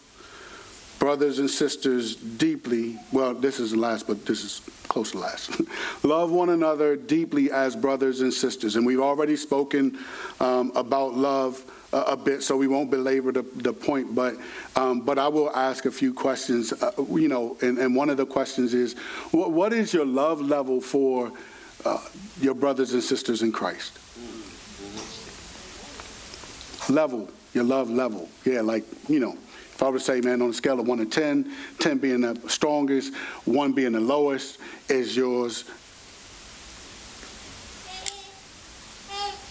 brothers 0.97 1.37
and 1.39 1.49
sisters 1.49 2.15
deeply. 2.15 2.97
Well, 3.11 3.33
this 3.33 3.59
is 3.59 3.71
the 3.71 3.77
last, 3.77 4.07
but 4.07 4.25
this 4.25 4.43
is 4.43 4.61
close 4.87 5.11
to 5.11 5.19
last. 5.19 5.61
love 6.03 6.31
one 6.31 6.49
another 6.49 6.95
deeply 6.95 7.51
as 7.51 7.75
brothers 7.75 8.21
and 8.21 8.33
sisters. 8.33 8.75
And 8.75 8.85
we've 8.85 9.01
already 9.01 9.35
spoken 9.35 9.99
um, 10.39 10.71
about 10.75 11.13
love 11.13 11.63
a, 11.93 12.13
a, 12.13 12.17
bit, 12.17 12.41
so 12.43 12.57
we 12.57 12.67
won't 12.67 12.89
belabor 12.89 13.31
the, 13.31 13.43
the 13.55 13.71
point. 13.71 14.13
But 14.15 14.35
um, 14.75 15.01
but 15.01 15.19
I 15.19 15.27
will 15.27 15.55
ask 15.55 15.85
a 15.85 15.91
few 15.91 16.13
questions. 16.13 16.73
Uh, 16.73 16.91
you 17.11 17.27
know, 17.27 17.55
and, 17.61 17.77
and 17.77 17.95
one 17.95 18.09
of 18.09 18.17
the 18.17 18.25
questions 18.25 18.73
is, 18.73 18.95
what, 19.31 19.51
what 19.51 19.71
is 19.71 19.93
your 19.93 20.05
love 20.05 20.41
level 20.41 20.81
for 20.81 21.31
uh, 21.85 21.99
your 22.41 22.55
brothers 22.55 22.93
and 22.93 23.03
sisters 23.03 23.43
in 23.43 23.51
Christ? 23.51 23.99
Level, 26.89 27.29
your 27.53 27.63
love 27.63 27.89
level. 27.89 28.27
Yeah, 28.43 28.61
like 28.61 28.83
you 29.07 29.19
know. 29.19 29.37
If 29.73 29.81
I 29.81 29.89
were 29.89 29.97
to 29.97 30.03
say, 30.03 30.21
man, 30.21 30.43
on 30.43 30.51
a 30.51 30.53
scale 30.53 30.79
of 30.79 30.87
1 30.87 30.99
to 30.99 31.05
10, 31.07 31.51
10 31.79 31.97
being 31.97 32.21
the 32.21 32.39
strongest, 32.47 33.11
1 33.45 33.73
being 33.73 33.93
the 33.93 33.99
lowest, 33.99 34.59
is 34.87 35.17
yours 35.17 35.63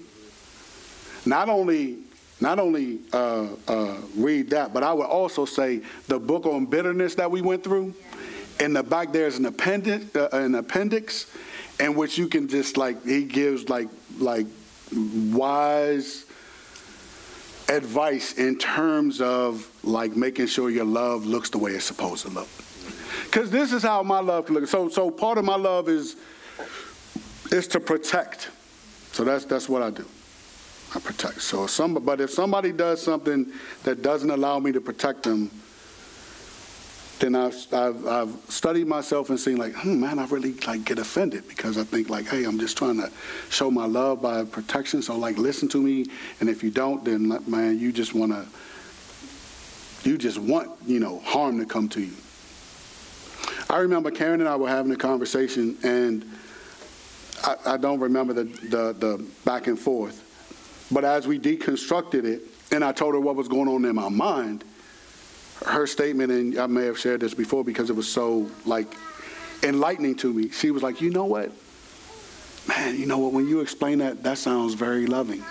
Not 1.26 1.48
only 1.48 1.98
not 2.40 2.58
only 2.58 3.00
uh, 3.12 3.48
uh, 3.68 3.96
read 4.16 4.50
that, 4.50 4.72
but 4.72 4.82
I 4.82 4.92
would 4.92 5.06
also 5.06 5.44
say 5.44 5.82
the 6.08 6.18
book 6.18 6.46
on 6.46 6.64
bitterness 6.66 7.14
that 7.16 7.30
we 7.30 7.42
went 7.42 7.62
through. 7.62 7.94
In 8.60 8.72
the 8.72 8.82
back, 8.82 9.12
there's 9.12 9.36
an 9.36 9.46
appendix, 9.46 10.14
uh, 10.16 10.28
an 10.32 10.54
appendix, 10.54 11.30
in 11.78 11.94
which 11.94 12.16
you 12.18 12.28
can 12.28 12.48
just 12.48 12.76
like 12.76 13.04
he 13.04 13.24
gives 13.24 13.68
like 13.68 13.88
like 14.18 14.46
wise 14.92 16.24
advice 17.68 18.34
in 18.34 18.58
terms 18.58 19.20
of 19.20 19.70
like 19.84 20.16
making 20.16 20.46
sure 20.46 20.70
your 20.70 20.84
love 20.84 21.24
looks 21.24 21.50
the 21.50 21.58
way 21.58 21.72
it's 21.72 21.84
supposed 21.84 22.26
to 22.26 22.30
look. 22.30 22.48
Because 23.24 23.50
this 23.50 23.72
is 23.72 23.82
how 23.82 24.02
my 24.02 24.18
love 24.20 24.46
can 24.46 24.54
look. 24.54 24.66
So 24.66 24.88
so 24.88 25.10
part 25.10 25.38
of 25.38 25.44
my 25.44 25.56
love 25.56 25.88
is 25.88 26.16
is 27.52 27.68
to 27.68 27.80
protect. 27.80 28.50
So 29.12 29.24
that's 29.24 29.44
that's 29.44 29.68
what 29.68 29.82
I 29.82 29.90
do. 29.90 30.06
I 30.94 30.98
protect. 30.98 31.42
So 31.42 31.64
if 31.64 31.70
some, 31.70 31.94
but 31.94 32.20
if 32.20 32.30
somebody 32.30 32.72
does 32.72 33.00
something 33.00 33.52
that 33.84 34.02
doesn't 34.02 34.30
allow 34.30 34.58
me 34.58 34.72
to 34.72 34.80
protect 34.80 35.22
them, 35.22 35.50
then 37.20 37.34
I've, 37.34 37.54
I've, 37.72 38.06
I've 38.06 38.36
studied 38.48 38.86
myself 38.86 39.30
and 39.30 39.38
seen 39.38 39.58
like, 39.58 39.74
hmm, 39.74 40.00
man, 40.00 40.18
I 40.18 40.26
really 40.26 40.54
like 40.66 40.84
get 40.84 40.98
offended 40.98 41.46
because 41.46 41.76
I 41.78 41.84
think 41.84 42.08
like, 42.08 42.26
hey, 42.26 42.44
I'm 42.44 42.58
just 42.58 42.76
trying 42.76 42.96
to 42.96 43.10
show 43.50 43.70
my 43.70 43.86
love 43.86 44.22
by 44.22 44.44
protection. 44.44 45.02
So 45.02 45.16
like, 45.16 45.36
listen 45.38 45.68
to 45.68 45.82
me, 45.82 46.06
and 46.40 46.48
if 46.48 46.64
you 46.64 46.70
don't, 46.70 47.04
then 47.04 47.28
man, 47.46 47.78
you 47.78 47.92
just 47.92 48.14
want 48.14 48.32
to, 48.32 50.08
you 50.08 50.16
just 50.16 50.38
want 50.38 50.70
you 50.86 50.98
know 50.98 51.20
harm 51.20 51.58
to 51.58 51.66
come 51.66 51.88
to 51.90 52.00
you. 52.00 52.14
I 53.68 53.78
remember 53.78 54.10
Karen 54.10 54.40
and 54.40 54.48
I 54.48 54.56
were 54.56 54.68
having 54.68 54.90
a 54.90 54.96
conversation, 54.96 55.76
and 55.82 56.24
I, 57.44 57.56
I 57.66 57.76
don't 57.76 58.00
remember 58.00 58.32
the, 58.32 58.44
the 58.44 58.92
the 58.94 59.26
back 59.44 59.66
and 59.66 59.78
forth, 59.78 60.24
but 60.90 61.04
as 61.04 61.26
we 61.26 61.38
deconstructed 61.38 62.24
it, 62.24 62.42
and 62.72 62.84
I 62.84 62.92
told 62.92 63.14
her 63.14 63.20
what 63.20 63.36
was 63.36 63.48
going 63.48 63.68
on 63.68 63.84
in 63.84 63.94
my 63.94 64.08
mind 64.08 64.64
her 65.66 65.86
statement, 65.86 66.32
and 66.32 66.58
I 66.58 66.66
may 66.66 66.86
have 66.86 66.98
shared 66.98 67.20
this 67.20 67.34
before 67.34 67.64
because 67.64 67.90
it 67.90 67.96
was 67.96 68.10
so 68.10 68.50
like 68.64 68.94
enlightening 69.62 70.16
to 70.16 70.32
me. 70.32 70.50
She 70.50 70.70
was 70.70 70.82
like, 70.82 71.00
you 71.00 71.10
know 71.10 71.26
what? 71.26 71.52
Man, 72.68 72.98
you 72.98 73.06
know 73.06 73.18
what? 73.18 73.32
When 73.32 73.48
you 73.48 73.60
explain 73.60 73.98
that, 73.98 74.22
that 74.22 74.38
sounds 74.38 74.74
very 74.74 75.06
loving. 75.06 75.44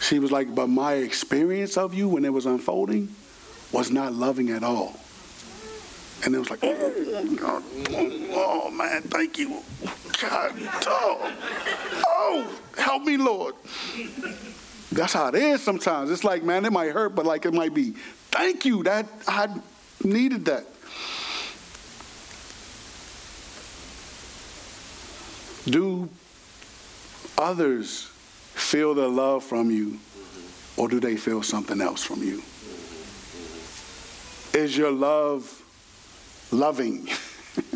She 0.00 0.18
was 0.18 0.30
like, 0.30 0.54
but 0.54 0.68
my 0.68 0.94
experience 0.94 1.76
of 1.76 1.94
you 1.94 2.08
when 2.08 2.24
it 2.24 2.32
was 2.32 2.44
unfolding 2.44 3.14
was 3.72 3.90
not 3.90 4.12
loving 4.12 4.50
at 4.50 4.62
all. 4.62 4.98
And 6.24 6.34
it 6.34 6.38
was 6.38 6.50
like, 6.50 6.60
oh, 6.62 7.62
oh, 8.34 8.70
man, 8.70 9.02
thank 9.02 9.38
you. 9.38 9.62
God, 10.20 10.52
oh, 10.86 11.32
oh, 12.06 12.60
help 12.76 13.02
me, 13.02 13.16
Lord. 13.16 13.54
That's 14.92 15.12
how 15.12 15.28
it 15.28 15.34
is 15.34 15.62
sometimes. 15.62 16.10
It's 16.10 16.24
like, 16.24 16.44
man, 16.44 16.64
it 16.64 16.72
might 16.72 16.92
hurt, 16.92 17.14
but 17.14 17.26
like 17.26 17.46
it 17.46 17.54
might 17.54 17.74
be 17.74 17.94
Thank 18.34 18.64
you. 18.64 18.82
That 18.82 19.06
I 19.28 19.46
needed 20.02 20.46
that. 20.46 20.66
Do 25.70 26.08
others 27.38 28.10
feel 28.54 28.94
the 28.94 29.06
love 29.06 29.44
from 29.44 29.70
you, 29.70 30.00
or 30.76 30.88
do 30.88 30.98
they 30.98 31.16
feel 31.16 31.44
something 31.44 31.80
else 31.80 32.02
from 32.02 32.24
you? 32.24 32.42
Is 34.52 34.76
your 34.76 34.90
love 34.90 35.62
loving? 36.50 37.08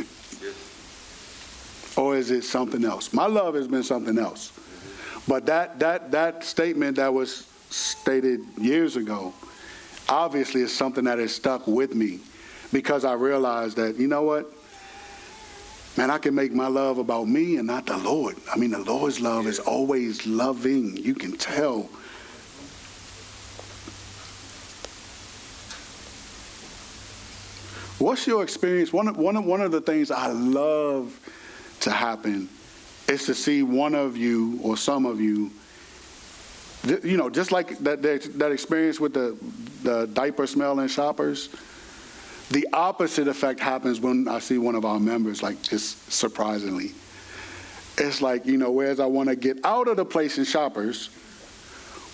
or 1.97 2.17
is 2.17 2.33
it 2.33 2.43
something 2.43 2.85
else? 2.85 3.13
My 3.13 3.27
love 3.27 3.55
has 3.55 3.69
been 3.69 3.85
something 3.85 4.19
else. 4.19 4.51
But 5.29 5.45
that, 5.47 5.79
that, 5.81 6.11
that 6.13 6.43
statement 6.43 6.97
that 6.97 7.13
was 7.13 7.47
stated 7.69 8.41
years 8.57 8.97
ago 8.97 9.35
obviously 10.09 10.63
is 10.63 10.75
something 10.75 11.05
that 11.05 11.19
has 11.19 11.35
stuck 11.35 11.67
with 11.67 11.95
me 11.95 12.21
because 12.73 13.05
I 13.05 13.13
realized 13.13 13.77
that, 13.77 13.97
you 13.97 14.09
know 14.09 14.23
what? 14.23 14.51
Man, 15.99 16.11
I 16.11 16.17
can 16.17 16.35
make 16.35 16.53
my 16.53 16.69
love 16.69 16.97
about 16.97 17.29
me 17.29 17.57
and 17.57 17.67
not 17.67 17.85
the 17.85 17.99
Lord. 17.99 18.37
I 18.51 18.57
mean, 18.57 18.71
the 18.71 18.79
Lord's 18.79 19.21
love 19.21 19.47
is 19.47 19.59
always 19.59 20.27
loving. 20.27 20.97
You 20.97 21.15
can 21.15 21.37
tell. 21.37 21.91
What's 27.99 28.27
your 28.27 28.45
experience? 28.45 28.93
One, 28.93 29.13
one, 29.15 29.45
one 29.45 29.61
of 29.61 29.73
the 29.73 29.81
things 29.81 30.11
I 30.11 30.29
love 30.29 31.19
to 31.81 31.91
happen 31.91 32.49
is 33.09 33.25
to 33.27 33.35
see 33.35 33.63
one 33.63 33.95
of 33.95 34.17
you 34.17 34.61
or 34.63 34.77
some 34.77 35.07
of 35.07 35.21
you 35.21 35.51
you 37.03 37.17
know, 37.17 37.29
just 37.29 37.51
like 37.51 37.79
that, 37.79 38.03
that 38.03 38.53
experience 38.53 39.01
with 39.01 39.13
the, 39.13 39.37
the 39.83 40.07
diaper 40.07 40.47
smell 40.47 40.79
in 40.81 40.89
shoppers, 40.89 41.49
the 42.51 42.67
opposite 42.73 43.29
effect 43.29 43.61
happens 43.61 44.01
when 44.01 44.29
I 44.29 44.39
see 44.39 44.59
one 44.59 44.75
of 44.75 44.85
our 44.85 45.01
members, 45.01 45.43
like 45.43 45.61
just 45.63 46.11
surprisingly. 46.11 46.93
It's 47.99 48.23
like, 48.23 48.47
you 48.47 48.57
know, 48.57 48.71
whereas 48.71 49.01
I 49.01 49.07
want 49.07 49.29
to 49.29 49.37
get 49.37 49.59
out 49.65 49.89
of 49.89 49.97
the 49.97 50.05
place 50.05 50.39
in 50.39 50.45
shoppers, 50.45 51.11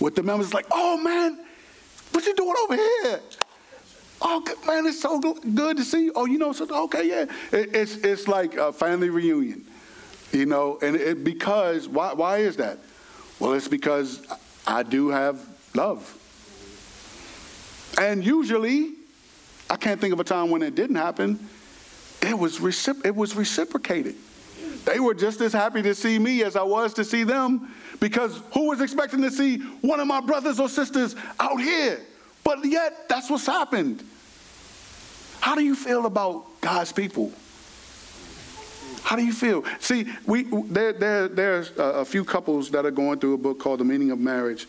with 0.00 0.16
the 0.16 0.22
members, 0.22 0.52
like, 0.52 0.66
oh 0.72 0.96
man, 0.96 1.38
what 2.10 2.24
you 2.26 2.34
doing 2.34 2.54
over 2.64 2.76
here? 2.76 3.20
Oh 4.22 4.42
man, 4.66 4.86
it's 4.86 5.00
so 5.00 5.20
good 5.20 5.76
to 5.76 5.84
see 5.84 6.06
you. 6.06 6.12
Oh, 6.16 6.24
you 6.24 6.38
know, 6.38 6.52
so, 6.52 6.66
okay, 6.84 7.06
yeah. 7.06 7.26
It, 7.52 7.74
it's 7.74 7.96
it's 7.96 8.26
like 8.26 8.56
a 8.56 8.72
family 8.72 9.10
reunion, 9.10 9.66
you 10.34 10.46
know, 10.46 10.78
and 10.82 10.96
it, 10.96 11.24
because 11.24 11.88
why 11.88 12.12
why 12.12 12.38
is 12.38 12.56
that? 12.56 12.78
Well, 13.38 13.54
it's 13.54 13.68
because 13.68 14.26
I 14.66 14.82
do 14.82 15.08
have 15.08 15.40
love. 15.74 16.20
And 18.00 18.24
usually, 18.24 18.92
I 19.70 19.76
can't 19.76 20.00
think 20.00 20.12
of 20.12 20.20
a 20.20 20.24
time 20.24 20.50
when 20.50 20.62
it 20.62 20.74
didn't 20.74 20.96
happen. 20.96 21.48
It 22.22 22.38
was, 22.38 22.58
recipro- 22.58 23.04
it 23.04 23.14
was 23.14 23.36
reciprocated. 23.36 24.16
They 24.84 25.00
were 25.00 25.14
just 25.14 25.40
as 25.40 25.52
happy 25.52 25.82
to 25.82 25.94
see 25.94 26.18
me 26.18 26.42
as 26.42 26.56
I 26.56 26.62
was 26.62 26.94
to 26.94 27.04
see 27.04 27.24
them 27.24 27.72
because 28.00 28.40
who 28.52 28.68
was 28.68 28.80
expecting 28.80 29.22
to 29.22 29.30
see 29.30 29.58
one 29.80 30.00
of 30.00 30.06
my 30.06 30.20
brothers 30.20 30.60
or 30.60 30.68
sisters 30.68 31.14
out 31.38 31.60
here? 31.60 32.00
But 32.42 32.64
yet, 32.64 33.08
that's 33.08 33.30
what's 33.30 33.46
happened. 33.46 34.02
How 35.40 35.54
do 35.54 35.62
you 35.62 35.74
feel 35.74 36.06
about 36.06 36.60
God's 36.60 36.92
people? 36.92 37.32
How 39.04 39.16
do 39.16 39.24
you 39.24 39.34
feel? 39.34 39.64
See, 39.80 40.06
we 40.26 40.44
there, 40.44 40.94
there 40.94 41.28
there's 41.28 41.70
a, 41.76 42.06
few 42.06 42.24
couples 42.24 42.70
that 42.70 42.86
are 42.86 42.90
going 42.90 43.20
through 43.20 43.34
a 43.34 43.38
book 43.38 43.60
called 43.60 43.80
The 43.80 43.84
Meaning 43.84 44.10
of 44.10 44.18
Marriage 44.18 44.66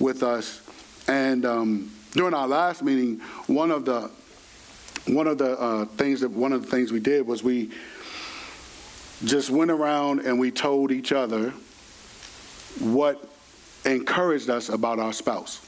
with 0.00 0.22
us, 0.22 0.62
and 1.06 1.44
um, 1.44 1.92
during 2.12 2.32
our 2.32 2.48
last 2.48 2.82
meeting, 2.82 3.20
one 3.46 3.70
of 3.70 3.84
the 3.84 4.10
one 5.06 5.26
of 5.26 5.36
the 5.36 5.60
uh, 5.60 5.84
things 5.84 6.22
that 6.22 6.30
one 6.30 6.54
of 6.54 6.62
the 6.62 6.68
things 6.68 6.92
we 6.92 6.98
did 6.98 7.26
was 7.26 7.44
we 7.44 7.70
just 9.22 9.50
went 9.50 9.70
around 9.70 10.20
and 10.20 10.38
we 10.38 10.50
told 10.50 10.90
each 10.90 11.12
other 11.12 11.50
what 12.80 13.28
encouraged 13.84 14.48
us 14.48 14.70
about 14.70 14.98
our 14.98 15.12
spouse. 15.12 15.60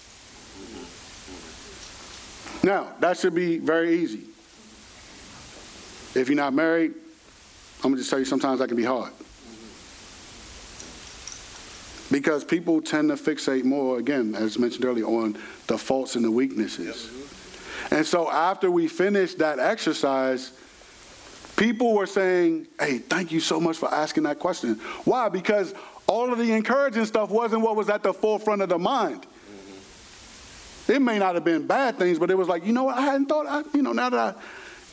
Now, 2.65 2.95
that 3.01 3.19
should 3.19 3.35
be 3.35 3.59
very 3.59 3.99
easy. 3.99 4.25
If 6.19 6.29
you're 6.29 6.37
not 6.37 6.55
married, 6.55 6.95
I'm 7.87 7.93
gonna 7.93 8.01
just 8.01 8.11
tell 8.11 8.19
you 8.19 8.25
sometimes 8.25 8.59
that 8.59 8.67
can 8.67 8.77
be 8.77 8.83
hard. 8.83 9.13
Because 12.11 12.43
people 12.43 12.83
tend 12.83 13.11
to 13.11 13.15
fixate 13.15 13.63
more, 13.63 13.99
again, 13.99 14.35
as 14.35 14.59
mentioned 14.59 14.85
earlier, 14.85 15.05
on 15.05 15.39
the 15.69 15.79
faults 15.79 16.17
and 16.17 16.25
the 16.25 16.31
weaknesses. 16.31 17.09
And 17.93 18.05
so 18.05 18.29
after 18.29 18.73
we 18.73 18.89
finished 18.89 19.39
that 19.39 19.61
exercise, 19.61 20.51
people 21.55 21.95
were 21.95 22.07
saying, 22.07 22.67
Hey, 22.81 22.99
thank 22.99 23.31
you 23.31 23.39
so 23.39 23.61
much 23.61 23.77
for 23.77 23.93
asking 23.95 24.25
that 24.25 24.41
question. 24.41 24.75
Why? 25.05 25.29
Because 25.29 25.73
all 26.09 26.33
of 26.33 26.39
the 26.39 26.53
encouraging 26.53 27.05
stuff 27.05 27.31
wasn't 27.31 27.63
what 27.63 27.77
was 27.77 27.89
at 27.89 28.03
the 28.03 28.13
forefront 28.13 28.63
of 28.63 28.69
the 28.69 28.81
mind. 28.81 29.27
It 30.89 31.01
may 31.01 31.21
not 31.21 31.37
have 31.37 31.45
been 31.45 31.69
bad 31.69 31.99
things, 32.01 32.19
but 32.19 32.33
it 32.33 32.37
was 32.37 32.49
like, 32.49 32.67
you 32.67 32.73
know 32.73 32.85
what, 32.85 32.99
I 32.99 33.03
hadn't 33.03 33.27
thought, 33.27 33.47
I, 33.47 33.63
you 33.73 33.83
know, 33.83 33.93
now 33.93 34.11
that 34.11 34.37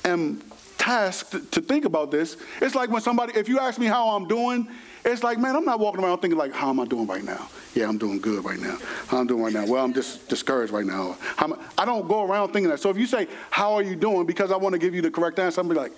I 0.05 0.09
am 0.09 0.43
tasked 0.83 1.51
to 1.53 1.61
think 1.61 1.85
about 1.85 2.11
this. 2.11 2.35
It's 2.61 2.75
like 2.75 2.89
when 2.89 3.01
somebody, 3.01 3.39
if 3.39 3.47
you 3.47 3.57
ask 3.57 3.79
me 3.79 3.85
how 3.85 4.09
I'm 4.09 4.27
doing, 4.27 4.67
it's 5.05 5.23
like, 5.23 5.37
man, 5.37 5.55
I'm 5.55 5.63
not 5.63 5.79
walking 5.79 6.03
around 6.03 6.19
thinking 6.19 6.37
like, 6.37 6.53
how 6.53 6.69
am 6.69 6.79
I 6.81 6.85
doing 6.85 7.07
right 7.07 7.23
now? 7.23 7.49
Yeah, 7.73 7.87
I'm 7.87 7.97
doing 7.97 8.19
good 8.19 8.43
right 8.43 8.59
now. 8.59 8.77
How 9.07 9.19
I'm 9.19 9.27
doing 9.27 9.41
right 9.43 9.53
now? 9.53 9.65
Well, 9.65 9.81
I'm 9.81 9.93
just 9.93 10.27
discouraged 10.27 10.73
right 10.73 10.85
now. 10.85 11.15
How 11.37 11.57
I 11.77 11.85
don't 11.85 12.05
go 12.09 12.23
around 12.23 12.51
thinking 12.51 12.69
that. 12.69 12.81
So 12.81 12.89
if 12.89 12.97
you 12.97 13.05
say, 13.05 13.29
how 13.49 13.73
are 13.75 13.81
you 13.81 13.95
doing? 13.95 14.25
Because 14.25 14.51
I 14.51 14.57
want 14.57 14.73
to 14.73 14.79
give 14.79 14.93
you 14.93 15.01
the 15.01 15.09
correct 15.09 15.39
answer, 15.39 15.61
I'm 15.61 15.69
be 15.69 15.73
like, 15.73 15.93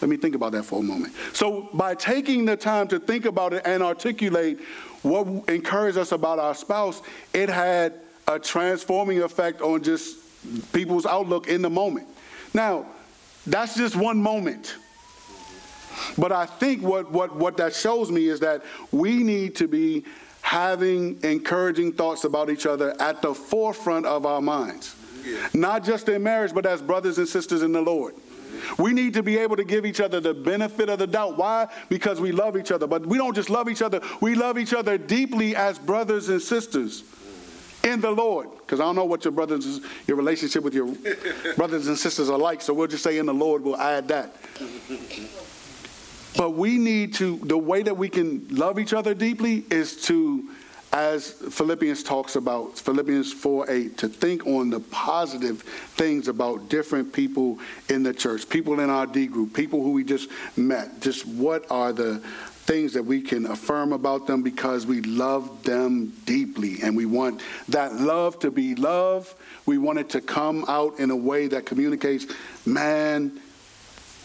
let 0.00 0.10
me 0.10 0.16
think 0.16 0.34
about 0.34 0.52
that 0.52 0.64
for 0.64 0.80
a 0.80 0.82
moment. 0.82 1.14
So 1.32 1.68
by 1.72 1.94
taking 1.94 2.44
the 2.46 2.56
time 2.56 2.88
to 2.88 2.98
think 2.98 3.26
about 3.26 3.52
it 3.52 3.62
and 3.64 3.80
articulate 3.80 4.58
what 5.02 5.26
encouraged 5.48 5.98
us 5.98 6.10
about 6.10 6.40
our 6.40 6.54
spouse, 6.54 7.00
it 7.32 7.48
had 7.48 7.94
a 8.26 8.40
transforming 8.40 9.22
effect 9.22 9.62
on 9.62 9.84
just 9.84 10.18
people's 10.72 11.06
outlook 11.06 11.46
in 11.46 11.62
the 11.62 11.70
moment. 11.70 12.08
Now, 12.52 12.86
that's 13.46 13.76
just 13.76 13.96
one 13.96 14.18
moment. 14.18 14.76
But 16.18 16.32
I 16.32 16.46
think 16.46 16.82
what, 16.82 17.10
what, 17.10 17.34
what 17.36 17.56
that 17.58 17.74
shows 17.74 18.10
me 18.10 18.28
is 18.28 18.40
that 18.40 18.62
we 18.92 19.22
need 19.22 19.54
to 19.56 19.68
be 19.68 20.04
having 20.42 21.18
encouraging 21.22 21.92
thoughts 21.92 22.24
about 22.24 22.50
each 22.50 22.66
other 22.66 22.94
at 23.00 23.22
the 23.22 23.34
forefront 23.34 24.06
of 24.06 24.26
our 24.26 24.40
minds. 24.40 24.94
Yeah. 25.24 25.48
Not 25.54 25.84
just 25.84 26.08
in 26.08 26.22
marriage, 26.22 26.54
but 26.54 26.66
as 26.66 26.80
brothers 26.80 27.18
and 27.18 27.26
sisters 27.26 27.62
in 27.62 27.72
the 27.72 27.80
Lord. 27.80 28.14
We 28.78 28.92
need 28.92 29.14
to 29.14 29.22
be 29.22 29.36
able 29.38 29.56
to 29.56 29.64
give 29.64 29.84
each 29.84 30.00
other 30.00 30.20
the 30.20 30.32
benefit 30.32 30.88
of 30.88 30.98
the 30.98 31.06
doubt. 31.06 31.36
Why? 31.36 31.68
Because 31.88 32.20
we 32.20 32.32
love 32.32 32.56
each 32.56 32.70
other. 32.70 32.86
But 32.86 33.04
we 33.04 33.18
don't 33.18 33.34
just 33.34 33.50
love 33.50 33.68
each 33.68 33.82
other, 33.82 34.00
we 34.20 34.34
love 34.34 34.58
each 34.58 34.72
other 34.72 34.98
deeply 34.98 35.56
as 35.56 35.78
brothers 35.78 36.28
and 36.28 36.40
sisters 36.40 37.02
in 37.86 38.00
the 38.00 38.10
Lord. 38.10 38.48
Because 38.58 38.80
I 38.80 38.84
don't 38.84 38.96
know 38.96 39.04
what 39.04 39.24
your 39.24 39.32
brothers, 39.32 39.80
your 40.06 40.16
relationship 40.16 40.64
with 40.64 40.74
your 40.74 40.92
brothers 41.56 41.86
and 41.86 41.96
sisters 41.96 42.28
are 42.28 42.38
like, 42.38 42.60
so 42.60 42.74
we'll 42.74 42.88
just 42.88 43.04
say 43.04 43.18
in 43.18 43.26
the 43.26 43.34
Lord, 43.34 43.62
we'll 43.62 43.76
add 43.76 44.08
that. 44.08 44.34
But 46.36 46.50
we 46.50 46.76
need 46.76 47.14
to, 47.14 47.38
the 47.38 47.56
way 47.56 47.82
that 47.82 47.96
we 47.96 48.08
can 48.08 48.46
love 48.50 48.78
each 48.78 48.92
other 48.92 49.14
deeply 49.14 49.64
is 49.70 50.02
to, 50.02 50.50
as 50.92 51.30
Philippians 51.30 52.02
talks 52.02 52.36
about, 52.36 52.76
Philippians 52.78 53.32
4 53.32 53.70
8, 53.70 53.98
to 53.98 54.08
think 54.08 54.46
on 54.46 54.68
the 54.68 54.80
positive 54.80 55.62
things 55.62 56.28
about 56.28 56.68
different 56.68 57.12
people 57.12 57.58
in 57.88 58.02
the 58.02 58.12
church, 58.12 58.48
people 58.48 58.80
in 58.80 58.90
our 58.90 59.06
D 59.06 59.26
group, 59.26 59.54
people 59.54 59.82
who 59.82 59.92
we 59.92 60.04
just 60.04 60.28
met. 60.56 61.00
Just 61.00 61.26
what 61.26 61.70
are 61.70 61.92
the 61.92 62.22
things 62.66 62.92
that 62.94 63.04
we 63.04 63.22
can 63.22 63.46
affirm 63.46 63.92
about 63.92 64.26
them 64.26 64.42
because 64.42 64.86
we 64.86 65.00
love 65.02 65.62
them 65.62 66.12
deeply 66.24 66.78
and 66.82 66.96
we 66.96 67.06
want 67.06 67.40
that 67.68 67.94
love 67.94 68.38
to 68.40 68.50
be 68.50 68.74
love. 68.74 69.34
We 69.66 69.78
want 69.78 69.98
it 70.00 70.10
to 70.10 70.20
come 70.20 70.64
out 70.68 70.98
in 70.98 71.10
a 71.10 71.16
way 71.16 71.46
that 71.48 71.64
communicates, 71.64 72.26
man, 72.66 73.40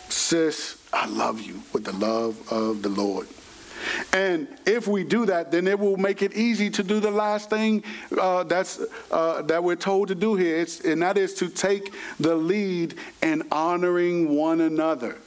sis, 0.10 0.78
I 0.92 1.06
love 1.08 1.42
you 1.42 1.62
with 1.72 1.86
the 1.86 1.94
love 1.94 2.52
of 2.52 2.82
the 2.82 2.90
Lord. 2.90 3.28
And 4.14 4.48
if 4.66 4.88
we 4.88 5.04
do 5.04 5.26
that, 5.26 5.52
then 5.52 5.68
it 5.68 5.80
will 5.80 5.98
make 5.98 6.22
it 6.22 6.34
easy 6.34 6.70
to 6.72 6.84
do 6.84 7.00
the 7.00 7.12
last 7.12 7.50
thing 7.50 7.84
uh, 8.20 8.44
that's 8.44 8.80
uh, 9.10 9.42
that 9.44 9.64
we're 9.64 9.76
told 9.76 10.10
to 10.10 10.16
do 10.16 10.36
here. 10.36 10.58
It's, 10.58 10.82
and 10.82 11.02
that 11.02 11.18
is 11.18 11.34
to 11.36 11.50
take 11.50 11.94
the 12.20 12.36
lead 12.36 12.96
in 13.22 13.44
honoring 13.52 14.36
one 14.36 14.62
another. 14.62 15.18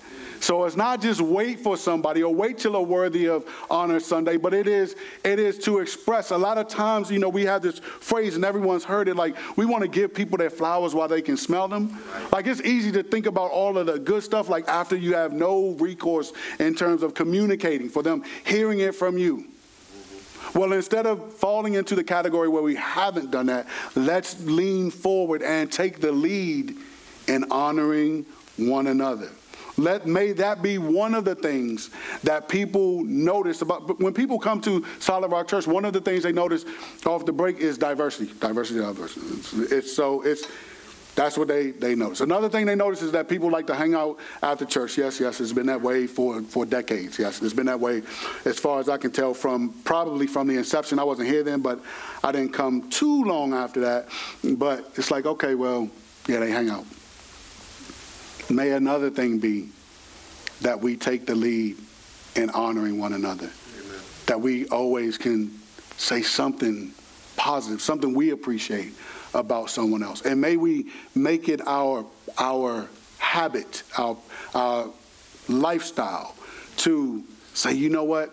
So 0.45 0.65
it's 0.65 0.77
not 0.77 1.01
just 1.01 1.23
wait 1.23 1.61
for 1.61 1.75
somebody 1.75 2.23
or 2.23 2.35
wait 2.35 2.59
till 2.59 2.77
a 2.77 2.83
worthy 2.83 3.31
of 3.31 3.49
honor 3.71 3.99
Sunday, 3.99 4.37
but 4.37 4.53
it 4.53 4.67
is 4.67 4.95
it 5.25 5.39
is 5.39 5.59
to 5.61 5.79
express. 5.79 6.33
A 6.33 6.37
lot 6.37 6.59
of 6.59 6.69
times, 6.69 7.11
you 7.11 7.19
know, 7.19 7.31
we 7.31 7.47
have 7.47 7.63
this 7.63 7.79
phrase 7.79 8.37
and 8.37 8.45
everyone's 8.45 8.85
heard 8.85 9.09
it 9.09 9.17
like 9.17 9.35
we 9.57 9.65
want 9.65 9.81
to 9.81 9.89
give 9.89 10.13
people 10.13 10.37
their 10.37 10.51
flowers 10.51 10.95
while 10.95 11.09
they 11.09 11.23
can 11.23 11.39
smell 11.39 11.67
them. 11.67 11.99
Like 12.31 12.47
it's 12.47 12.61
easy 12.61 12.93
to 12.93 13.03
think 13.03 13.25
about 13.25 13.53
all 13.53 13.79
of 13.79 13.87
the 13.87 13.99
good 13.99 14.23
stuff 14.23 14.51
like 14.51 14.69
after 14.69 14.97
you 14.97 15.15
have 15.15 15.33
no 15.33 15.71
recourse 15.79 16.35
in 16.59 16.75
terms 16.75 17.03
of 17.03 17.15
communicating 17.15 17.89
for 17.89 18.03
them 18.03 18.23
hearing 18.45 18.81
it 18.81 18.95
from 18.95 19.17
you. 19.17 19.47
Well, 20.55 20.75
instead 20.75 21.07
of 21.07 21.33
falling 21.33 21.73
into 21.73 21.95
the 21.95 22.05
category 22.05 22.51
where 22.51 22.63
we 22.63 22.75
haven't 22.75 23.31
done 23.31 23.47
that, 23.47 23.67
let's 23.95 24.39
lean 24.45 24.91
forward 24.91 25.43
and 25.43 25.73
take 25.73 26.01
the 26.01 26.13
lead 26.13 26.77
in 27.29 27.51
honoring 27.51 28.27
one 28.59 28.89
another. 28.89 29.31
Let 29.77 30.07
may 30.07 30.33
that 30.33 30.63
be 30.63 30.79
one 30.79 31.15
of 31.15 31.25
the 31.25 31.35
things 31.35 31.91
that 32.23 32.49
people 32.49 33.03
notice 33.05 33.63
about 33.63 34.01
when 34.01 34.15
people 34.15 34.39
come 34.39 34.61
to 34.63 34.85
Solid 35.01 35.31
Rock 35.31 35.49
Church. 35.49 35.67
One 35.67 35.85
of 35.85 35.93
the 35.93 36.01
things 36.01 36.23
they 36.23 36.33
notice 36.33 36.65
off 37.07 37.27
the 37.27 37.33
break 37.33 37.59
is 37.59 37.77
diversity, 37.77 38.33
diversity, 38.39 38.81
diversity. 38.81 39.27
It's, 39.27 39.53
it's 39.73 39.93
so 39.93 40.23
it's 40.23 40.47
that's 41.15 41.39
what 41.39 41.49
they, 41.49 41.71
they 41.71 41.95
notice. 41.95 42.21
Another 42.21 42.49
thing 42.49 42.67
they 42.67 42.75
notice 42.75 43.01
is 43.01 43.13
that 43.13 43.29
people 43.29 43.51
like 43.51 43.67
to 43.69 43.75
hang 43.75 43.95
out 43.95 44.19
after 44.43 44.65
church. 44.65 44.99
Yes, 44.99 45.21
yes, 45.21 45.41
it's 45.41 45.53
been 45.53 45.67
that 45.67 45.81
way 45.81 46.07
for, 46.07 46.43
for 46.43 46.67
decades. 46.67 47.19
Yes, 47.19 47.41
it's 47.41 47.55
been 47.55 47.67
that 47.67 47.79
way 47.79 48.03
as 48.45 48.59
far 48.59 48.81
as 48.81 48.89
I 48.89 48.97
can 48.97 49.13
tell 49.13 49.33
from 49.33 49.73
probably 49.85 50.27
from 50.27 50.49
the 50.49 50.57
inception. 50.57 50.99
I 50.99 51.05
wasn't 51.05 51.29
here 51.29 51.45
then, 51.45 51.61
but 51.61 51.81
I 52.25 52.33
didn't 52.33 52.53
come 52.53 52.91
too 52.91 53.25
long 53.25 53.55
after 53.55 53.81
that. 53.81 54.09
But 54.43 54.91
it's 54.97 55.11
like, 55.11 55.25
okay, 55.25 55.55
well, 55.55 55.89
yeah, 56.27 56.41
they 56.41 56.51
hang 56.51 56.69
out. 56.69 56.85
May 58.51 58.73
another 58.73 59.11
thing 59.11 59.39
be 59.39 59.69
that 60.61 60.81
we 60.81 60.97
take 60.97 61.27
the 61.27 61.35
lead 61.35 61.77
in 62.37 62.51
honoring 62.51 62.99
one 62.99 63.13
another. 63.13 63.51
Amen. 63.79 64.01
That 64.27 64.41
we 64.41 64.67
always 64.69 65.19
can 65.19 65.51
say 65.97 66.23
something 66.23 66.93
positive, 67.37 67.81
something 67.81 68.15
we 68.15 68.31
appreciate 68.31 68.93
about 69.35 69.71
someone 69.71 70.03
else. 70.03 70.23
And 70.23 70.41
may 70.41 70.57
we 70.57 70.91
make 71.15 71.49
it 71.49 71.61
our 71.67 72.05
our 72.39 72.89
habit, 73.19 73.83
our, 73.99 74.17
our 74.55 74.91
lifestyle 75.49 76.37
to 76.77 77.25
say, 77.55 77.73
you 77.73 77.89
know 77.89 78.05
what? 78.05 78.33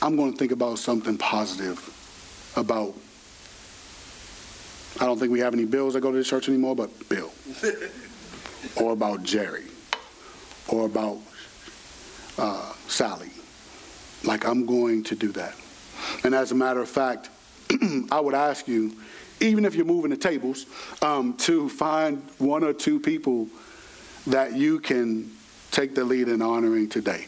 I'm 0.00 0.16
going 0.16 0.32
to 0.32 0.38
think 0.38 0.52
about 0.52 0.78
something 0.78 1.18
positive 1.18 1.82
about 2.56 2.94
I 5.00 5.06
don't 5.06 5.18
think 5.18 5.30
we 5.30 5.40
have 5.40 5.54
any 5.54 5.64
bills 5.64 5.94
that 5.94 6.00
go 6.00 6.10
to 6.10 6.18
the 6.18 6.24
church 6.24 6.48
anymore, 6.48 6.74
but 6.74 7.08
Bill. 7.08 7.30
or 8.76 8.92
about 8.92 9.22
Jerry. 9.22 9.64
Or 10.68 10.86
about 10.86 11.18
uh, 12.36 12.72
Sally. 12.88 13.30
Like, 14.24 14.46
I'm 14.46 14.66
going 14.66 15.04
to 15.04 15.14
do 15.14 15.30
that. 15.32 15.54
And 16.24 16.34
as 16.34 16.50
a 16.50 16.54
matter 16.54 16.80
of 16.80 16.88
fact, 16.88 17.30
I 18.10 18.20
would 18.20 18.34
ask 18.34 18.66
you, 18.66 18.96
even 19.40 19.64
if 19.64 19.76
you're 19.76 19.84
moving 19.84 20.10
the 20.10 20.16
tables, 20.16 20.66
um, 21.02 21.36
to 21.38 21.68
find 21.68 22.22
one 22.38 22.64
or 22.64 22.72
two 22.72 22.98
people 22.98 23.48
that 24.26 24.56
you 24.56 24.80
can 24.80 25.30
take 25.70 25.94
the 25.94 26.04
lead 26.04 26.28
in 26.28 26.42
honoring 26.42 26.88
today. 26.88 27.26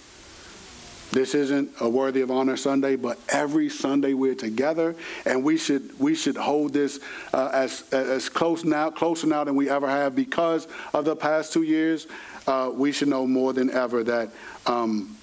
This 1.13 1.35
isn't 1.35 1.73
a 1.81 1.89
worthy 1.89 2.21
of 2.21 2.31
honor 2.31 2.57
Sunday, 2.57 2.95
but 2.95 3.19
every 3.29 3.69
Sunday 3.69 4.15
we're 4.15 4.37
together, 4.37 4.95
and 5.25 5.43
we 5.43 5.57
should 5.57 5.99
we 5.99 6.15
should 6.15 6.37
hold 6.37 6.73
this 6.73 7.01
uh, 7.33 7.51
as 7.53 7.83
as 7.93 8.29
close 8.29 8.65
now 8.65 8.91
closer 8.91 9.27
now 9.27 9.43
than 9.43 9.57
we 9.57 9.69
ever 9.69 9.89
have 9.89 10.15
because 10.15 10.69
of 10.95 11.05
the 11.05 11.17
past 11.17 11.53
two 11.53 11.65
years. 11.65 12.07
Uh, 12.47 12.71
we 12.73 12.93
should 12.93 13.09
know 13.09 13.27
more 13.27 13.53
than 13.53 13.71
ever 13.71 14.05
that 14.05 14.31
um, 14.67 15.17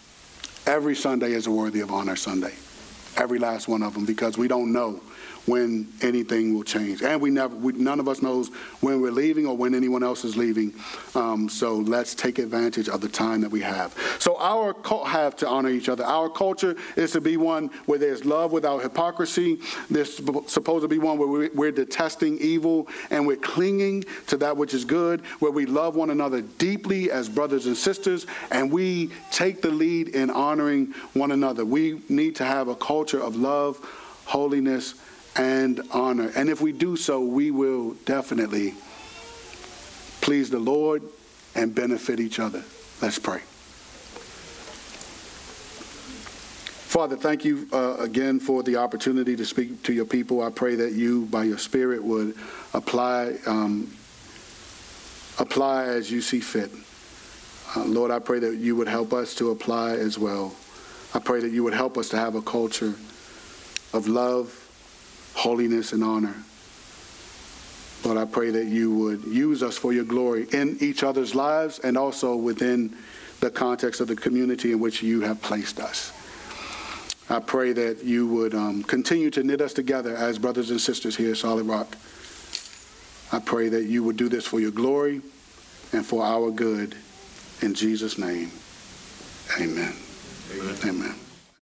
every 0.66 0.96
Sunday 0.96 1.32
is 1.32 1.48
a 1.48 1.52
worthy 1.52 1.80
of 1.80 1.90
honor 1.90 2.18
Sunday, 2.18 2.54
every 3.16 3.40
last 3.40 3.70
one 3.70 3.82
of 3.82 3.94
them, 3.94 4.06
because 4.06 4.38
we 4.38 4.50
don't 4.50 4.74
know 4.74 5.02
when 5.48 5.88
anything 6.02 6.54
will 6.54 6.64
change. 6.64 7.02
And 7.02 7.20
we 7.22 7.30
never, 7.30 7.56
we, 7.56 7.72
none 7.74 8.00
of 8.00 8.08
us 8.08 8.22
knows 8.22 8.50
when 8.82 9.02
we're 9.02 9.12
leaving 9.12 9.48
or 9.48 9.56
when 9.56 9.74
anyone 9.74 10.04
else 10.04 10.26
is 10.26 10.36
leaving. 10.36 10.74
Um, 11.16 11.50
so 11.50 11.78
let's 11.78 12.14
take 12.14 12.38
advantage 12.38 12.90
of 12.90 13.02
the 13.02 13.08
time 13.08 13.42
that 13.42 13.50
we 13.50 13.62
have. 13.62 13.96
So 14.20 14.38
our 14.38 14.76
have 15.06 15.36
to 15.38 15.48
honor 15.48 15.70
each 15.70 15.90
other. 15.90 16.04
Our 16.04 16.30
culture 16.30 16.76
is 16.96 17.12
to 17.14 17.22
be 17.22 17.38
one 17.38 17.70
where 17.86 17.98
there's 17.98 18.26
love 18.26 18.52
without 18.52 18.82
hypocrisy. 18.82 19.60
There's 19.90 20.16
supposed 20.16 20.84
to 20.84 20.88
be 20.88 21.00
one 21.00 21.18
where 21.18 21.50
we're 21.54 21.72
detesting 21.72 22.38
evil 22.40 22.88
and 23.10 23.26
we're 23.26 23.38
clinging 23.38 24.04
to 24.28 24.38
that 24.38 24.58
which 24.58 24.74
is 24.74 24.84
good, 24.84 25.22
where 25.40 25.52
we 25.52 25.66
love 25.66 25.96
one 25.96 26.10
another 26.10 26.42
deeply 26.42 27.10
as 27.10 27.30
brothers 27.30 27.68
and 27.68 27.78
sisters, 27.78 28.28
and 28.52 28.72
we 28.72 29.12
take 29.32 29.62
the 29.62 29.70
lead 29.70 30.10
in 30.10 30.30
honoring 30.30 30.94
one 31.14 31.32
another. 31.32 31.64
We 31.64 32.02
need 32.10 32.36
to 32.38 32.46
have 32.46 32.68
a 32.68 32.76
culture 32.76 33.22
of 33.22 33.38
love, 33.38 33.80
holiness, 34.26 34.96
and 35.38 35.82
honor. 35.92 36.32
And 36.36 36.50
if 36.50 36.62
we 36.62 36.72
do 36.72 36.96
so, 36.96 37.22
we 37.22 37.52
will 37.52 37.94
definitely 38.06 38.74
please 40.22 40.50
the 40.50 40.60
Lord 40.60 41.04
and 41.56 41.74
benefit 41.74 42.20
each 42.20 42.40
other. 42.40 42.64
Let's 43.02 43.20
pray. 43.20 43.42
Father, 46.88 47.16
thank 47.16 47.46
you 47.46 47.68
uh, 47.72 47.98
again 48.00 48.40
for 48.40 48.64
the 48.64 48.78
opportunity 48.78 49.36
to 49.36 49.46
speak 49.46 49.84
to 49.84 49.94
your 49.94 50.06
people. 50.06 50.42
I 50.42 50.50
pray 50.50 50.76
that 50.76 50.94
you, 50.94 51.26
by 51.26 51.44
your 51.44 51.60
Spirit, 51.60 52.04
would 52.04 52.36
apply 52.74 53.36
um, 53.46 53.92
apply 55.38 55.84
as 55.84 56.10
you 56.10 56.22
see 56.22 56.40
fit. 56.40 56.72
Uh, 57.76 57.86
Lord, 57.86 58.10
I 58.10 58.20
pray 58.20 58.40
that 58.40 58.56
you 58.56 58.76
would 58.76 58.88
help 58.88 59.14
us 59.14 59.36
to 59.36 59.52
apply 59.52 59.92
as 59.92 60.18
well. 60.18 60.56
I 61.14 61.20
pray 61.20 61.42
that 61.42 61.52
you 61.52 61.64
would 61.64 61.74
help 61.74 61.98
us 61.98 62.10
to 62.10 62.18
have 62.18 62.34
a 62.36 62.42
culture 62.42 62.96
of 63.94 64.08
love 64.08 64.67
holiness 65.38 65.94
and 65.94 66.04
honor. 66.04 66.36
Lord, 68.04 68.18
I 68.18 68.26
pray 68.26 68.50
that 68.52 68.66
you 68.66 68.94
would 68.96 69.24
use 69.26 69.62
us 69.62 69.78
for 69.78 69.94
your 69.94 70.04
glory 70.04 70.48
in 70.52 70.78
each 70.80 71.04
other's 71.04 71.36
lives 71.36 71.80
and 71.80 71.98
also 71.98 72.36
within 72.36 72.96
the 73.40 73.52
context 73.52 74.02
of 74.02 74.08
the 74.08 74.16
community 74.16 74.72
in 74.72 74.80
which 74.80 75.04
you 75.04 75.22
have 75.22 75.42
placed 75.42 75.80
us. 75.80 76.12
I 77.30 77.40
pray 77.40 77.74
that 77.74 78.04
you 78.04 78.26
would 78.28 78.56
um, 78.56 78.84
continue 78.84 79.30
to 79.32 79.44
knit 79.44 79.62
us 79.62 79.74
together 79.74 80.16
as 80.16 80.40
brothers 80.40 80.72
and 80.72 80.82
sisters 80.82 81.16
here 81.16 81.32
at 81.32 81.38
Solid 81.38 81.68
Rock. 81.68 81.96
I 83.32 83.40
pray 83.40 83.70
that 83.70 83.86
you 83.86 84.04
would 84.04 84.18
do 84.18 84.30
this 84.30 84.48
for 84.48 84.60
your 84.60 84.72
glory 84.72 85.22
and 85.94 86.06
for 86.06 86.24
our 86.24 86.50
good. 86.50 86.96
In 87.62 87.74
Jesus' 87.74 88.18
name, 88.18 88.52
amen. 89.60 89.94
Amen. 90.56 90.76
amen. 90.86 91.27